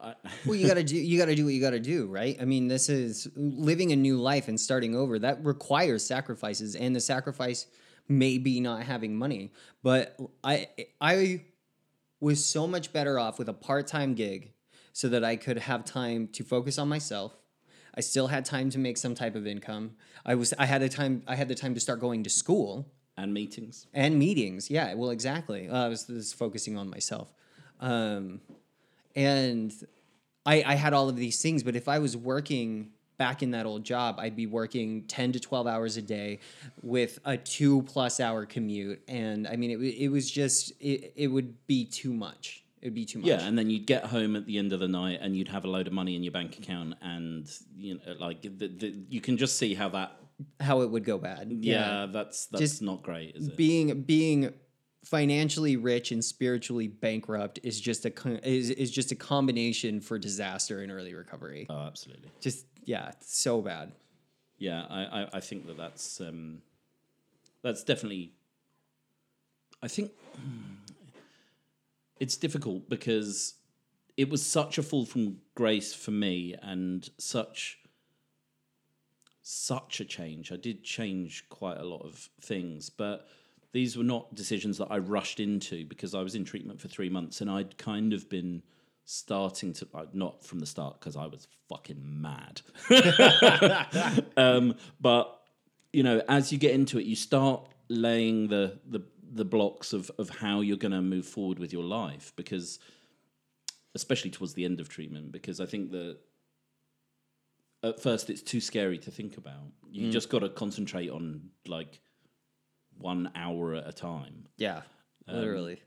I, 0.00 0.14
well, 0.46 0.54
you 0.54 0.66
gotta 0.66 0.84
do 0.84 0.96
you 0.96 1.18
gotta 1.18 1.34
do 1.34 1.44
what 1.44 1.54
you 1.54 1.60
gotta 1.60 1.80
do, 1.80 2.06
right? 2.06 2.36
I 2.40 2.44
mean, 2.44 2.68
this 2.68 2.88
is 2.88 3.28
living 3.36 3.92
a 3.92 3.96
new 3.96 4.20
life 4.20 4.48
and 4.48 4.58
starting 4.58 4.94
over. 4.94 5.18
That 5.18 5.44
requires 5.44 6.04
sacrifices, 6.04 6.76
and 6.76 6.94
the 6.94 7.00
sacrifice 7.00 7.66
may 8.08 8.38
be 8.38 8.60
not 8.60 8.84
having 8.84 9.16
money. 9.16 9.52
But 9.82 10.16
I 10.44 10.68
I 11.00 11.42
was 12.20 12.44
so 12.44 12.66
much 12.66 12.92
better 12.92 13.18
off 13.18 13.38
with 13.38 13.48
a 13.48 13.52
part 13.52 13.86
time 13.86 14.14
gig, 14.14 14.52
so 14.92 15.08
that 15.08 15.22
I 15.22 15.36
could 15.36 15.58
have 15.58 15.84
time 15.84 16.28
to 16.32 16.42
focus 16.42 16.78
on 16.78 16.88
myself. 16.88 17.36
I 17.94 18.00
still 18.00 18.26
had 18.26 18.44
time 18.44 18.70
to 18.70 18.78
make 18.78 18.96
some 18.96 19.14
type 19.14 19.34
of 19.34 19.46
income. 19.46 19.92
I 20.26 20.34
was 20.34 20.52
I 20.58 20.66
had 20.66 20.82
a 20.82 20.88
time 20.88 21.22
I 21.26 21.36
had 21.36 21.48
the 21.48 21.54
time 21.54 21.74
to 21.74 21.80
start 21.80 22.00
going 22.00 22.24
to 22.24 22.30
school 22.30 22.90
and 23.16 23.34
meetings. 23.34 23.86
and 23.92 24.18
meetings. 24.18 24.70
Yeah, 24.70 24.94
well, 24.94 25.10
exactly. 25.10 25.68
Uh, 25.68 25.86
I 25.86 25.88
was 25.88 26.04
just 26.04 26.36
focusing 26.36 26.76
on 26.76 26.88
myself, 26.90 27.32
um, 27.80 28.40
and 29.14 29.72
I, 30.46 30.62
I 30.64 30.74
had 30.74 30.92
all 30.94 31.08
of 31.08 31.16
these 31.16 31.40
things. 31.42 31.62
But 31.62 31.76
if 31.76 31.88
I 31.88 31.98
was 31.98 32.16
working 32.16 32.92
back 33.18 33.42
in 33.42 33.50
that 33.50 33.66
old 33.66 33.84
job, 33.84 34.16
I'd 34.18 34.36
be 34.36 34.46
working 34.46 35.02
ten 35.02 35.32
to 35.32 35.40
twelve 35.40 35.66
hours 35.66 35.96
a 35.96 36.02
day 36.02 36.38
with 36.82 37.18
a 37.24 37.36
two 37.36 37.82
plus 37.82 38.20
hour 38.20 38.46
commute, 38.46 39.02
and 39.08 39.46
I 39.46 39.56
mean, 39.56 39.70
it 39.72 39.76
it 39.84 40.08
was 40.08 40.30
just 40.30 40.72
it, 40.80 41.12
it 41.16 41.26
would 41.26 41.66
be 41.66 41.84
too 41.84 42.12
much. 42.12 42.64
It 42.80 42.86
would 42.86 42.94
be 42.94 43.04
too 43.04 43.18
much. 43.18 43.26
Yeah, 43.28 43.42
and 43.42 43.58
then 43.58 43.68
you'd 43.70 43.86
get 43.86 44.04
home 44.04 44.36
at 44.36 44.46
the 44.46 44.56
end 44.56 44.72
of 44.72 44.80
the 44.80 44.88
night, 44.88 45.18
and 45.20 45.36
you'd 45.36 45.48
have 45.48 45.64
a 45.64 45.68
load 45.68 45.86
of 45.88 45.92
money 45.92 46.14
in 46.16 46.22
your 46.22 46.32
bank 46.32 46.56
account, 46.58 46.94
and 47.02 47.50
you 47.76 47.94
know, 47.94 48.12
like 48.20 48.42
the, 48.42 48.48
the, 48.68 48.94
you 49.08 49.20
can 49.20 49.36
just 49.36 49.58
see 49.58 49.74
how 49.74 49.88
that. 49.90 50.12
how 50.60 50.80
it 50.82 50.90
would 50.90 51.04
go 51.04 51.18
bad. 51.18 51.50
Yeah, 51.50 52.06
that's 52.10 52.46
that's 52.46 52.60
Just 52.60 52.82
not 52.82 53.02
great, 53.02 53.34
is 53.36 53.48
it? 53.48 53.56
being 53.56 54.02
being 54.02 54.52
financially 55.04 55.76
rich 55.76 56.12
and 56.12 56.24
spiritually 56.24 56.86
bankrupt 56.86 57.58
is 57.62 57.80
just 57.80 58.04
a 58.04 58.48
is, 58.48 58.70
is 58.70 58.90
just 58.90 59.10
a 59.10 59.14
combination 59.16 60.00
for 60.00 60.18
disaster 60.18 60.82
and 60.82 60.92
early 60.92 61.14
recovery. 61.14 61.66
oh, 61.70 61.86
absolutely. 61.86 62.30
Just 62.40 62.66
yeah, 62.88 63.10
so 63.20 63.60
bad. 63.60 63.92
Yeah, 64.56 64.86
I, 64.88 65.02
I, 65.04 65.28
I 65.34 65.40
think 65.40 65.66
that 65.66 65.76
that's 65.76 66.22
um, 66.22 66.62
that's 67.62 67.84
definitely. 67.84 68.32
I 69.82 69.88
think 69.88 70.10
it's 72.18 72.38
difficult 72.38 72.88
because 72.88 73.56
it 74.16 74.30
was 74.30 74.44
such 74.44 74.78
a 74.78 74.82
fall 74.82 75.04
from 75.04 75.36
grace 75.54 75.92
for 75.92 76.12
me, 76.12 76.54
and 76.62 77.06
such 77.18 77.78
such 79.42 80.00
a 80.00 80.04
change. 80.06 80.50
I 80.50 80.56
did 80.56 80.82
change 80.82 81.44
quite 81.50 81.76
a 81.76 81.84
lot 81.84 82.06
of 82.06 82.30
things, 82.40 82.88
but 82.88 83.28
these 83.72 83.98
were 83.98 84.04
not 84.04 84.34
decisions 84.34 84.78
that 84.78 84.88
I 84.90 84.96
rushed 84.96 85.40
into 85.40 85.84
because 85.84 86.14
I 86.14 86.22
was 86.22 86.34
in 86.34 86.46
treatment 86.46 86.80
for 86.80 86.88
three 86.88 87.10
months 87.10 87.42
and 87.42 87.50
I'd 87.50 87.76
kind 87.76 88.14
of 88.14 88.30
been 88.30 88.62
starting 89.10 89.72
to 89.72 89.88
uh, 89.94 90.04
not 90.12 90.44
from 90.44 90.58
the 90.58 90.66
start 90.66 91.00
because 91.00 91.16
I 91.16 91.26
was 91.26 91.48
fucking 91.70 92.02
mad. 92.04 92.60
um, 94.36 94.74
but 95.00 95.40
you 95.94 96.02
know, 96.02 96.22
as 96.28 96.52
you 96.52 96.58
get 96.58 96.72
into 96.72 96.98
it, 96.98 97.06
you 97.06 97.16
start 97.16 97.66
laying 97.88 98.48
the 98.48 98.78
the 98.86 99.00
the 99.32 99.46
blocks 99.46 99.94
of 99.94 100.10
of 100.18 100.28
how 100.28 100.60
you're 100.60 100.76
going 100.76 100.92
to 100.92 101.00
move 101.00 101.24
forward 101.24 101.58
with 101.58 101.72
your 101.72 101.84
life 101.84 102.34
because 102.36 102.78
especially 103.94 104.30
towards 104.30 104.52
the 104.52 104.66
end 104.66 104.78
of 104.78 104.90
treatment 104.90 105.32
because 105.32 105.58
I 105.58 105.64
think 105.64 105.90
that 105.92 106.18
at 107.82 108.02
first 108.02 108.28
it's 108.28 108.42
too 108.42 108.60
scary 108.60 108.98
to 108.98 109.10
think 109.10 109.38
about. 109.38 109.72
You 109.90 110.10
just 110.10 110.28
got 110.28 110.40
to 110.40 110.50
concentrate 110.50 111.08
on 111.08 111.48
like 111.66 112.00
one 112.98 113.30
hour 113.34 113.74
at 113.74 113.88
a 113.88 113.92
time 113.92 114.48
Yeah. 114.58 114.82
Literally. 115.26 115.80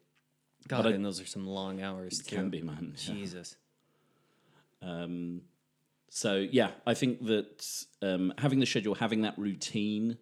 God, 0.68 0.86
I- 0.88 0.91
and 0.91 1.03
those 1.05 1.20
are 1.22 1.26
some 1.26 1.47
long 1.47 1.82
hours 1.82 2.20
too. 2.20 2.36
Can 2.36 2.49
be, 2.49 2.62
man. 2.62 2.95
Yeah. 3.05 3.14
Jesus. 3.14 3.55
Um, 4.82 5.41
so 6.09 6.36
yeah, 6.51 6.72
I 6.86 6.93
think 6.93 7.26
that 7.26 7.86
um, 8.01 8.34
having 8.38 8.59
the 8.59 8.66
schedule, 8.66 8.95
having 8.95 9.22
that 9.22 9.38
routine, 9.38 10.18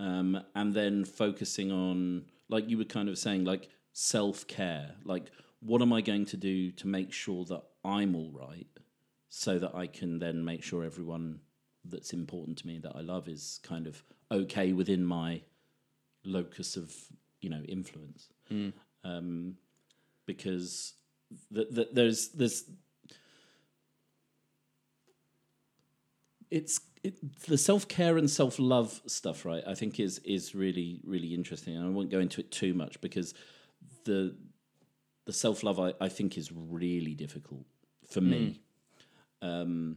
um, 0.00 0.40
and 0.54 0.74
then 0.74 1.04
focusing 1.04 1.72
on, 1.72 2.24
like 2.48 2.68
you 2.68 2.78
were 2.78 2.84
kind 2.84 3.08
of 3.08 3.18
saying, 3.18 3.44
like 3.44 3.68
self 3.92 4.46
care. 4.46 4.94
Like, 5.04 5.30
what 5.60 5.82
am 5.82 5.92
I 5.92 6.00
going 6.02 6.24
to 6.26 6.36
do 6.36 6.70
to 6.72 6.86
make 6.86 7.12
sure 7.12 7.44
that 7.46 7.62
I'm 7.84 8.14
all 8.14 8.30
right, 8.32 8.66
so 9.28 9.58
that 9.58 9.74
I 9.74 9.86
can 9.86 10.18
then 10.18 10.44
make 10.44 10.62
sure 10.62 10.84
everyone 10.84 11.40
that's 11.84 12.12
important 12.12 12.58
to 12.58 12.66
me 12.66 12.78
that 12.80 12.94
I 12.94 13.00
love 13.00 13.28
is 13.28 13.60
kind 13.62 13.86
of 13.86 14.02
okay 14.30 14.72
within 14.72 15.04
my 15.04 15.40
locus 16.24 16.76
of 16.76 16.94
you 17.40 17.48
know 17.50 17.62
influence. 17.68 18.28
Um, 19.04 19.56
because 20.26 20.94
th- 21.54 21.74
th- 21.74 21.88
there's 21.92 22.28
there's 22.30 22.64
it's 26.50 26.80
it, 27.04 27.42
the 27.46 27.58
self 27.58 27.88
care 27.88 28.18
and 28.18 28.30
self 28.30 28.58
love 28.58 29.00
stuff, 29.06 29.44
right? 29.44 29.62
I 29.66 29.74
think 29.74 30.00
is 30.00 30.18
is 30.20 30.54
really 30.54 31.00
really 31.04 31.34
interesting, 31.34 31.76
and 31.76 31.86
I 31.86 31.90
won't 31.90 32.10
go 32.10 32.20
into 32.20 32.40
it 32.40 32.50
too 32.50 32.74
much 32.74 33.00
because 33.00 33.34
the 34.04 34.36
the 35.26 35.32
self 35.32 35.62
love 35.62 35.78
I, 35.78 35.92
I 36.00 36.08
think 36.08 36.38
is 36.38 36.50
really 36.52 37.14
difficult 37.14 37.66
for 38.10 38.20
me. 38.20 38.60
Um, 39.42 39.96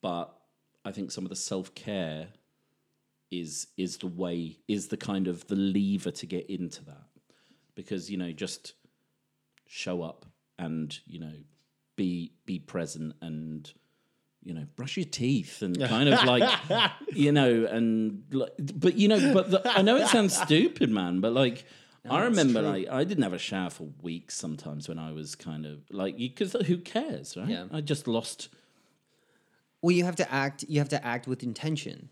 but 0.00 0.34
I 0.84 0.92
think 0.92 1.10
some 1.10 1.24
of 1.24 1.30
the 1.30 1.36
self 1.36 1.74
care 1.74 2.28
is 3.30 3.68
is 3.76 3.98
the 3.98 4.06
way 4.06 4.58
is 4.68 4.88
the 4.88 4.96
kind 4.96 5.26
of 5.26 5.46
the 5.48 5.56
lever 5.56 6.10
to 6.12 6.26
get 6.26 6.48
into 6.48 6.84
that 6.84 7.08
because 7.74 8.10
you 8.10 8.16
know 8.16 8.32
just 8.32 8.74
show 9.66 10.02
up 10.02 10.26
and 10.58 10.98
you 11.06 11.18
know 11.18 11.32
be 11.96 12.32
be 12.46 12.58
present 12.58 13.14
and 13.20 13.72
you 14.42 14.52
know 14.52 14.66
brush 14.76 14.96
your 14.96 15.06
teeth 15.06 15.62
and 15.62 15.78
kind 15.80 16.08
of 16.08 16.22
like 16.24 16.48
you 17.12 17.32
know 17.32 17.66
and 17.66 18.24
like, 18.30 18.52
but 18.58 18.94
you 18.94 19.08
know 19.08 19.32
but 19.32 19.50
the, 19.50 19.62
I 19.78 19.82
know 19.82 19.96
it 19.96 20.08
sounds 20.08 20.36
stupid 20.40 20.90
man 20.90 21.20
but 21.20 21.32
like 21.32 21.64
I 22.08 22.24
remember 22.24 22.60
like 22.60 22.88
I 22.90 23.04
didn't 23.04 23.22
have 23.22 23.32
a 23.32 23.38
shower 23.38 23.70
for 23.70 23.88
weeks 24.02 24.36
sometimes 24.36 24.88
when 24.88 24.98
I 24.98 25.12
was 25.12 25.34
kind 25.34 25.64
of 25.64 25.78
like 25.90 26.18
because 26.18 26.54
who 26.66 26.76
cares 26.78 27.36
right 27.36 27.48
Yeah. 27.48 27.64
I 27.72 27.80
just 27.80 28.06
lost 28.06 28.50
Well, 29.80 29.92
you 29.92 30.04
have 30.04 30.16
to 30.16 30.32
act. 30.32 30.64
You 30.68 30.80
have 30.80 30.90
to 30.90 31.04
act 31.04 31.26
with 31.26 31.42
intention. 31.42 32.10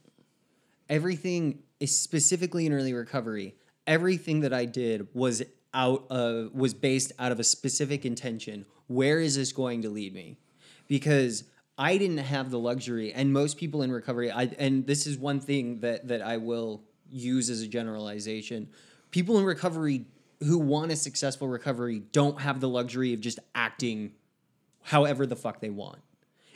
Everything 0.89 1.63
is 1.79 1.99
specifically 1.99 2.67
in 2.67 2.73
early 2.73 2.95
recovery. 2.95 3.55
Everything 3.87 4.41
that 4.41 4.53
I 4.53 4.65
did 4.65 5.09
was 5.15 5.43
out 5.75 6.07
of 6.11 6.53
was 6.53 6.75
based 6.75 7.13
out 7.19 7.33
of 7.33 7.41
a 7.41 7.45
specific 7.45 8.05
intention. 8.05 8.67
Where 8.87 9.21
is 9.21 9.37
this 9.37 9.53
going 9.53 9.83
to 9.83 9.91
lead 9.91 10.15
me? 10.15 10.39
Because 10.89 11.45
I 11.79 11.97
didn't 11.97 12.19
have 12.19 12.51
the 12.51 12.59
luxury, 12.59 13.13
and 13.13 13.33
most 13.33 13.57
people 13.57 13.83
in 13.83 13.91
recovery. 13.91 14.31
I 14.31 14.45
and 14.59 14.87
this 14.87 15.07
is 15.07 15.19
one 15.19 15.41
thing 15.41 15.81
that 15.81 16.09
that 16.09 16.23
I 16.23 16.37
will 16.37 16.85
use 17.11 17.51
as 17.51 17.63
a 17.63 17.69
generalization. 17.69 18.69
People 19.11 19.39
in 19.39 19.45
recovery 19.45 20.07
who 20.41 20.59
want 20.59 20.93
a 20.93 20.97
successful 20.97 21.49
recovery 21.49 22.01
don't 22.13 22.41
have 22.41 22.61
the 22.61 22.69
luxury 22.69 23.13
of 23.15 23.21
just 23.21 23.39
acting 23.55 24.13
however 24.83 25.27
the 25.27 25.37
fuck 25.37 25.61
they 25.61 25.71
want. 25.71 25.99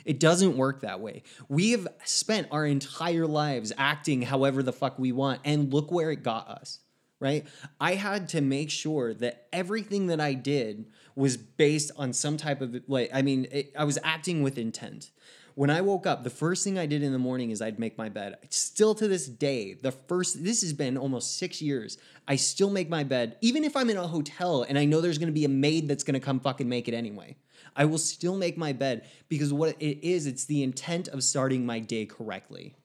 It 0.05 0.19
doesn't 0.19 0.55
work 0.55 0.81
that 0.81 0.99
way. 1.01 1.23
We 1.49 1.71
have 1.71 1.87
spent 2.05 2.47
our 2.51 2.65
entire 2.65 3.27
lives 3.27 3.73
acting 3.77 4.21
however 4.21 4.63
the 4.63 4.73
fuck 4.73 4.97
we 4.97 5.11
want, 5.11 5.41
and 5.43 5.73
look 5.73 5.91
where 5.91 6.11
it 6.11 6.23
got 6.23 6.47
us, 6.47 6.79
right? 7.19 7.45
I 7.79 7.95
had 7.95 8.29
to 8.29 8.41
make 8.41 8.69
sure 8.69 9.13
that 9.15 9.47
everything 9.51 10.07
that 10.07 10.21
I 10.21 10.33
did 10.33 10.85
was 11.15 11.37
based 11.37 11.91
on 11.97 12.13
some 12.13 12.37
type 12.37 12.61
of, 12.61 12.75
like, 12.87 13.09
I 13.13 13.21
mean, 13.21 13.47
it, 13.51 13.73
I 13.77 13.85
was 13.85 13.97
acting 14.03 14.43
with 14.43 14.57
intent. 14.57 15.09
When 15.55 15.71
I 15.71 15.81
woke 15.81 16.05
up, 16.05 16.23
the 16.23 16.29
first 16.29 16.63
thing 16.63 16.77
I 16.77 16.85
did 16.85 17.01
in 17.01 17.13
the 17.13 17.17
morning 17.17 17.49
is 17.49 17.63
I'd 17.63 17.79
make 17.79 17.97
my 17.97 18.09
bed. 18.09 18.37
Still 18.51 18.93
to 18.93 19.07
this 19.07 19.25
day, 19.25 19.73
the 19.73 19.91
first, 19.91 20.43
this 20.43 20.61
has 20.61 20.71
been 20.71 20.97
almost 20.97 21.39
six 21.39 21.59
years. 21.59 21.97
I 22.27 22.35
still 22.35 22.69
make 22.69 22.89
my 22.89 23.03
bed, 23.03 23.37
even 23.41 23.63
if 23.63 23.75
I'm 23.75 23.89
in 23.89 23.97
a 23.97 24.05
hotel 24.05 24.61
and 24.61 24.77
I 24.77 24.85
know 24.85 25.01
there's 25.01 25.17
gonna 25.17 25.31
be 25.31 25.45
a 25.45 25.49
maid 25.49 25.87
that's 25.87 26.03
gonna 26.03 26.19
come 26.19 26.39
fucking 26.39 26.69
make 26.69 26.87
it 26.87 26.93
anyway. 26.93 27.37
I 27.75 27.85
will 27.85 27.97
still 27.97 28.37
make 28.37 28.55
my 28.55 28.71
bed 28.71 29.09
because 29.29 29.51
what 29.51 29.75
it 29.81 30.07
is, 30.07 30.27
it's 30.27 30.45
the 30.45 30.61
intent 30.61 31.07
of 31.07 31.23
starting 31.23 31.65
my 31.65 31.79
day 31.79 32.05
correctly, 32.05 32.75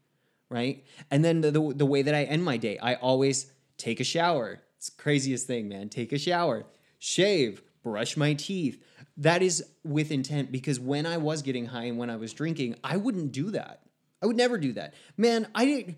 right? 0.48 0.82
And 1.10 1.22
then 1.22 1.42
the, 1.42 1.50
the, 1.50 1.74
the 1.74 1.86
way 1.86 2.00
that 2.00 2.14
I 2.14 2.24
end 2.24 2.42
my 2.42 2.56
day, 2.56 2.78
I 2.78 2.94
always 2.94 3.51
take 3.82 4.00
a 4.00 4.04
shower. 4.04 4.60
It's 4.76 4.88
craziest 4.88 5.46
thing, 5.46 5.68
man. 5.68 5.88
Take 5.88 6.12
a 6.12 6.18
shower, 6.18 6.64
shave, 6.98 7.62
brush 7.82 8.16
my 8.16 8.34
teeth. 8.34 8.82
That 9.16 9.42
is 9.42 9.64
with 9.84 10.10
intent 10.10 10.52
because 10.52 10.78
when 10.78 11.04
I 11.04 11.18
was 11.18 11.42
getting 11.42 11.66
high 11.66 11.84
and 11.84 11.98
when 11.98 12.10
I 12.10 12.16
was 12.16 12.32
drinking, 12.32 12.76
I 12.82 12.96
wouldn't 12.96 13.32
do 13.32 13.50
that. 13.50 13.82
I 14.22 14.26
would 14.26 14.36
never 14.36 14.56
do 14.56 14.72
that. 14.74 14.94
Man, 15.16 15.48
I 15.54 15.64
didn't. 15.64 15.96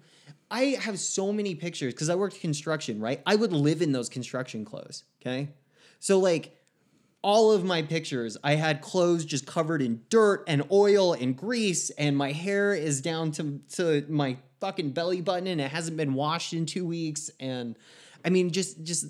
I 0.51 0.76
have 0.80 0.99
so 0.99 1.32
many 1.32 1.55
pictures 1.55 1.93
because 1.93 2.09
I 2.09 2.14
worked 2.14 2.41
construction, 2.41 3.01
right? 3.01 3.20
I 3.26 3.35
would 3.37 3.53
live 3.53 3.82
in 3.82 3.93
those 3.93 4.09
construction 4.09 4.64
clothes, 4.64 5.05
okay? 5.20 5.51
So, 5.99 6.18
like, 6.18 6.57
all 7.22 7.53
of 7.53 7.64
my 7.64 7.82
pictures, 7.82 8.37
I 8.45 8.55
had 8.55 8.80
clothes 8.82 9.24
just 9.24 9.47
covered 9.47 9.82
in 9.82 10.03
dirt 10.11 10.45
and 10.47 10.62
oil 10.70 11.14
and 11.14 11.37
grease, 11.37 11.91
and 11.91 12.16
my 12.16 12.32
hair 12.32 12.74
is 12.74 13.01
down 13.01 13.32
to, 13.32 13.61
to 13.76 14.05
my 14.09 14.37
fucking 14.64 14.90
belly 14.92 15.20
button 15.20 15.46
and 15.46 15.60
it 15.60 15.70
hasn't 15.70 15.94
been 15.96 16.14
washed 16.14 16.54
in 16.54 16.64
two 16.64 16.86
weeks. 16.86 17.30
And 17.38 17.76
I 18.24 18.30
mean, 18.30 18.50
just, 18.50 18.82
just, 18.82 19.06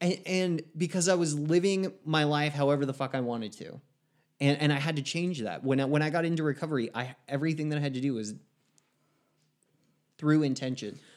and, 0.00 0.18
and 0.24 0.62
because 0.74 1.06
I 1.06 1.16
was 1.16 1.38
living 1.38 1.92
my 2.06 2.24
life 2.24 2.54
however 2.54 2.86
the 2.86 2.94
fuck 2.94 3.14
I 3.14 3.20
wanted 3.20 3.52
to. 3.52 3.78
And, 4.40 4.56
and 4.58 4.72
I 4.72 4.76
had 4.76 4.96
to 4.96 5.02
change 5.02 5.40
that. 5.42 5.62
When 5.62 5.80
I, 5.80 5.84
when 5.84 6.00
I 6.00 6.08
got 6.08 6.24
into 6.24 6.42
recovery, 6.42 6.88
I 6.94 7.14
everything 7.28 7.68
that 7.68 7.76
I 7.76 7.82
had 7.82 7.92
to 7.92 8.00
do 8.00 8.14
was 8.14 8.32
through 10.16 10.42
intention. 10.42 10.98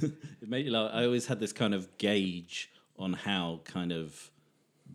It 0.00 0.48
made 0.48 0.64
you 0.64 0.70
laugh. 0.70 0.92
I 0.94 1.04
always 1.04 1.26
had 1.26 1.40
this 1.40 1.52
kind 1.52 1.74
of 1.74 1.98
gauge 1.98 2.70
on 2.96 3.14
how 3.14 3.62
kind 3.64 3.90
of 3.90 4.30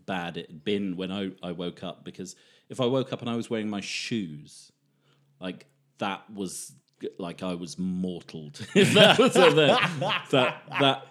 bad 0.06 0.38
it 0.38 0.46
had 0.46 0.64
been 0.64 0.96
when 0.96 1.12
I, 1.12 1.32
I 1.42 1.52
woke 1.52 1.84
up 1.84 2.06
because 2.06 2.36
if 2.70 2.80
I 2.80 2.86
woke 2.86 3.12
up 3.12 3.20
and 3.20 3.28
I 3.28 3.36
was 3.36 3.50
wearing 3.50 3.68
my 3.68 3.82
shoes, 3.82 4.72
like 5.40 5.66
that 5.98 6.30
was 6.32 6.72
like 7.18 7.42
I 7.42 7.54
was 7.54 7.78
mortal. 7.78 8.50
if 8.74 8.92
that 8.94 9.18
was 9.18 9.36
a, 9.36 9.50
that 10.30 10.62
that 10.80 11.06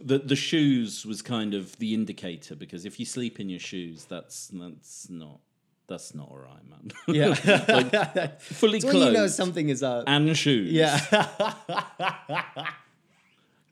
the 0.00 0.18
the 0.18 0.36
shoes 0.36 1.04
was 1.04 1.22
kind 1.22 1.54
of 1.54 1.76
the 1.78 1.94
indicator 1.94 2.54
because 2.54 2.84
if 2.84 2.98
you 3.00 3.06
sleep 3.06 3.40
in 3.40 3.48
your 3.48 3.60
shoes, 3.60 4.04
that's 4.04 4.48
that's 4.48 5.10
not 5.10 5.40
that's 5.88 6.14
not 6.14 6.28
all 6.28 6.38
right, 6.38 6.68
man. 6.68 6.92
Yeah. 7.08 7.28
like 7.68 8.40
fully 8.40 8.76
It's 8.78 8.84
when 8.84 8.96
you 8.96 9.12
know 9.12 9.26
something 9.26 9.68
is 9.68 9.82
up. 9.82 10.04
and 10.06 10.36
shoes. 10.36 10.72
yeah. 10.72 11.54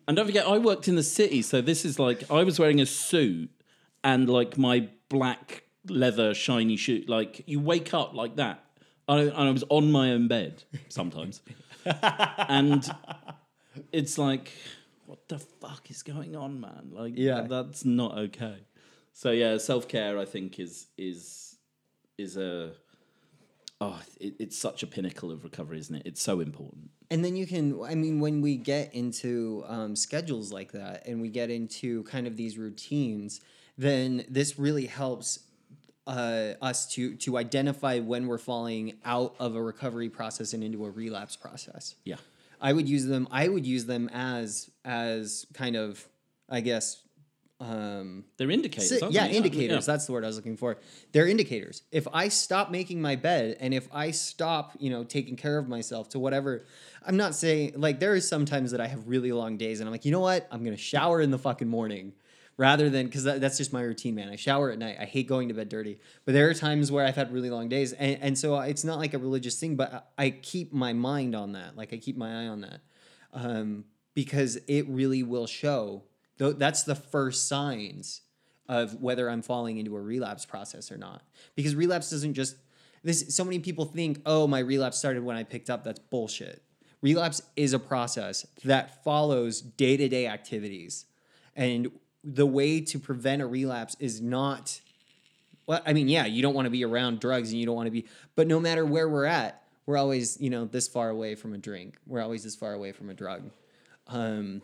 And 0.09 0.17
don't 0.17 0.27
forget, 0.27 0.47
I 0.47 0.59
worked 0.59 0.87
in 0.87 0.95
the 0.95 1.03
city, 1.03 1.43
so 1.43 1.61
this 1.61 1.85
is 1.85 1.99
like 1.99 2.31
I 2.31 2.45
was 2.45 2.61
wearing 2.61 2.81
a 2.81 2.87
suit 2.87 3.51
and 4.05 4.31
like 4.31 4.57
my 4.57 4.89
black 5.09 5.65
leather 5.89 6.33
shiny 6.33 6.77
shoe. 6.77 7.05
Like 7.09 7.43
you 7.47 7.59
wake 7.59 7.93
up 7.93 8.15
like 8.15 8.37
that. 8.37 8.65
I, 9.09 9.21
and 9.21 9.33
I 9.35 9.51
was 9.51 9.65
on 9.69 9.93
my 9.93 10.13
own 10.13 10.29
bed 10.29 10.63
sometimes, 10.89 11.41
and 11.85 12.89
it's 13.93 14.19
like, 14.19 14.53
what 15.07 15.29
the 15.29 15.39
fuck 15.39 15.91
is 15.91 16.03
going 16.03 16.35
on, 16.37 16.61
man? 16.61 16.91
Like, 16.93 17.15
Yeah. 17.17 17.43
that's 17.43 17.85
not 17.85 18.19
okay. 18.19 18.57
So 19.13 19.31
yeah, 19.31 19.57
self 19.59 19.89
care, 19.89 20.19
I 20.19 20.25
think, 20.25 20.59
is 20.59 20.89
is 20.99 21.57
is 22.19 22.37
a 22.37 22.73
oh, 23.81 24.01
it, 24.21 24.35
it's 24.39 24.59
such 24.59 24.83
a 24.83 24.87
pinnacle 24.87 25.31
of 25.31 25.45
recovery, 25.45 25.79
isn't 25.79 25.95
it? 25.95 26.03
It's 26.05 26.23
so 26.23 26.41
important. 26.41 26.91
And 27.11 27.25
then 27.25 27.37
you 27.37 27.47
can, 27.47 27.79
I 27.85 27.95
mean, 27.95 28.21
when 28.21 28.41
we 28.41 28.57
get 28.57 28.93
into 28.95 29.65
um, 29.69 29.95
schedules 29.95 30.51
like 30.53 30.73
that 30.73 31.07
and 31.07 31.21
we 31.21 31.29
get 31.29 31.51
into 31.51 32.03
kind 32.05 32.27
of 32.27 32.37
these 32.37 32.59
routines, 32.59 33.41
then 33.79 34.25
this 34.29 34.59
really 34.59 34.87
helps 34.87 35.39
uh, 36.07 36.55
us 36.63 36.87
to 36.95 37.15
to 37.17 37.37
identify 37.37 37.99
when 37.99 38.27
we're 38.27 38.39
falling 38.39 38.95
out 39.05 39.35
of 39.39 39.57
a 39.57 39.63
recovery 39.63 40.09
process 40.09 40.53
and 40.53 40.63
into 40.63 40.85
a 40.85 40.91
relapse 40.91 41.37
process. 41.37 41.97
Yeah. 42.05 42.17
I 42.61 42.73
would 42.73 42.89
use 42.89 43.05
them. 43.05 43.29
I 43.31 43.49
would 43.49 43.67
use 43.67 43.87
them 43.87 44.09
as 44.13 44.71
as 44.85 45.47
kind 45.53 45.77
of, 45.77 46.07
I 46.49 46.61
guess, 46.61 47.03
um, 47.61 48.25
They're 48.37 48.51
indicators. 48.51 49.01
Si- 49.01 49.07
yeah, 49.11 49.27
they? 49.27 49.35
indicators. 49.37 49.87
Yeah. 49.87 49.93
That's 49.93 50.07
the 50.07 50.13
word 50.13 50.25
I 50.25 50.27
was 50.27 50.37
looking 50.37 50.57
for. 50.57 50.79
They're 51.13 51.27
indicators. 51.27 51.83
If 51.91 52.07
I 52.13 52.29
stop 52.29 52.71
making 52.71 53.01
my 53.01 53.17
bed 53.17 53.57
and 53.61 53.75
if 53.75 53.89
I 53.93 54.11
stop, 54.11 54.73
you 54.79 54.91
know, 54.91 55.05
taking 55.05 55.37
care 55.37 55.59
of 55.59 55.69
myself 55.69 56.09
to 56.11 56.19
whatever, 56.19 56.65
I'm 57.05 57.17
not 57.17 57.35
saying 57.35 57.75
like 57.77 57.99
there 57.99 58.15
is 58.15 58.29
sometimes 58.29 58.71
that 58.71 58.81
I 58.81 58.87
have 58.87 59.09
really 59.09 59.33
long 59.33 59.57
days 59.57 59.81
and 59.81 59.89
I'm 59.89 59.93
like, 59.93 60.05
you 60.05 60.13
know 60.13 60.21
what? 60.21 60.47
I'm 60.51 60.65
gonna 60.65 60.77
shower 60.77 61.21
in 61.21 61.31
the 61.31 61.39
fucking 61.39 61.69
morning 61.69 62.13
rather 62.57 62.89
than 62.91 63.07
because 63.07 63.25
that, 63.25 63.41
that's 63.41 63.59
just 63.59 63.73
my 63.73 63.83
routine, 63.83 64.15
man. 64.15 64.29
I 64.29 64.37
shower 64.37 64.71
at 64.71 64.79
night. 64.79 64.97
I 65.01 65.05
hate 65.05 65.27
going 65.29 65.49
to 65.49 65.55
bed 65.55 65.69
dirty. 65.69 65.99
But 66.25 66.35
there 66.35 66.49
are 66.49 66.55
times 66.55 66.91
where 66.91 67.05
I've 67.07 67.17
had 67.17 67.33
really 67.33 67.51
long 67.51 67.69
days, 67.69 67.93
and, 67.93 68.19
and 68.23 68.39
so 68.39 68.59
it's 68.61 68.85
not 68.85 68.99
like 68.99 69.15
a 69.15 69.19
religious 69.19 69.59
thing, 69.59 69.77
but 69.77 70.09
I 70.19 70.27
I 70.27 70.31
keep 70.31 70.73
my 70.73 70.93
mind 70.93 71.35
on 71.35 71.53
that. 71.53 71.77
Like 71.77 71.93
I 71.93 71.99
keep 71.99 72.17
my 72.17 72.45
eye 72.45 72.49
on 72.49 72.61
that 72.63 72.81
um, 73.33 73.85
because 74.15 74.57
it 74.67 74.89
really 74.89 75.23
will 75.23 75.47
show. 75.47 76.05
Though 76.39 76.53
that's 76.53 76.83
the 76.85 76.95
first 76.95 77.49
signs. 77.49 78.23
of 78.69 79.01
whether 79.01 79.31
I'm 79.31 79.43
falling 79.43 79.79
into 79.79 79.97
a 79.97 80.01
relapse 80.01 80.45
process 80.45 80.91
or 80.91 80.97
not. 80.99 81.23
Because 81.55 81.77
relapse 81.77 82.11
doesn't 82.11 82.35
just 82.35 82.57
this 83.05 83.35
so 83.35 83.45
many 83.45 83.61
people 83.61 83.85
think, 83.85 84.21
"Oh, 84.27 84.49
my 84.49 84.59
relapse 84.59 84.99
started 84.99 85.23
when 85.23 85.37
I 85.37 85.45
picked 85.45 85.71
up." 85.71 85.85
That's 85.85 86.01
bullshit. 86.01 86.63
Relapse 87.01 87.43
is 87.55 87.73
a 87.73 87.79
process 87.79 88.45
that 88.65 89.05
follows 89.05 89.61
day-to-day 89.61 90.27
activities. 90.27 91.05
And 91.55 91.93
the 92.35 92.47
way 92.47 92.81
to 92.81 92.99
prevent 92.99 93.41
a 93.41 93.47
relapse 93.47 93.97
is 94.01 94.21
not 94.21 94.81
well, 95.67 95.81
I 95.85 95.93
mean, 95.93 96.09
yeah, 96.09 96.27
you 96.27 96.43
don't 96.43 96.55
want 96.55 96.67
to 96.67 96.71
be 96.71 96.85
around 96.85 97.21
drugs 97.21 97.51
and 97.51 97.59
you 97.59 97.67
don't 97.67 97.75
want 97.75 97.89
to 97.89 97.91
be, 97.91 98.07
but 98.37 98.47
no 98.47 98.61
matter 98.61 98.87
where 98.87 99.09
we're 99.09 99.25
at, 99.25 99.63
we're 99.85 99.97
always, 99.97 100.41
you 100.41 100.51
know, 100.51 100.65
this 100.65 100.89
far 100.89 101.11
away 101.11 101.35
from 101.35 101.55
a 101.55 101.59
drink. 101.59 101.97
We're 102.07 102.23
always 102.23 102.45
this 102.45 102.55
far 102.55 102.73
away 102.73 102.93
from 102.93 103.11
a 103.11 103.15
drug. 103.15 103.51
Um, 104.09 104.63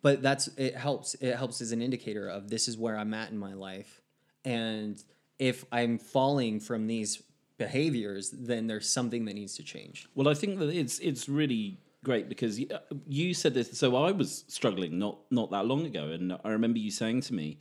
but 0.00 0.22
that's 0.22 0.48
it 0.56 0.76
helps. 0.76 1.14
It 1.14 1.36
helps 1.36 1.60
as 1.60 1.72
an 1.72 1.82
indicator 1.82 2.28
of 2.28 2.48
this 2.48 2.68
is 2.68 2.78
where 2.78 2.96
I'm 2.96 3.12
at 3.14 3.30
in 3.30 3.38
my 3.38 3.54
life, 3.54 4.00
and 4.44 5.02
if 5.38 5.64
I'm 5.72 5.98
falling 5.98 6.60
from 6.60 6.86
these 6.86 7.22
behaviors, 7.58 8.30
then 8.30 8.68
there's 8.68 8.88
something 8.88 9.24
that 9.24 9.34
needs 9.34 9.56
to 9.56 9.64
change. 9.64 10.08
Well, 10.14 10.28
I 10.28 10.34
think 10.34 10.60
that 10.60 10.68
it's 10.68 11.00
it's 11.00 11.28
really 11.28 11.78
great 12.04 12.28
because 12.28 12.58
you, 12.58 12.68
uh, 12.72 12.78
you 13.06 13.34
said 13.34 13.54
this. 13.54 13.78
So 13.78 13.96
I 13.96 14.12
was 14.12 14.44
struggling 14.48 14.98
not 14.98 15.18
not 15.30 15.50
that 15.50 15.66
long 15.66 15.86
ago, 15.86 16.08
and 16.08 16.32
I 16.44 16.50
remember 16.50 16.78
you 16.78 16.90
saying 16.90 17.22
to 17.22 17.34
me, 17.34 17.58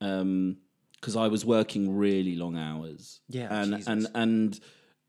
um, 0.00 0.58
because 1.00 1.16
I 1.16 1.28
was 1.28 1.44
working 1.44 1.96
really 1.96 2.36
long 2.36 2.56
hours. 2.56 3.20
Yeah, 3.28 3.48
and 3.50 3.72
Jesus. 3.72 3.86
and 3.86 4.06
and 4.14 4.60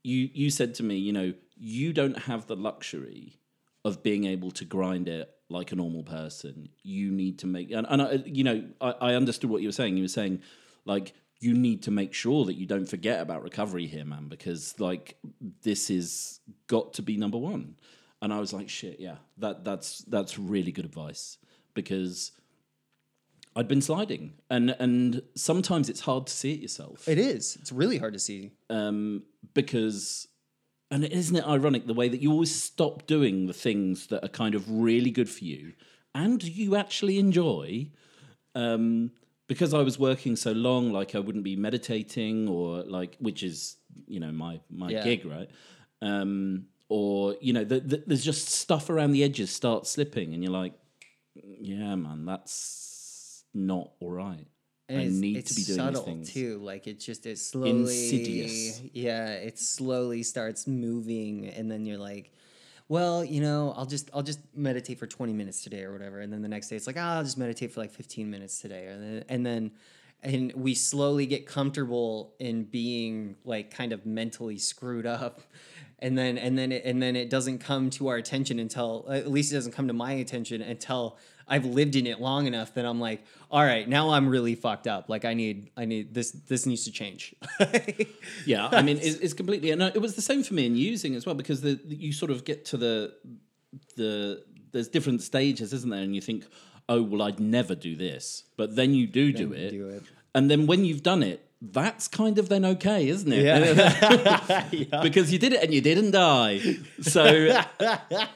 you 0.03 0.29
you 0.33 0.49
said 0.49 0.75
to 0.75 0.83
me, 0.83 0.97
you 0.97 1.13
know, 1.13 1.33
you 1.55 1.93
don't 1.93 2.17
have 2.17 2.47
the 2.47 2.55
luxury 2.55 3.39
of 3.85 4.03
being 4.03 4.25
able 4.25 4.51
to 4.51 4.65
grind 4.65 5.07
it 5.07 5.29
like 5.49 5.71
a 5.71 5.75
normal 5.75 6.03
person. 6.03 6.69
You 6.83 7.11
need 7.11 7.39
to 7.39 7.47
make 7.47 7.71
and, 7.71 7.87
and 7.89 8.01
I, 8.01 8.11
you 8.25 8.43
know, 8.43 8.63
I, 8.81 8.91
I 9.01 9.13
understood 9.15 9.49
what 9.49 9.61
you 9.61 9.67
were 9.67 9.73
saying. 9.73 9.97
You 9.97 10.03
were 10.03 10.07
saying 10.07 10.41
like 10.85 11.13
you 11.39 11.53
need 11.53 11.83
to 11.83 11.91
make 11.91 12.13
sure 12.13 12.45
that 12.45 12.55
you 12.55 12.65
don't 12.65 12.85
forget 12.85 13.21
about 13.21 13.43
recovery 13.43 13.87
here, 13.87 14.05
man, 14.05 14.27
because 14.27 14.79
like 14.79 15.17
this 15.63 15.89
is 15.89 16.39
got 16.67 16.93
to 16.93 17.01
be 17.01 17.17
number 17.17 17.37
one. 17.37 17.75
And 18.21 18.33
I 18.33 18.39
was 18.39 18.51
like, 18.53 18.69
shit, 18.69 18.99
yeah, 18.99 19.15
that 19.37 19.63
that's 19.63 19.99
that's 19.99 20.37
really 20.37 20.71
good 20.71 20.85
advice 20.85 21.37
because 21.73 22.31
I'd 23.55 23.67
been 23.67 23.81
sliding, 23.81 24.33
and 24.49 24.71
and 24.79 25.21
sometimes 25.35 25.89
it's 25.89 26.01
hard 26.01 26.27
to 26.27 26.33
see 26.33 26.53
it 26.53 26.59
yourself 26.59 27.07
It 27.07 27.17
is. 27.17 27.57
It's 27.61 27.71
really 27.71 27.97
hard 27.97 28.13
to 28.13 28.19
see. 28.19 28.51
um, 28.69 29.23
because 29.53 30.27
and 30.91 31.03
isn't 31.05 31.35
it 31.35 31.45
ironic 31.47 31.85
the 31.87 31.93
way 31.93 32.09
that 32.09 32.21
you 32.21 32.31
always 32.31 32.53
stop 32.53 33.05
doing 33.07 33.45
the 33.47 33.53
things 33.53 34.07
that 34.07 34.23
are 34.23 34.29
kind 34.29 34.55
of 34.55 34.69
really 34.69 35.11
good 35.11 35.29
for 35.29 35.43
you 35.45 35.73
and 36.15 36.43
you 36.43 36.75
actually 36.75 37.19
enjoy 37.19 37.87
um, 38.55 39.11
because 39.47 39.71
I 39.73 39.81
was 39.83 39.99
working 39.99 40.35
so 40.35 40.51
long 40.51 40.91
like 40.91 41.13
I 41.15 41.19
wouldn't 41.19 41.43
be 41.43 41.55
meditating 41.55 42.47
or 42.47 42.83
like 42.83 43.15
which 43.19 43.43
is 43.43 43.77
you 44.07 44.19
know 44.19 44.31
my 44.31 44.59
my 44.69 44.89
Yeah. 44.91 45.03
gig 45.03 45.25
right 45.25 45.49
um, 46.01 46.65
or 46.89 47.35
you 47.39 47.53
know 47.53 47.63
the, 47.63 47.79
the, 47.79 48.03
there's 48.05 48.23
just 48.23 48.49
stuff 48.49 48.89
around 48.89 49.11
the 49.11 49.23
edges 49.23 49.49
start 49.49 49.87
slipping 49.87 50.33
and 50.33 50.43
you're 50.43 50.51
like 50.51 50.73
yeah 51.35 51.95
man 51.95 52.25
that's 52.25 52.89
not 53.53 53.91
all 53.99 54.11
right. 54.11 54.47
And 54.87 55.01
I 55.01 55.05
need 55.05 55.45
to 55.45 55.53
be 55.53 55.63
doing 55.63 55.77
subtle 55.77 56.01
things. 56.01 56.33
too. 56.33 56.57
Like 56.57 56.87
it 56.87 56.99
just 56.99 57.25
it 57.25 57.37
slowly 57.37 57.81
Insidious. 57.81 58.81
Yeah, 58.93 59.33
it 59.33 59.59
slowly 59.59 60.23
starts 60.23 60.65
moving, 60.65 61.47
and 61.47 61.69
then 61.69 61.85
you're 61.85 61.99
like, 61.99 62.31
well, 62.87 63.23
you 63.23 63.39
know, 63.39 63.73
I'll 63.77 63.85
just 63.85 64.09
I'll 64.13 64.23
just 64.23 64.39
meditate 64.55 64.97
for 64.97 65.05
20 65.05 65.31
minutes 65.31 65.63
today 65.63 65.83
or 65.83 65.91
whatever, 65.91 66.21
and 66.21 66.33
then 66.33 66.41
the 66.41 66.47
next 66.47 66.69
day 66.69 66.75
it's 66.75 66.87
like, 66.87 66.95
ah, 66.97 67.17
I'll 67.17 67.23
just 67.23 67.37
meditate 67.37 67.71
for 67.71 67.81
like 67.81 67.91
15 67.91 68.29
minutes 68.29 68.59
today, 68.59 68.87
and 68.87 69.03
then 69.03 69.23
and 69.29 69.45
then 69.45 69.71
and 70.23 70.53
we 70.55 70.73
slowly 70.73 71.27
get 71.27 71.45
comfortable 71.45 72.33
in 72.39 72.63
being 72.63 73.35
like 73.45 73.69
kind 73.69 73.93
of 73.93 74.07
mentally 74.07 74.57
screwed 74.57 75.05
up 75.05 75.41
and 76.01 76.17
then 76.17 76.37
and 76.37 76.57
then 76.57 76.71
it, 76.71 76.85
and 76.85 77.01
then 77.01 77.15
it 77.15 77.29
doesn't 77.29 77.59
come 77.59 77.89
to 77.91 78.07
our 78.07 78.15
attention 78.15 78.59
until 78.59 79.05
at 79.09 79.29
least 79.29 79.51
it 79.51 79.55
doesn't 79.55 79.73
come 79.73 79.87
to 79.87 79.93
my 79.93 80.13
attention 80.13 80.61
until 80.61 81.17
I've 81.47 81.65
lived 81.65 81.95
in 81.95 82.05
it 82.05 82.21
long 82.21 82.45
enough 82.45 82.75
that 82.75 82.85
I'm 82.85 82.99
like, 82.99 83.23
all 83.49 83.63
right, 83.63 83.87
now 83.89 84.11
I'm 84.11 84.29
really 84.29 84.55
fucked 84.55 84.87
up. 84.87 85.09
Like 85.09 85.25
I 85.25 85.33
need 85.33 85.71
I 85.75 85.85
need 85.85 86.13
this 86.13 86.31
this 86.31 86.65
needs 86.65 86.85
to 86.85 86.91
change. 86.91 87.35
Yeah, 88.45 88.67
I 88.71 88.81
mean, 88.81 88.97
it's, 88.97 89.17
it's 89.17 89.33
completely. 89.33 89.71
And 89.71 89.81
it 89.81 90.01
was 90.01 90.15
the 90.15 90.21
same 90.21 90.43
for 90.43 90.53
me 90.53 90.65
in 90.65 90.75
using 90.75 91.15
as 91.15 91.25
well 91.25 91.35
because 91.35 91.61
the, 91.61 91.79
you 91.85 92.13
sort 92.13 92.31
of 92.31 92.45
get 92.45 92.65
to 92.65 92.77
the 92.77 93.13
the 93.95 94.43
there's 94.71 94.87
different 94.87 95.21
stages, 95.21 95.73
isn't 95.73 95.89
there? 95.89 96.01
And 96.01 96.15
you 96.15 96.21
think, 96.21 96.45
oh 96.87 97.01
well, 97.01 97.23
I'd 97.23 97.39
never 97.39 97.75
do 97.75 97.95
this, 97.95 98.43
but 98.55 98.75
then 98.75 98.93
you 98.93 99.07
do 99.07 99.33
do 99.33 99.51
it, 99.53 99.71
do 99.71 99.89
it. 99.89 100.03
and 100.35 100.49
then 100.49 100.67
when 100.67 100.85
you've 100.85 101.03
done 101.03 101.23
it, 101.23 101.48
that's 101.61 102.07
kind 102.07 102.39
of 102.39 102.47
then 102.47 102.63
okay, 102.63 103.09
isn't 103.09 103.31
it? 103.31 103.43
Yeah. 104.71 105.01
because 105.01 105.31
you 105.31 105.39
did 105.39 105.51
it 105.53 105.61
and 105.61 105.73
you 105.73 105.81
didn't 105.81 106.11
die. 106.11 106.59
So 107.01 107.23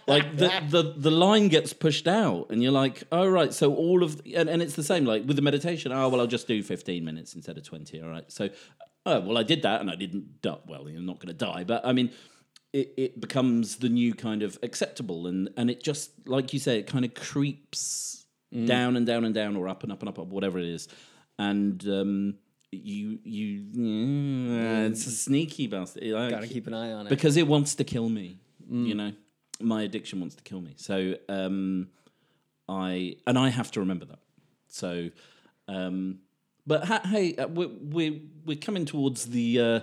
like 0.07 0.36
the, 0.36 0.51
the 0.69 0.93
the 0.97 1.11
line 1.11 1.47
gets 1.47 1.71
pushed 1.74 2.07
out 2.07 2.47
and 2.49 2.61
you're 2.61 2.71
like, 2.74 3.03
oh 3.11 3.28
right, 3.28 3.53
so 3.53 3.74
all 3.74 4.03
of 4.03 4.21
and, 4.36 4.49
and 4.49 4.61
it's 4.61 4.76
the 4.76 4.84
same 4.84 5.05
like 5.05 5.26
with 5.26 5.38
the 5.38 5.41
meditation, 5.41 5.91
oh 5.93 6.09
well 6.09 6.19
I'll 6.19 6.28
just 6.28 6.47
do 6.47 6.61
15 6.61 7.03
minutes 7.05 7.34
instead 7.34 7.57
of 7.57 7.63
20. 7.63 8.01
All 8.01 8.09
right. 8.09 8.30
So 8.32 8.49
oh 9.05 9.21
well 9.21 9.38
I 9.38 9.43
did 9.43 9.61
that 9.61 9.80
and 9.80 9.89
I 9.89 9.95
didn't 9.95 10.41
die. 10.41 10.57
Well, 10.67 10.89
you're 10.89 11.01
not 11.01 11.19
gonna 11.19 11.34
die, 11.34 11.63
but 11.63 11.86
I 11.86 11.93
mean 11.93 12.11
it, 12.74 12.93
it 12.97 13.21
becomes 13.21 13.78
the 13.78 13.89
new 13.89 14.13
kind 14.13 14.43
of 14.43 14.59
acceptable 14.63 15.28
and 15.28 15.49
and 15.55 15.69
it 15.69 15.82
just 15.82 16.11
like 16.28 16.51
you 16.51 16.59
say, 16.59 16.80
it 16.80 16.88
kind 16.88 17.05
of 17.05 17.13
creeps 17.13 18.26
down 18.65 18.95
and 18.97 19.05
down 19.07 19.24
and 19.26 19.34
down 19.34 19.55
or 19.55 19.67
up 19.67 19.82
and 19.84 19.91
up 19.91 20.01
and 20.01 20.09
up, 20.09 20.19
up 20.19 20.28
whatever 20.28 20.59
it 20.59 20.65
is. 20.65 20.88
And 21.39 21.84
um 21.88 22.36
you 22.74 23.19
you 23.24 23.65
yeah, 23.74 24.86
it's 24.88 25.05
a 25.07 25.11
sneaky 25.11 25.67
bastard. 25.67 26.03
Like, 26.03 26.32
Gotta 26.32 26.47
keep 26.47 26.67
an 26.67 26.74
eye 26.74 26.91
on 26.91 27.07
it. 27.07 27.09
because 27.09 27.38
it 27.38 27.47
wants 27.47 27.76
to 27.76 27.84
kill 27.84 28.09
me. 28.09 28.39
Mm. 28.71 28.88
You 28.88 28.95
know, 28.95 29.11
my 29.59 29.84
addiction 29.84 30.19
wants 30.19 30.36
to 30.36 30.43
kill 30.43 30.61
me. 30.61 30.74
So 30.78 31.15
um, 31.30 31.89
I 32.67 33.15
and 33.28 33.38
I 33.38 33.49
have 33.49 33.71
to 33.71 33.80
remember 33.80 34.05
that. 34.05 34.19
So, 34.67 35.09
um, 35.67 36.19
but 36.65 36.86
ha- 36.86 37.01
hey, 37.05 37.36
uh, 37.36 37.47
we're, 37.47 37.69
we're 37.82 38.19
we're 38.45 38.57
coming 38.57 38.86
towards 38.86 39.26
the. 39.26 39.59
Uh, 39.59 39.80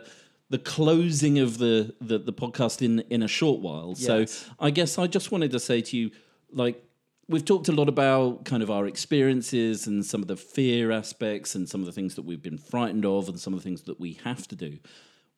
the 0.50 0.58
closing 0.58 1.38
of 1.38 1.58
the, 1.58 1.94
the, 2.00 2.18
the 2.18 2.32
podcast 2.32 2.82
in, 2.82 2.98
in 3.08 3.22
a 3.22 3.28
short 3.28 3.60
while. 3.60 3.94
So 3.94 4.24
I 4.58 4.70
guess 4.70 4.98
I 4.98 5.06
just 5.06 5.30
wanted 5.30 5.52
to 5.52 5.60
say 5.60 5.80
to 5.80 5.96
you, 5.96 6.10
like, 6.50 6.82
we've 7.30 7.44
talked 7.44 7.68
a 7.68 7.72
lot 7.72 7.88
about 7.88 8.44
kind 8.44 8.62
of 8.62 8.70
our 8.70 8.86
experiences 8.86 9.86
and 9.86 10.04
some 10.04 10.20
of 10.20 10.28
the 10.28 10.36
fear 10.36 10.90
aspects 10.90 11.54
and 11.54 11.68
some 11.68 11.80
of 11.80 11.86
the 11.86 11.92
things 11.92 12.16
that 12.16 12.22
we've 12.22 12.42
been 12.42 12.58
frightened 12.58 13.06
of 13.06 13.28
and 13.28 13.38
some 13.38 13.54
of 13.54 13.60
the 13.60 13.62
things 13.62 13.82
that 13.82 14.00
we 14.00 14.14
have 14.24 14.48
to 14.48 14.56
do. 14.56 14.78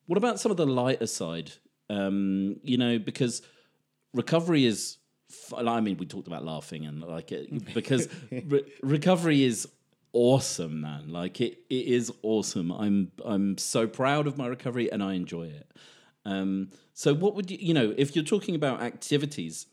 What 0.06 0.16
about 0.16 0.40
some 0.40 0.50
of 0.50 0.56
the 0.56 0.66
lighter 0.66 1.06
side? 1.06 1.52
Um, 1.90 2.56
you 2.62 2.78
know, 2.78 2.98
because 2.98 3.42
recovery 4.12 4.64
is. 4.66 4.98
I 5.56 5.80
mean, 5.80 5.96
we 5.96 6.04
talked 6.04 6.26
about 6.26 6.44
laughing 6.44 6.84
and 6.84 7.00
like 7.00 7.32
it 7.32 7.74
because 7.74 8.08
re- 8.30 8.70
recovery 8.82 9.44
is 9.44 9.66
awesome, 10.12 10.82
man. 10.82 11.08
Like 11.08 11.40
it, 11.40 11.58
it 11.70 11.86
is 11.86 12.12
awesome. 12.22 12.70
I'm, 12.70 13.12
I'm 13.24 13.56
so 13.56 13.86
proud 13.86 14.26
of 14.26 14.36
my 14.36 14.46
recovery 14.46 14.92
and 14.92 15.02
I 15.02 15.14
enjoy 15.14 15.44
it. 15.44 15.70
Um, 16.26 16.70
so, 16.92 17.14
what 17.14 17.34
would 17.34 17.50
you, 17.50 17.56
you 17.60 17.74
know, 17.74 17.94
if 17.96 18.14
you're 18.14 18.24
talking 18.24 18.54
about 18.54 18.82
activities? 18.82 19.66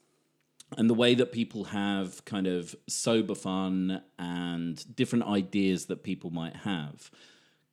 And 0.78 0.90
the 0.90 0.94
way 0.94 1.16
that 1.16 1.32
people 1.32 1.66
have 1.66 2.24
kind 2.26 2.48
of 2.48 2.76
sober 2.88 3.36
fun 3.36 4.02
and 4.18 4.96
different 4.96 5.26
ideas 5.26 5.88
that 5.88 6.04
people 6.04 6.30
might 6.30 6.56
have. 6.58 7.10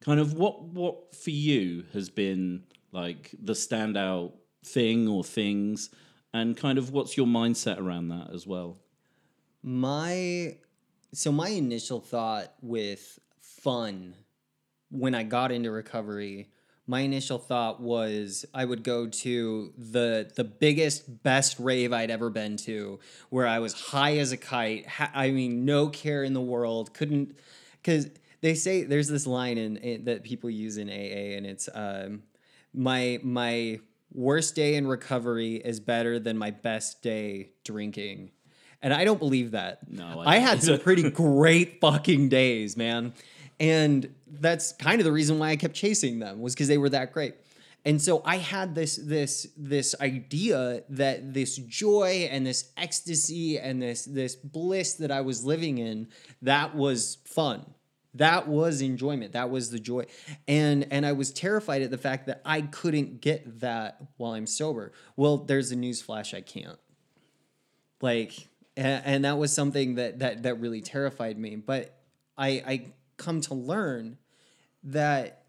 Kind 0.00 0.20
of 0.20 0.34
what 0.34 0.62
what 0.62 1.14
for 1.14 1.30
you 1.30 1.84
has 1.92 2.08
been 2.08 2.64
like 2.92 3.34
the 3.38 3.52
standout 3.52 4.32
thing 4.64 5.08
or 5.08 5.24
things? 5.24 5.90
And 6.32 6.56
kind 6.56 6.78
of 6.78 6.90
what's 6.90 7.16
your 7.16 7.26
mindset 7.26 7.78
around 7.78 8.08
that 8.08 8.30
as 8.32 8.46
well? 8.46 8.78
My 9.62 10.56
so 11.12 11.32
my 11.32 11.48
initial 11.48 12.00
thought 12.00 12.52
with 12.60 13.18
fun 13.40 14.14
when 14.90 15.14
I 15.14 15.22
got 15.22 15.50
into 15.50 15.70
recovery, 15.70 16.50
my 16.86 17.00
initial 17.00 17.38
thought 17.38 17.80
was 17.80 18.44
I 18.54 18.64
would 18.64 18.82
go 18.84 19.08
to 19.08 19.72
the 19.76 20.30
the 20.34 20.44
biggest 20.44 21.22
best 21.22 21.58
rave 21.58 21.92
I'd 21.92 22.10
ever 22.10 22.30
been 22.30 22.56
to 22.58 23.00
where 23.30 23.46
I 23.46 23.58
was 23.58 23.72
high 23.72 24.18
as 24.18 24.32
a 24.32 24.36
kite. 24.36 24.86
Ha- 24.86 25.10
I 25.14 25.30
mean 25.30 25.64
no 25.64 25.88
care 25.88 26.22
in 26.22 26.32
the 26.32 26.40
world, 26.40 26.94
couldn't 26.94 27.36
cuz 27.82 28.08
they 28.40 28.54
say 28.54 28.84
there's 28.84 29.08
this 29.08 29.26
line 29.26 29.58
in, 29.58 29.76
in 29.78 30.04
that 30.04 30.22
people 30.22 30.48
use 30.48 30.76
in 30.76 30.88
AA 30.88 31.36
and 31.36 31.46
it's 31.46 31.68
um 31.74 32.22
my 32.72 33.18
my 33.22 33.80
worst 34.12 34.54
day 34.54 34.76
in 34.76 34.86
recovery 34.86 35.56
is 35.56 35.80
better 35.80 36.18
than 36.18 36.38
my 36.38 36.50
best 36.50 37.02
day 37.02 37.50
drinking. 37.64 38.30
And 38.82 38.94
I 38.94 39.04
don't 39.04 39.18
believe 39.18 39.50
that. 39.52 39.90
No, 39.90 40.20
I 40.20 40.36
I, 40.36 40.38
had 40.38 40.62
some 40.62 40.78
pretty 40.78 41.10
great 41.24 41.80
fucking 41.80 42.28
days, 42.28 42.76
man. 42.76 43.14
And 43.58 44.14
that's 44.26 44.72
kind 44.72 45.00
of 45.00 45.04
the 45.04 45.12
reason 45.12 45.38
why 45.38 45.50
I 45.50 45.56
kept 45.56 45.74
chasing 45.74 46.18
them 46.18 46.40
was 46.40 46.54
because 46.54 46.68
they 46.68 46.78
were 46.78 46.90
that 46.90 47.12
great. 47.12 47.34
And 47.84 48.02
so 48.02 48.20
I 48.24 48.38
had 48.38 48.74
this 48.74 48.96
this 48.96 49.46
this 49.56 49.94
idea 50.00 50.82
that 50.88 51.32
this 51.32 51.56
joy 51.56 52.28
and 52.30 52.44
this 52.44 52.70
ecstasy 52.76 53.58
and 53.60 53.80
this 53.80 54.04
this 54.04 54.34
bliss 54.34 54.94
that 54.94 55.12
I 55.12 55.20
was 55.20 55.44
living 55.44 55.78
in 55.78 56.08
that 56.42 56.74
was 56.74 57.18
fun. 57.24 57.64
that 58.14 58.48
was 58.48 58.80
enjoyment. 58.80 59.32
That 59.32 59.50
was 59.50 59.70
the 59.70 59.78
joy. 59.78 60.06
And 60.48 60.88
and 60.90 61.06
I 61.06 61.12
was 61.12 61.32
terrified 61.32 61.82
at 61.82 61.90
the 61.90 61.98
fact 61.98 62.26
that 62.26 62.40
I 62.44 62.62
couldn't 62.62 63.20
get 63.20 63.60
that 63.60 64.00
while 64.16 64.32
I'm 64.32 64.46
sober. 64.46 64.92
Well, 65.16 65.38
there's 65.38 65.70
a 65.70 65.76
news 65.76 66.02
flash 66.02 66.34
I 66.34 66.40
can't. 66.40 66.78
Like 68.00 68.48
and, 68.76 69.02
and 69.04 69.24
that 69.24 69.38
was 69.38 69.52
something 69.52 69.94
that 69.96 70.18
that 70.18 70.42
that 70.42 70.60
really 70.60 70.80
terrified 70.80 71.38
me. 71.38 71.56
But 71.56 71.98
I 72.36 72.48
I 72.66 72.92
come 73.16 73.40
to 73.42 73.54
learn 73.54 74.18
that 74.82 75.44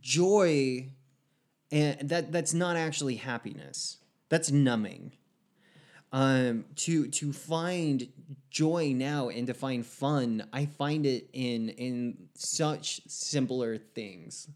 joy 0.00 0.88
and 1.70 2.08
that 2.10 2.30
that's 2.30 2.54
not 2.54 2.76
actually 2.76 3.16
happiness. 3.16 3.96
That's 4.28 4.50
numbing. 4.50 5.12
Um, 6.12 6.66
to 6.76 7.08
to 7.08 7.32
find 7.32 8.06
joy 8.50 8.92
now 8.94 9.30
and 9.30 9.46
to 9.46 9.54
find 9.54 9.84
fun, 9.84 10.46
I 10.52 10.66
find 10.66 11.06
it 11.06 11.30
in 11.32 11.70
in 11.70 12.28
such 12.34 13.00
simpler 13.08 13.78
things. 13.78 14.48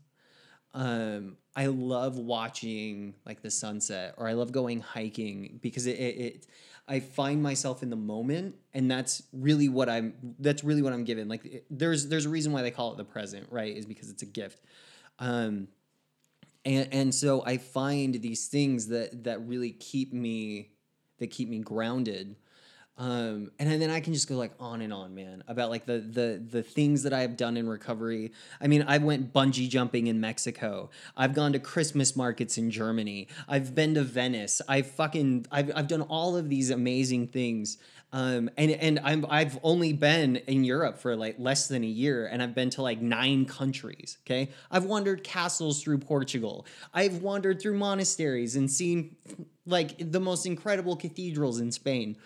Um, 0.75 1.39
I 1.55 1.67
love 1.67 2.19
watching 2.19 3.15
like 3.25 3.41
the 3.41 3.51
sunset, 3.51 4.15
or 4.19 4.29
I 4.29 4.35
love 4.35 4.53
going 4.53 4.81
hiking 4.81 5.59
because 5.63 5.87
it, 5.87 5.99
it, 5.99 6.19
it 6.19 6.47
I 6.89 7.01
find 7.01 7.43
myself 7.43 7.83
in 7.83 7.91
the 7.91 7.97
moment, 7.97 8.55
and 8.73 8.91
that's 8.91 9.23
really 9.33 9.69
what 9.69 9.89
I'm. 9.89 10.15
That's 10.39 10.63
really 10.63 10.83
what 10.83 10.93
I'm 10.93 11.05
given. 11.05 11.29
Like 11.29 11.45
it, 11.45 11.67
there's 11.69 12.09
there's 12.09 12.27
a 12.27 12.29
reason 12.29 12.53
why 12.53 12.63
they 12.63 12.71
call 12.71 12.93
it 12.93 12.97
the 12.97 13.05
present, 13.05 13.49
right? 13.51 13.77
Is 13.77 13.87
because 13.87 14.11
it's 14.11 14.23
a 14.23 14.27
gift. 14.27 14.61
Um, 15.19 15.69
and 16.65 16.89
and 16.93 17.15
so 17.15 17.45
I 17.45 17.57
find 17.59 18.15
these 18.15 18.47
things 18.47 18.89
that 18.89 19.25
that 19.25 19.47
really 19.47 19.71
keep 19.71 20.13
me 20.13 20.71
that 21.19 21.31
keep 21.31 21.49
me 21.49 21.59
grounded. 21.59 22.37
Um, 22.99 23.51
and 23.59 23.81
then 23.81 23.91
I 23.91 24.01
can 24.01 24.15
just 24.15 24.27
go 24.27 24.37
like 24.37 24.53
on 24.59 24.81
and 24.81 24.91
on, 24.91 25.15
man, 25.15 25.45
about 25.49 25.69
like 25.69 25.85
the 25.85 25.99
the 25.99 26.43
the 26.51 26.63
things 26.63 27.03
that 27.03 27.13
I 27.13 27.21
have 27.21 27.37
done 27.37 27.59
in 27.59 27.69
recovery. 27.69 28.33
I 28.59 28.69
mean, 28.69 28.85
I 28.89 28.97
went 28.99 29.35
bungee 29.35 29.69
jumping 29.69 30.07
in 30.07 30.19
Mexico. 30.19 30.89
I've 31.15 31.35
gone 31.35 31.53
to 31.53 31.59
Christmas 31.59 32.17
markets 32.17 32.57
in 32.57 32.71
Germany. 32.71 33.29
I've 33.49 33.75
been 33.75 33.95
to 33.95 34.03
Venice. 34.03 34.63
I've 34.67 34.87
fucking 34.87 35.47
I've 35.53 35.71
I've 35.77 35.89
done 35.89 36.03
all 36.03 36.37
of 36.37 36.49
these 36.49 36.71
amazing 36.71 37.29
things. 37.29 37.77
Um, 38.13 38.49
and 38.57 38.71
and 38.71 39.01
I'm 39.05 39.27
I've 39.29 39.59
only 39.63 39.93
been 39.93 40.37
in 40.37 40.65
Europe 40.65 40.97
for 40.99 41.17
like 41.17 41.37
less 41.39 41.69
than 41.69 41.85
a 41.85 41.89
year, 41.89 42.27
and 42.27 42.43
I've 42.43 42.55
been 42.55 42.71
to 42.71 42.83
like 42.83 43.03
nine 43.03 43.45
countries. 43.45 44.17
Okay, 44.25 44.49
I've 44.71 44.85
wandered 44.85 45.23
castles 45.23 45.83
through 45.83 45.99
Portugal. 45.99 46.65
I've 46.95 47.21
wandered 47.21 47.61
through 47.61 47.77
monasteries 47.77 48.57
and 48.57 48.71
seen 48.71 49.17
like 49.67 49.97
the 49.99 50.21
most 50.21 50.47
incredible 50.47 50.97
cathedrals 50.97 51.61
in 51.61 51.71
Spain 51.73 52.17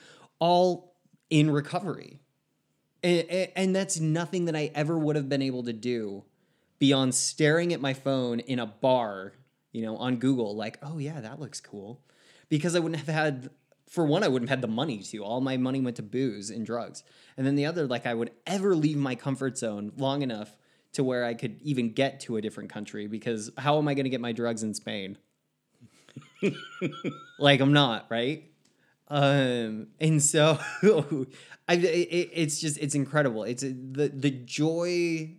all 0.40 0.96
in 1.30 1.50
recovery. 1.50 2.18
And, 3.02 3.48
and, 3.56 3.76
that's 3.76 3.98
nothing 3.98 4.44
that 4.46 4.56
I 4.56 4.70
ever 4.74 4.98
would 4.98 5.16
have 5.16 5.28
been 5.28 5.40
able 5.40 5.62
to 5.62 5.72
do 5.72 6.24
beyond 6.78 7.14
staring 7.14 7.72
at 7.72 7.80
my 7.80 7.94
phone 7.94 8.40
in 8.40 8.58
a 8.58 8.66
bar, 8.66 9.32
you 9.72 9.82
know, 9.82 9.96
on 9.96 10.16
Google, 10.16 10.54
like, 10.54 10.78
oh 10.82 10.98
yeah, 10.98 11.20
that 11.20 11.40
looks 11.40 11.60
cool. 11.60 12.02
Because 12.50 12.74
I 12.74 12.80
wouldn't 12.80 13.00
have 13.00 13.14
had, 13.14 13.50
for 13.88 14.04
one, 14.04 14.22
I 14.22 14.28
wouldn't 14.28 14.50
have 14.50 14.58
had 14.58 14.62
the 14.62 14.74
money 14.74 14.98
to. 14.98 15.24
All 15.24 15.40
my 15.40 15.56
money 15.56 15.80
went 15.80 15.96
to 15.96 16.02
booze 16.02 16.50
and 16.50 16.66
drugs. 16.66 17.04
And 17.38 17.46
then 17.46 17.54
the 17.54 17.64
other, 17.64 17.86
like, 17.86 18.06
I 18.06 18.12
would 18.12 18.32
ever 18.46 18.74
leave 18.74 18.98
my 18.98 19.14
comfort 19.14 19.56
zone 19.56 19.92
long 19.96 20.20
enough 20.20 20.56
to 20.92 21.04
where 21.04 21.24
I 21.24 21.34
could 21.34 21.60
even 21.62 21.92
get 21.92 22.20
to 22.20 22.36
a 22.36 22.42
different 22.42 22.70
country 22.70 23.06
because 23.06 23.50
how 23.56 23.78
am 23.78 23.88
I 23.88 23.94
going 23.94 24.04
to 24.04 24.10
get 24.10 24.20
my 24.20 24.32
drugs 24.32 24.62
in 24.62 24.74
Spain? 24.74 25.16
like, 27.38 27.60
I'm 27.60 27.72
not, 27.72 28.06
right? 28.10 28.50
Um, 29.10 29.88
and 29.98 30.22
so 30.22 30.58
I, 31.68 31.74
it, 31.74 32.30
it's 32.32 32.60
just 32.60 32.78
it's 32.78 32.94
incredible. 32.94 33.42
It's 33.42 33.62
the 33.62 34.10
the 34.14 34.30
joy 34.30 35.32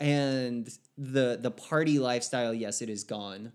and 0.00 0.68
the 0.98 1.38
the 1.40 1.50
party 1.50 1.98
lifestyle. 2.00 2.52
Yes, 2.52 2.82
it 2.82 2.90
is 2.90 3.04
gone, 3.04 3.52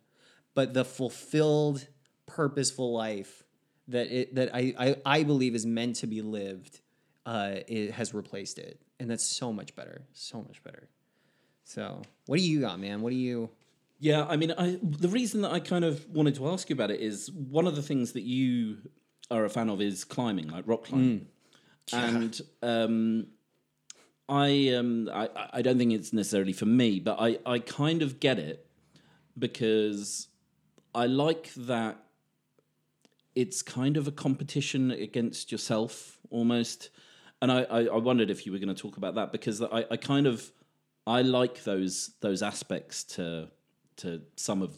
but 0.56 0.74
the 0.74 0.86
fulfilled, 0.86 1.88
purposeful 2.26 2.94
life 2.94 3.44
that 3.90 4.08
it 4.08 4.36
that 4.36 4.56
I 4.56 4.74
I, 4.80 4.96
I 5.06 5.24
believe 5.24 5.56
is 5.56 5.66
meant 5.66 5.98
to 5.98 6.08
be 6.08 6.22
lived, 6.22 6.80
uh, 7.26 7.56
it 7.68 7.92
has 7.92 8.14
replaced 8.14 8.60
it, 8.60 8.80
and 9.00 9.12
that's 9.12 9.26
so 9.26 9.52
much 9.52 9.76
better, 9.76 10.04
so 10.14 10.42
much 10.42 10.64
better. 10.64 10.88
So, 11.66 12.02
what 12.26 12.38
do 12.38 12.44
you 12.44 12.62
got, 12.62 12.80
man? 12.80 13.02
What 13.02 13.10
do 13.10 13.18
you? 13.18 13.50
Yeah, 14.00 14.26
I 14.26 14.38
mean, 14.38 14.54
I 14.58 14.80
the 14.82 15.10
reason 15.10 15.42
that 15.42 15.52
I 15.52 15.60
kind 15.60 15.84
of 15.84 16.10
wanted 16.10 16.36
to 16.36 16.48
ask 16.48 16.70
you 16.70 16.74
about 16.74 16.92
it 16.92 17.02
is 17.02 17.30
one 17.30 17.68
of 17.68 17.76
the 17.76 17.82
things 17.82 18.14
that 18.14 18.24
you 18.24 18.78
are 19.32 19.46
a 19.46 19.50
fan 19.50 19.70
of 19.70 19.82
is 19.82 20.04
climbing, 20.04 20.48
like 20.48 20.68
rock 20.68 20.86
climbing. 20.86 21.28
Mm. 21.92 21.94
And 21.94 22.42
um, 22.62 23.28
I, 24.28 24.74
um, 24.76 25.10
I 25.12 25.30
I 25.54 25.62
don't 25.62 25.78
think 25.78 25.92
it's 25.94 26.14
necessarily 26.14 26.54
for 26.54 26.66
me, 26.66 27.00
but 27.00 27.18
I, 27.20 27.40
I 27.46 27.60
kind 27.60 28.02
of 28.02 28.20
get 28.20 28.38
it 28.38 28.68
because 29.38 30.28
I 30.94 31.08
like 31.08 31.54
that 31.56 31.98
it's 33.36 33.62
kind 33.62 33.98
of 33.98 34.08
a 34.08 34.12
competition 34.12 34.92
against 34.92 35.52
yourself 35.52 36.18
almost. 36.30 36.90
And 37.42 37.52
I, 37.52 37.62
I, 37.64 37.86
I 37.86 37.98
wondered 37.98 38.30
if 38.30 38.46
you 38.46 38.52
were 38.52 38.58
going 38.58 38.74
to 38.74 38.80
talk 38.80 38.98
about 38.98 39.16
that 39.16 39.32
because 39.32 39.62
I, 39.62 39.86
I 39.90 39.98
kind 39.98 40.28
of 40.28 40.52
I 41.08 41.22
like 41.22 41.64
those 41.64 42.12
those 42.22 42.44
aspects 42.44 43.04
to 43.16 43.50
to 43.98 44.22
some 44.36 44.62
of 44.62 44.76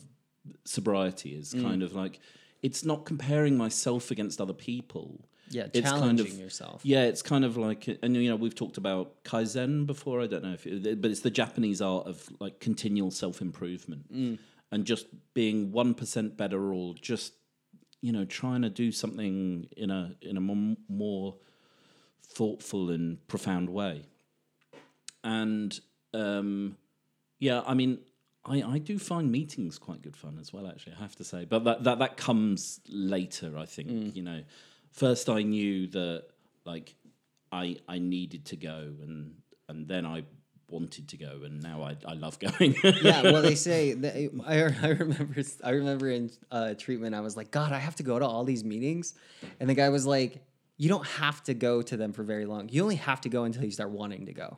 sobriety 0.66 1.36
is 1.36 1.54
mm. 1.54 1.64
kind 1.64 1.84
of 1.84 1.93
like 1.93 2.20
it's 2.62 2.86
not 2.86 3.05
comparing 3.05 3.57
myself 3.57 4.12
against 4.12 4.39
other 4.39 4.53
people. 4.53 5.26
Yeah, 5.49 5.68
it's 5.74 5.82
challenging 5.82 6.26
kind 6.26 6.36
of, 6.36 6.39
yourself. 6.39 6.82
Yeah, 6.86 7.03
it's 7.03 7.22
kind 7.22 7.43
of 7.43 7.57
like, 7.57 7.88
and 8.01 8.16
you 8.16 8.30
know, 8.30 8.38
we've 8.38 8.55
talked 8.55 8.78
about 8.78 9.24
kaizen 9.26 9.86
before. 9.86 10.22
I 10.22 10.28
don't 10.28 10.43
know 10.43 10.53
if, 10.53 10.66
it, 10.66 11.01
but 11.01 11.12
it's 11.12 11.20
the 11.20 11.32
Japanese 11.32 11.82
art 11.82 12.07
of 12.07 12.30
like 12.39 12.59
continual 12.59 13.12
self 13.12 13.41
improvement 13.41 14.14
mm. 14.14 14.39
and 14.72 14.86
just 14.86 15.07
being 15.34 15.72
one 15.74 15.93
percent 15.93 16.38
better, 16.38 16.74
or 16.74 16.95
just 16.95 17.34
you 18.01 18.12
know, 18.12 18.26
trying 18.26 18.64
to 18.64 18.70
do 18.70 18.91
something 18.91 19.68
in 19.78 19.91
a 19.91 20.16
in 20.22 20.38
a 20.38 20.41
more, 20.41 20.76
more 20.89 21.36
thoughtful 22.24 22.89
and 22.89 23.26
profound 23.28 23.70
way. 23.70 24.03
And 25.24 25.78
um, 26.14 26.78
yeah, 27.39 27.62
I 27.66 27.74
mean, 27.74 27.99
I, 28.43 28.63
I 28.63 28.77
do 28.79 28.97
find 28.97 29.31
meetings 29.31 29.77
quite 29.77 30.01
good 30.01 30.17
fun 30.17 30.37
as 30.41 30.51
well, 30.51 30.67
actually, 30.67 30.93
I 30.97 31.01
have 31.01 31.15
to 31.17 31.23
say. 31.23 31.45
But 31.45 31.63
that, 31.65 31.83
that, 31.83 31.99
that 31.99 32.17
comes 32.17 32.79
later, 32.87 33.57
I 33.57 33.65
think. 33.65 33.89
Mm. 33.89 34.15
You 34.15 34.23
know, 34.23 34.41
first 34.91 35.29
I 35.29 35.43
knew 35.43 35.87
that 35.87 36.25
like 36.65 36.95
I 37.51 37.77
I 37.87 37.99
needed 37.99 38.45
to 38.45 38.55
go 38.55 38.93
and 39.01 39.35
and 39.67 39.87
then 39.87 40.05
I 40.05 40.23
wanted 40.69 41.09
to 41.09 41.17
go 41.17 41.41
and 41.43 41.61
now 41.61 41.83
I, 41.83 41.97
I 42.07 42.13
love 42.13 42.39
going. 42.39 42.75
yeah, 42.83 43.23
well 43.23 43.41
they 43.41 43.55
say 43.55 43.93
that, 44.03 44.15
I, 44.45 44.87
I 44.87 44.89
remember 44.91 45.43
I 45.63 45.69
remember 45.71 46.09
in 46.09 46.31
uh, 46.49 46.73
treatment 46.75 47.15
I 47.15 47.21
was 47.21 47.35
like, 47.35 47.51
God, 47.51 47.71
I 47.71 47.79
have 47.79 47.95
to 47.97 48.03
go 48.03 48.19
to 48.19 48.25
all 48.25 48.43
these 48.43 48.63
meetings. 48.63 49.13
And 49.59 49.69
the 49.69 49.73
guy 49.73 49.89
was 49.89 50.05
like, 50.05 50.41
You 50.77 50.89
don't 50.89 51.05
have 51.05 51.43
to 51.43 51.53
go 51.53 51.81
to 51.81 51.97
them 51.97 52.13
for 52.13 52.23
very 52.23 52.45
long. 52.45 52.69
You 52.69 52.83
only 52.83 52.95
have 52.95 53.21
to 53.21 53.29
go 53.29 53.43
until 53.43 53.63
you 53.63 53.71
start 53.71 53.91
wanting 53.91 54.25
to 54.27 54.33
go. 54.33 54.57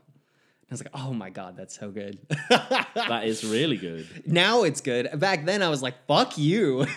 I 0.74 0.76
was 0.76 0.84
like, 0.84 0.95
oh 0.95 1.13
my 1.13 1.30
God, 1.30 1.55
that's 1.55 1.78
so 1.80 1.91
good. 1.91 2.17
that 2.49 3.21
is 3.26 3.43
really 3.43 3.78
good. 3.78 4.07
Now 4.26 4.63
it's 4.63 4.82
good. 4.82 5.07
Back 5.19 5.45
then 5.45 5.61
I 5.61 5.69
was 5.69 5.84
like, 5.84 6.07
fuck 6.07 6.36
you. 6.36 6.88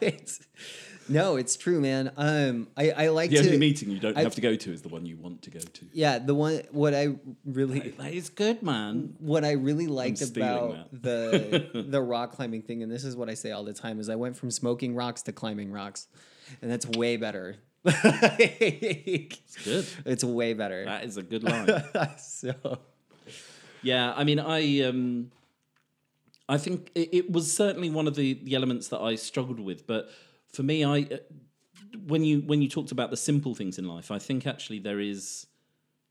it's, 0.00 0.40
no, 1.10 1.36
it's 1.36 1.56
true, 1.56 1.78
man. 1.78 2.10
Um, 2.16 2.68
I, 2.74 2.90
I 2.92 3.08
like 3.08 3.28
the 3.28 3.36
to, 3.36 3.44
only 3.44 3.58
meeting 3.58 3.90
you 3.90 3.98
don't 3.98 4.16
I, 4.16 4.22
have 4.22 4.34
to 4.36 4.40
go 4.40 4.56
to 4.56 4.72
is 4.72 4.80
the 4.80 4.88
one 4.88 5.04
you 5.04 5.18
want 5.18 5.42
to 5.42 5.50
go 5.50 5.58
to. 5.58 5.84
Yeah, 5.92 6.18
the 6.18 6.34
one 6.34 6.62
what 6.70 6.94
I 6.94 7.08
really 7.44 7.80
that, 7.80 7.98
that 7.98 8.14
is 8.14 8.30
good, 8.30 8.62
man. 8.62 9.14
What 9.18 9.44
I 9.44 9.52
really 9.52 9.88
liked 9.88 10.22
about 10.22 10.88
the 10.90 11.84
the 11.86 12.00
rock 12.00 12.32
climbing 12.32 12.62
thing, 12.62 12.82
and 12.82 12.90
this 12.90 13.04
is 13.04 13.14
what 13.14 13.28
I 13.28 13.34
say 13.34 13.50
all 13.50 13.64
the 13.64 13.74
time, 13.74 14.00
is 14.00 14.08
I 14.08 14.16
went 14.16 14.38
from 14.38 14.50
smoking 14.50 14.94
rocks 14.94 15.20
to 15.24 15.32
climbing 15.32 15.70
rocks, 15.70 16.08
and 16.62 16.70
that's 16.70 16.86
way 16.86 17.18
better 17.18 17.56
it's 17.84 19.64
good. 19.64 19.86
It's 20.04 20.24
way 20.24 20.54
better. 20.54 20.84
That 20.84 21.04
is 21.04 21.16
a 21.16 21.22
good 21.22 21.42
line. 21.42 21.82
so, 22.18 22.78
yeah, 23.82 24.12
I 24.14 24.24
mean, 24.24 24.38
I 24.38 24.82
um, 24.82 25.30
I 26.48 26.58
think 26.58 26.90
it, 26.94 27.08
it, 27.12 27.30
was 27.30 27.54
certainly 27.54 27.90
one 27.90 28.06
of 28.06 28.16
the, 28.16 28.34
the 28.42 28.54
elements 28.54 28.88
that 28.88 29.00
I 29.00 29.14
struggled 29.14 29.60
with. 29.60 29.86
But 29.86 30.10
for 30.52 30.62
me, 30.62 30.84
I 30.84 31.00
uh, 31.00 31.16
when 32.06 32.24
you 32.24 32.40
when 32.40 32.60
you 32.60 32.68
talked 32.68 32.92
about 32.92 33.10
the 33.10 33.16
simple 33.16 33.54
things 33.54 33.78
in 33.78 33.86
life, 33.86 34.10
I 34.10 34.18
think 34.18 34.46
actually 34.46 34.80
there 34.80 35.00
is 35.00 35.46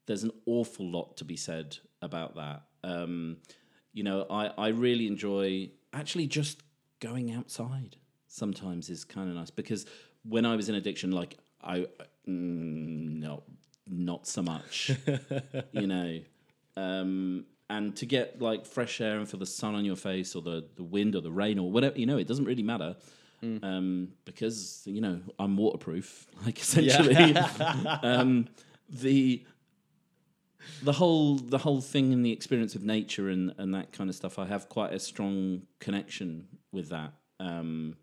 there's 0.07 0.23
an 0.23 0.31
awful 0.45 0.89
lot 0.89 1.17
to 1.17 1.25
be 1.25 1.35
said 1.35 1.77
about 2.01 2.35
that. 2.35 2.63
Um, 2.83 3.37
you 3.93 4.03
know, 4.03 4.25
I 4.29 4.47
I 4.57 4.67
really 4.69 5.07
enjoy 5.07 5.69
actually 5.93 6.27
just 6.27 6.63
going 6.99 7.31
outside. 7.31 7.97
Sometimes 8.27 8.89
is 8.89 9.03
kind 9.03 9.29
of 9.29 9.35
nice 9.35 9.49
because 9.49 9.85
when 10.23 10.45
I 10.45 10.55
was 10.55 10.69
in 10.69 10.75
addiction, 10.75 11.11
like 11.11 11.37
I 11.63 11.87
mm, 12.27 13.19
no, 13.19 13.43
not 13.87 14.27
so 14.27 14.41
much. 14.41 14.91
you 15.71 15.87
know, 15.87 16.19
um, 16.77 17.45
and 17.69 17.95
to 17.97 18.05
get 18.05 18.41
like 18.41 18.65
fresh 18.65 19.01
air 19.01 19.17
and 19.17 19.29
feel 19.29 19.39
the 19.39 19.45
sun 19.45 19.75
on 19.75 19.85
your 19.85 19.95
face, 19.95 20.35
or 20.35 20.41
the 20.41 20.65
the 20.75 20.83
wind, 20.83 21.15
or 21.15 21.21
the 21.21 21.31
rain, 21.31 21.59
or 21.59 21.71
whatever, 21.71 21.97
you 21.97 22.05
know, 22.05 22.17
it 22.17 22.27
doesn't 22.27 22.45
really 22.45 22.63
matter. 22.63 22.95
Mm. 23.43 23.63
Um, 23.63 24.09
because 24.25 24.83
you 24.85 25.01
know 25.01 25.21
I'm 25.37 25.55
waterproof, 25.55 26.27
like 26.45 26.59
essentially. 26.59 27.13
Yeah. 27.13 27.99
um, 28.03 28.47
the 28.89 29.45
the 30.83 30.93
whole 30.93 31.35
the 31.35 31.57
whole 31.57 31.81
thing 31.81 32.11
and 32.11 32.25
the 32.25 32.31
experience 32.31 32.75
of 32.75 32.83
nature 32.83 33.29
and 33.29 33.53
and 33.57 33.73
that 33.73 33.91
kind 33.91 34.09
of 34.09 34.15
stuff. 34.15 34.39
I 34.39 34.45
have 34.45 34.67
quite 34.69 34.93
a 34.93 34.99
strong 34.99 35.63
connection 35.79 36.47
with 36.71 36.89
that, 36.89 37.13
um, 37.39 37.95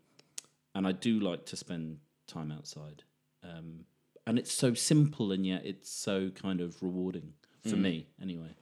and 0.73 0.87
I 0.87 0.91
do 0.91 1.19
like 1.19 1.45
to 1.47 1.57
spend 1.57 1.99
time 2.27 2.51
outside. 2.51 3.03
Um, 3.43 3.85
and 4.25 4.37
it's 4.37 4.51
so 4.51 4.73
simple 4.73 5.31
and 5.31 5.45
yet 5.45 5.65
it's 5.65 5.89
so 5.89 6.29
kind 6.31 6.59
of 6.61 6.81
rewarding 6.83 7.33
for 7.69 7.75
me 7.77 8.07
anyway. 8.21 8.55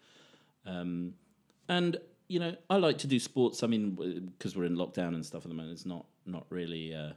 Um, 0.66 1.14
and 1.70 1.98
you 2.28 2.40
know, 2.40 2.56
I 2.70 2.78
like 2.78 2.98
to 3.00 3.08
do 3.08 3.20
sports. 3.20 3.64
I 3.64 3.68
mean, 3.68 4.32
because 4.38 4.56
we're 4.56 4.66
in 4.66 4.76
lockdown 4.76 5.14
and 5.14 5.26
stuff 5.26 5.44
at 5.44 5.50
the 5.50 5.56
moment, 5.56 5.74
it's 5.74 5.86
not 5.86 6.06
not 6.26 6.46
really 6.50 6.94
uh, 6.94 7.12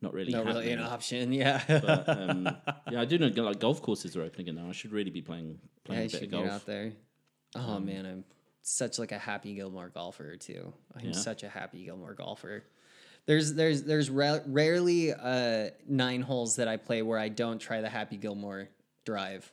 not 0.00 0.12
really 0.14 0.32
Not 0.32 0.46
really 0.46 0.72
an 0.72 0.80
option. 0.80 1.32
Yeah. 1.32 1.62
But, 1.68 2.08
um, 2.08 2.48
yeah, 2.90 3.00
I 3.00 3.04
do 3.04 3.18
know 3.18 3.28
like 3.42 3.60
golf 3.60 3.82
courses 3.82 4.16
are 4.16 4.22
opening 4.22 4.48
again 4.48 4.62
now. 4.62 4.68
I 4.68 4.72
should 4.72 4.92
really 4.92 5.10
be 5.10 5.22
playing 5.22 5.58
yeah, 5.62 5.68
playing 5.84 6.02
I 6.02 6.04
a 6.04 6.08
bit 6.08 6.12
should 6.12 6.22
of 6.24 6.30
golf. 6.30 6.50
out 6.50 6.66
there. 6.66 6.92
Oh 7.54 7.78
man, 7.80 8.06
I'm 8.06 8.24
such 8.62 8.98
like 8.98 9.12
a 9.12 9.18
happy 9.18 9.54
Gilmore 9.54 9.90
golfer 9.90 10.36
too. 10.36 10.72
I'm 10.96 11.06
Yeah. 11.06 11.12
such 11.12 11.42
a 11.42 11.48
happy 11.48 11.84
Gilmore 11.84 12.14
golfer. 12.14 12.64
There's 13.26 13.54
there's 13.54 13.82
there's 13.84 14.10
ra- 14.10 14.40
rarely 14.46 15.12
uh, 15.12 15.70
nine 15.88 16.22
holes 16.22 16.56
that 16.56 16.66
I 16.68 16.76
play 16.76 17.02
where 17.02 17.18
I 17.18 17.28
don't 17.28 17.58
try 17.60 17.80
the 17.80 17.88
Happy 17.88 18.16
Gilmore 18.16 18.68
drive. 19.04 19.50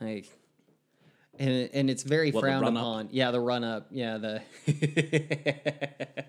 Like, 0.00 0.26
and 1.38 1.70
and 1.72 1.88
it's 1.90 2.02
very 2.02 2.30
What, 2.30 2.42
frowned 2.42 2.62
run 2.62 2.76
up? 2.76 2.82
upon. 2.82 3.08
Yeah, 3.10 3.30
the 3.30 3.40
run 3.40 3.64
up. 3.64 3.86
Yeah, 3.90 4.18
the. 4.18 4.42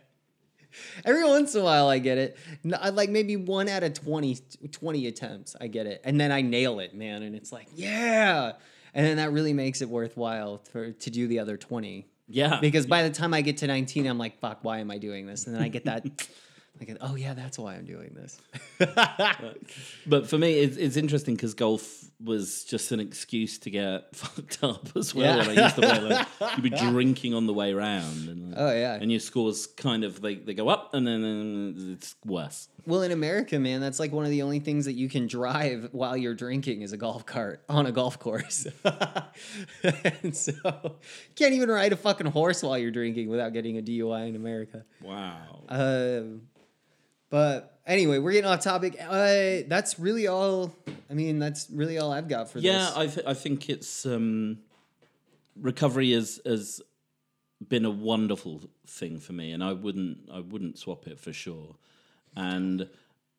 Every 1.04 1.26
once 1.26 1.56
in 1.56 1.62
a 1.62 1.64
while, 1.64 1.88
I 1.88 1.98
get 2.00 2.18
it. 2.18 2.38
No, 2.64 2.78
I- 2.80 2.90
like 2.90 3.10
maybe 3.10 3.36
one 3.36 3.68
out 3.68 3.84
of 3.84 3.94
20, 3.94 4.38
20 4.72 5.08
attempts, 5.08 5.56
I 5.60 5.68
get 5.68 5.88
it, 5.88 6.02
and 6.06 6.20
then 6.22 6.32
I 6.32 6.42
nail 6.42 6.80
it, 6.80 6.94
man. 6.94 7.24
And 7.24 7.36
it's 7.36 7.52
like, 7.52 7.68
yeah, 7.76 8.54
and 8.94 9.06
then 9.06 9.18
that 9.18 9.32
really 9.32 9.52
makes 9.54 9.82
it 9.82 9.90
worthwhile 9.90 10.60
for 10.72 10.92
to 10.92 11.10
do 11.10 11.28
the 11.28 11.40
other 11.40 11.58
twenty. 11.58 12.08
Yeah, 12.30 12.60
Because 12.62 12.86
by 12.86 13.04
the 13.04 13.10
time 13.10 13.34
I 13.34 13.42
get 13.42 13.58
to 13.58 13.68
nineteen, 13.68 14.06
I'm 14.06 14.18
like, 14.18 14.40
fuck, 14.40 14.60
why 14.64 14.80
am 14.80 14.92
I 14.92 14.98
doing 15.00 15.26
this? 15.26 15.48
And 15.48 15.56
then 15.56 15.62
I 15.64 15.68
get 15.68 15.86
that, 15.86 16.06
like, 16.80 16.98
oh 17.02 17.16
yeah, 17.16 17.34
that's 17.34 17.58
why 17.60 17.76
I'm 17.76 17.86
doing 17.86 18.14
this. 18.16 18.40
But 20.08 20.28
for 20.28 20.38
me, 20.38 20.60
it's, 20.60 20.78
it's 20.78 20.98
interesting 20.98 21.36
because 21.36 21.54
golf 21.54 22.06
was 22.24 22.64
just 22.64 22.92
an 22.92 23.00
excuse 23.00 23.58
to 23.60 23.70
get 23.70 24.16
fucked 24.16 24.64
up 24.64 24.90
as 24.96 25.14
well. 25.14 25.38
Yeah. 25.38 25.48
When 25.48 25.58
I 25.60 25.64
used 25.64 25.76
to 25.76 25.82
play, 25.82 26.00
like, 26.00 26.28
you'd 26.58 26.64
be 26.64 26.70
drinking 26.72 27.34
on 27.34 27.46
the 27.48 27.54
way 27.54 27.74
round, 27.74 28.28
and 28.30 28.50
like, 28.52 28.60
Oh, 28.60 28.72
yeah. 28.74 28.96
and 28.96 29.12
your 29.12 29.20
scores 29.20 29.68
kind 29.68 30.04
of 30.04 30.22
they, 30.22 30.36
they 30.36 30.54
go 30.54 30.70
up, 30.70 30.94
and 30.94 31.06
then 31.06 31.24
uh, 31.90 31.94
it's 31.94 32.16
worse. 32.26 32.70
Well, 32.86 33.02
in 33.04 33.12
America, 33.12 33.60
man, 33.60 33.82
that's 33.82 34.00
like 34.00 34.12
one 34.12 34.26
of 34.26 34.32
the 34.32 34.42
only 34.42 34.60
things 34.60 34.86
that 34.86 34.94
you 34.94 35.10
can 35.10 35.28
drive 35.28 35.90
while 35.92 36.18
you're 36.18 36.34
drinking 36.34 36.82
is 36.82 36.92
a 36.94 36.98
golf 36.98 37.26
cart 37.26 37.64
on 37.70 37.86
a 37.86 37.92
golf 37.92 38.18
course. 38.20 38.66
and 40.24 40.36
so 40.36 40.52
you 40.64 41.36
can't 41.36 41.54
even 41.54 41.70
ride 41.70 41.94
a 41.94 41.98
fucking 41.98 42.28
horse 42.28 42.64
while 42.64 42.78
you're 42.78 42.90
drinking 42.92 43.30
without 43.30 43.54
getting 43.54 43.78
a 43.78 43.82
DUI 43.82 44.30
in 44.30 44.36
America. 44.36 44.86
Wow. 45.02 45.64
Um, 45.70 46.42
but 47.30 47.80
anyway, 47.86 48.20
we're 48.20 48.32
getting 48.32 48.50
off 48.50 48.64
topic. 48.64 48.98
Uh, 49.00 49.64
that's 49.68 50.00
really 50.00 50.28
all. 50.28 50.76
I 51.10 51.14
mean, 51.14 51.40
that's 51.40 51.70
really 51.70 51.98
all 51.98 52.12
I've 52.12 52.28
got 52.28 52.50
for 52.50 52.60
yeah, 52.60 52.72
this. 52.72 52.92
Yeah, 52.96 53.02
I 53.02 53.08
th- 53.08 53.28
I 53.28 53.34
think 53.34 53.70
it's 53.70 54.06
um, 54.06 54.60
recovery 55.60 56.12
has 56.14 56.40
has 56.46 56.82
been 57.68 57.86
a 57.86 57.92
wonderful 57.92 58.62
thing 58.88 59.20
for 59.20 59.34
me, 59.34 59.52
and 59.52 59.64
I 59.64 59.74
wouldn't 59.74 60.30
I 60.32 60.40
wouldn't 60.40 60.78
swap 60.78 61.08
it 61.08 61.20
for 61.20 61.34
sure. 61.34 61.76
And 62.36 62.88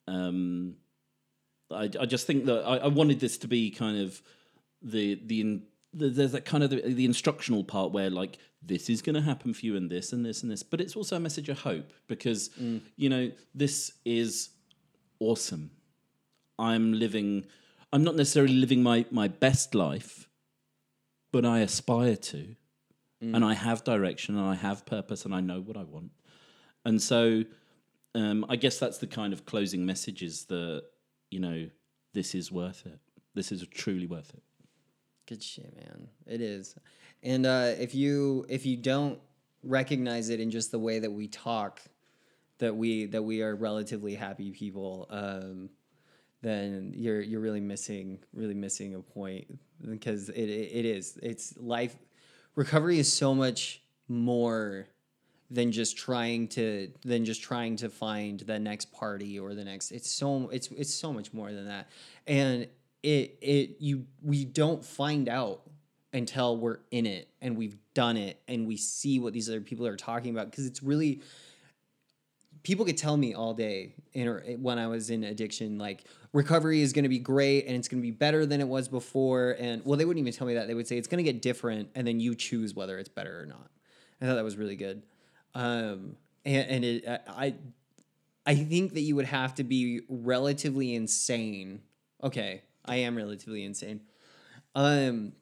um, 0.07 0.77
I 1.71 1.91
I 1.99 2.07
just 2.07 2.27
think 2.27 2.47
that 2.47 2.65
I, 2.65 2.79
I 2.79 2.89
wanted 2.89 3.21
this 3.21 3.39
to 3.39 3.49
be 3.49 3.71
kind 3.71 4.01
of 4.01 4.21
the 4.83 5.21
the. 5.25 5.63
There's 5.93 6.33
that 6.33 6.45
kind 6.45 6.63
of 6.63 6.71
the, 6.71 6.83
the 6.83 7.05
instructional 7.05 7.65
part 7.65 7.93
where 7.93 8.11
like 8.11 8.39
this 8.63 8.89
is 8.89 9.03
going 9.03 9.15
to 9.15 9.23
happen 9.23 9.53
for 9.55 9.67
you 9.67 9.77
and 9.77 9.91
this 9.91 10.13
and 10.13 10.25
this 10.25 10.43
and 10.43 10.53
this 10.53 10.63
but 10.63 10.81
it's 10.81 10.95
also 10.95 11.17
a 11.17 11.21
message 11.21 11.49
of 11.49 11.59
hope 11.61 11.93
because 12.07 12.51
you 12.97 13.09
know 13.09 13.31
this 13.55 13.93
is 14.05 14.51
awesome 15.19 15.71
I'm 16.59 16.93
living 16.93 17.47
I'm 17.93 18.05
not 18.05 18.17
necessarily 18.17 18.55
living 18.55 18.83
my 18.83 19.07
my 19.11 19.29
best 19.29 19.75
life, 19.75 20.29
but 21.33 21.45
I 21.45 21.61
aspire 21.61 22.17
to. 22.17 22.57
And 23.35 23.45
I 23.45 23.53
have 23.53 23.85
direction 23.85 24.39
and 24.39 24.47
I 24.47 24.55
have 24.55 24.87
purpose 24.87 25.27
and 25.27 25.35
I 25.35 25.41
know 25.41 25.61
what 25.61 25.77
I 25.77 25.83
want. 25.83 26.11
And 26.87 27.03
so 27.03 27.45
um, 28.15 28.47
I 28.49 28.57
guess 28.57 28.79
that's 28.79 28.97
the 28.97 29.07
kind 29.07 29.35
of 29.35 29.45
closing 29.45 29.85
message 29.85 30.23
is 30.23 30.47
that, 30.47 30.85
you 31.31 31.39
know, 31.39 31.69
this 32.15 32.35
is 32.35 32.51
worth 32.51 32.87
it. 32.87 32.99
This 33.35 33.53
is 33.53 33.67
truly 33.67 34.07
worth 34.07 34.31
it. 34.31 34.43
Good 35.31 35.45
shit, 35.45 35.73
man. 35.77 36.09
It 36.27 36.41
is. 36.41 36.75
And 37.23 37.47
uh, 37.47 37.75
if 37.79 37.95
you 37.95 38.45
if 38.49 38.67
you 38.67 38.77
don't 38.77 39.21
recognize 39.63 40.29
it 40.29 40.41
in 40.41 40.51
just 40.51 40.73
the 40.73 40.79
way 40.81 40.99
that 40.99 41.13
we 41.13 41.29
talk, 41.29 41.81
that 42.59 42.75
we 42.75 43.07
that 43.07 43.23
we 43.23 43.41
are 43.41 43.55
relatively 43.55 44.17
happy 44.17 44.51
people, 44.51 45.07
um, 45.09 45.71
then 46.43 46.93
you're 46.97 47.21
you're 47.21 47.41
really 47.41 47.61
missing 47.61 48.19
really 48.35 48.55
missing 48.55 48.97
a 48.97 49.01
point 49.01 49.47
because 49.89 50.31
it, 50.31 50.49
it 50.49 50.71
it 50.73 50.85
is 50.85 51.17
it's 51.23 51.57
life 51.59 51.97
recovery 52.57 52.99
is 52.99 53.13
so 53.13 53.33
much 53.33 53.83
more 54.09 54.89
than 55.49 55.71
just 55.71 55.97
trying 55.97 56.49
to 56.49 56.91
than 57.05 57.25
just 57.25 57.41
trying 57.41 57.77
to 57.77 57.89
find 57.89 58.41
the 58.41 58.59
next 58.59 58.91
party 58.91 59.39
or 59.39 59.55
the 59.55 59.65
next 59.65 59.93
it's 59.93 60.11
so 60.11 60.49
it's 60.49 60.69
it's 60.73 60.93
so 60.93 61.13
much 61.13 61.33
more 61.33 61.53
than 61.53 61.67
that 61.67 61.89
and 62.27 62.67
it 63.03 63.39
it 63.41 63.77
you 63.81 64.07
we 64.23 64.45
don't 64.45 64.85
find 64.85 65.29
out 65.29 65.63
until 66.13 66.57
we're 66.57 66.81
in 66.91 67.07
it 67.07 67.29
and 67.41 67.57
we've 67.57 67.77
done 67.95 68.17
it 68.17 68.41
and 68.49 68.67
we 68.67 68.77
see 68.77 69.19
what 69.19 69.33
these 69.33 69.49
other 69.49 69.61
people 69.61 69.87
are 69.87 69.97
talking 69.97 70.33
about 70.33 70.51
because 70.51 70.67
it's 70.67 70.83
really 70.83 71.23
people 72.63 72.85
could 72.85 72.97
tell 72.97 73.17
me 73.17 73.35
all 73.35 73.55
day 73.55 73.95
in, 74.13 74.29
when 74.63 74.79
I 74.79 74.87
was 74.87 75.11
in 75.11 75.25
addiction, 75.25 75.79
like 75.79 76.05
recovery 76.33 76.83
is 76.83 76.93
going 76.93 77.05
to 77.05 77.09
be 77.09 77.19
great 77.19 77.67
and 77.67 77.77
it's 77.77 77.89
going 77.89 78.03
to 78.03 78.07
be 78.07 78.11
better 78.11 78.47
than 78.47 78.61
it 78.61 78.69
was 78.69 78.89
before. 78.89 79.57
And 79.59 79.85
well, 79.85 79.97
they 79.97 80.05
wouldn't 80.05 80.23
even 80.23 80.37
tell 80.37 80.47
me 80.47 80.55
that. 80.55 80.67
They 80.67 80.75
would 80.75 80.87
say 80.87 80.99
it's 80.99 81.09
going 81.09 81.25
to 81.25 81.33
get 81.33 81.43
different, 81.43 81.91
and 81.95 82.07
then 82.07 82.21
you 82.21 82.35
choose 82.35 82.75
whether 82.75 82.99
it's 82.99 83.09
better 83.09 83.41
or 83.41 83.47
not. 83.47 83.71
I 84.21 84.27
thought 84.27 84.35
that 84.35 84.45
was 84.45 84.57
really 84.57 84.77
good. 84.77 85.03
Um, 85.55 86.17
and 86.45 86.69
and 86.69 86.85
it, 86.85 87.23
I, 87.29 87.55
I 88.47 88.55
think 88.55 88.95
that 88.95 89.01
you 89.01 89.17
would 89.17 89.27
have 89.27 89.55
to 89.57 89.65
be 89.65 90.03
relatively 90.09 90.95
insane. 90.95 91.81
Okay, 92.23 92.63
I 92.85 92.97
am 92.97 93.17
relatively 93.17 93.65
insane. 93.65 94.01
Um, 94.75 95.33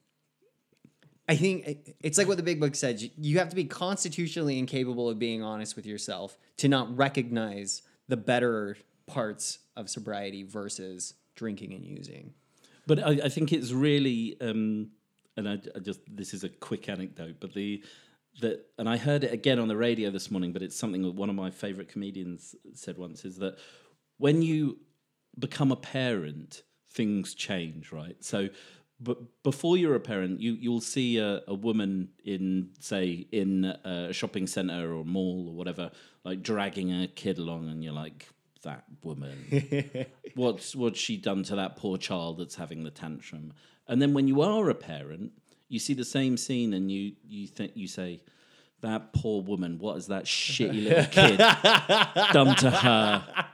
I 1.29 1.37
think 1.37 1.95
it's 2.01 2.17
like 2.17 2.27
what 2.27 2.39
the 2.39 2.43
big 2.43 2.59
book 2.59 2.75
said. 2.75 3.01
You- 3.19 3.39
have 3.39 3.51
to 3.51 3.57
be 3.57 3.65
constitutionally 3.65 4.59
incapable 4.59 5.09
of 5.09 5.19
being 5.19 5.43
honest 5.43 5.77
with 5.77 5.85
yourself 5.85 6.39
to 6.57 6.69
not 6.69 6.97
recognize 6.97 7.83
the 8.09 8.17
better 8.17 8.79
parts 9.07 9.59
of 9.77 9.91
sobriety 9.91 10.43
versus 10.43 11.15
drinking 11.35 11.75
and 11.75 11.85
using. 11.85 12.33
But 12.87 13.01
I, 13.01 13.11
I 13.25 13.29
think 13.29 13.53
it's 13.53 13.73
really, 13.73 14.37
um, 14.41 14.91
and 15.37 15.49
I, 15.49 15.59
I 15.75 15.79
just 15.81 16.01
this 16.09 16.33
is 16.33 16.45
a 16.45 16.49
quick 16.49 16.89
anecdote, 16.89 17.37
but 17.41 17.53
the 17.53 17.83
that, 18.41 18.67
and 18.79 18.89
I 18.89 18.97
heard 18.97 19.25
it 19.25 19.33
again 19.33 19.59
on 19.59 19.69
the 19.69 19.77
radio 19.77 20.11
this 20.11 20.31
morning. 20.31 20.53
But 20.53 20.63
it's 20.63 20.77
something 20.77 21.03
that 21.03 21.15
one 21.15 21.29
of 21.29 21.37
my 21.37 21.51
favorite 21.51 21.89
comedians 21.89 22.55
said 22.75 22.97
once: 22.97 23.25
is 23.27 23.37
that 23.37 23.59
when 24.17 24.41
you 24.41 24.79
become 25.39 25.71
a 25.71 25.77
parent, 25.77 26.63
things 26.91 27.35
change, 27.35 27.93
right? 27.93 28.17
So. 28.21 28.49
But 29.01 29.45
before 29.45 29.77
you're 29.77 29.95
a 29.95 30.01
parent, 30.01 30.41
you 30.41 30.55
you'll 30.55 30.81
see 30.81 31.19
a, 31.19 31.41
a 31.47 31.55
woman 31.55 32.09
in 32.25 32.71
say 32.81 33.29
in 33.31 33.65
a 33.85 34.13
shopping 34.13 34.49
center 34.49 34.93
or 34.93 35.05
mall 35.05 35.51
or 35.51 35.55
whatever, 35.55 35.93
like 36.25 36.43
dragging 36.43 36.91
a 36.91 37.07
kid 37.07 37.39
along, 37.39 37.69
and 37.69 37.85
you're 37.85 37.93
like, 37.93 38.27
that 38.63 38.85
woman 39.03 40.07
what's 40.35 40.75
what's 40.75 40.99
she 40.99 41.17
done 41.17 41.43
to 41.43 41.57
that 41.57 41.77
poor 41.77 41.97
child 41.97 42.39
that's 42.39 42.57
having 42.57 42.83
the 42.85 42.91
tantrum 42.91 43.53
and 43.87 44.03
then 44.03 44.13
when 44.15 44.27
you 44.27 44.43
are 44.43 44.69
a 44.69 44.75
parent 44.75 45.33
you 45.69 45.79
see 45.79 45.95
the 45.95 46.05
same 46.05 46.37
scene 46.37 46.73
and 46.75 46.91
you 46.91 47.13
you 47.27 47.47
think 47.47 47.73
you 47.75 47.87
say 47.87 48.21
that 48.81 49.13
poor 49.13 49.43
woman 49.43 49.79
what 49.79 49.95
has 49.95 50.07
that 50.09 50.25
shitty 50.25 50.85
little 50.89 51.05
kid 51.07 51.39
done 52.33 52.55
to 52.57 52.71
her 52.71 53.47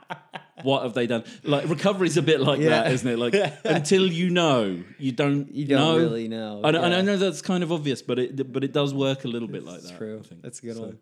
what 0.63 0.83
have 0.83 0.95
they 0.95 1.07
done 1.07 1.25
like 1.43 1.69
recovery's 1.69 2.17
a 2.17 2.23
bit 2.23 2.41
like 2.41 2.61
Yeah. 2.61 2.69
that 2.71 2.93
isn't 2.93 3.09
it 3.09 3.19
like 3.19 3.35
until 3.65 4.07
you 4.07 4.31
know 4.31 4.83
you 4.99 5.13
don't 5.13 5.53
You 5.55 5.67
don't 5.67 5.79
know. 5.81 5.97
really 5.99 6.29
know. 6.29 6.61
I, 6.65 6.71
know 6.71 6.83
and 6.83 6.95
I 6.95 7.01
know 7.01 7.17
that's 7.17 7.43
kind 7.43 7.63
of 7.63 7.73
obvious 7.73 8.03
but 8.03 8.19
it 8.19 8.53
but 8.53 8.65
it 8.65 8.73
does 8.73 8.93
work 8.95 9.25
a 9.25 9.29
little 9.29 9.49
bit 9.49 9.65
like 9.65 9.81
that 9.83 9.97
true. 9.99 10.21
I 10.23 10.27
think. 10.27 10.43
That's 10.43 10.59
a 10.61 10.63
good 10.63 10.77
So- 10.77 10.83
one. 10.83 10.99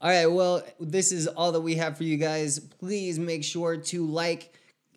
All 0.00 0.10
right. 0.10 0.26
Well, 0.26 0.64
this 0.80 1.12
is 1.12 1.28
all 1.28 1.52
that 1.52 1.60
we 1.60 1.76
have 1.76 1.96
for 1.96 2.02
you 2.02 2.16
guys. 2.16 2.58
Please 2.58 3.20
make 3.20 3.44
sure 3.44 3.76
to 3.76 4.04
like, 4.04 4.52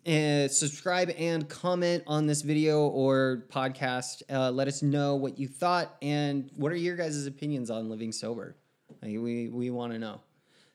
uh, 0.06 0.48
subscribe, 0.48 1.10
and 1.18 1.48
comment 1.48 2.04
on 2.06 2.26
this 2.26 2.42
video 2.42 2.86
or 2.88 3.44
podcast. 3.48 4.22
Uh, 4.30 4.50
let 4.50 4.68
us 4.68 4.82
know 4.82 5.16
what 5.16 5.38
you 5.38 5.48
thought 5.48 5.96
and 6.00 6.50
what 6.56 6.70
are 6.72 6.76
your 6.76 6.96
guys' 6.96 7.26
opinions 7.26 7.70
on 7.70 7.88
living 7.88 8.12
sober. 8.12 8.54
Like, 9.02 9.12
we 9.18 9.48
we 9.48 9.70
want 9.70 9.92
to 9.92 9.98
know. 9.98 10.20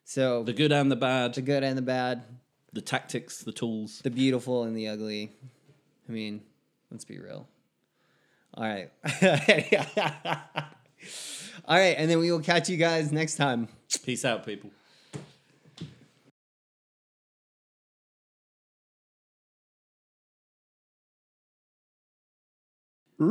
So 0.03 0.43
the 0.43 0.53
good 0.53 0.71
and 0.71 0.91
the 0.91 0.95
bad 0.95 1.33
the 1.35 1.41
good 1.41 1.63
and 1.63 1.77
the 1.77 1.81
bad, 1.81 2.23
the 2.73 2.81
tactics 2.81 3.39
the 3.39 3.51
tools 3.51 3.99
the 4.03 4.09
beautiful 4.09 4.63
and 4.63 4.75
the 4.75 4.89
ugly. 4.89 5.31
I 6.09 6.11
mean, 6.11 6.41
let's 6.89 7.05
be 7.05 7.19
real. 7.19 7.47
All 8.53 8.63
right. 8.65 8.91
All 11.65 11.77
right, 11.77 11.95
and 11.97 12.09
then 12.09 12.19
we 12.19 12.31
will 12.31 12.41
catch 12.41 12.69
you 12.69 12.77
guys 12.77 13.11
next 13.11 13.35
time. 13.35 13.69
Peace 14.03 14.25
out, 14.25 14.45
people. 14.45 14.71
Fuck 23.21 23.29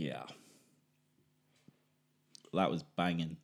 yeah. 0.00 0.24
That 2.52 2.68
was 2.68 2.82
banging. 2.96 3.36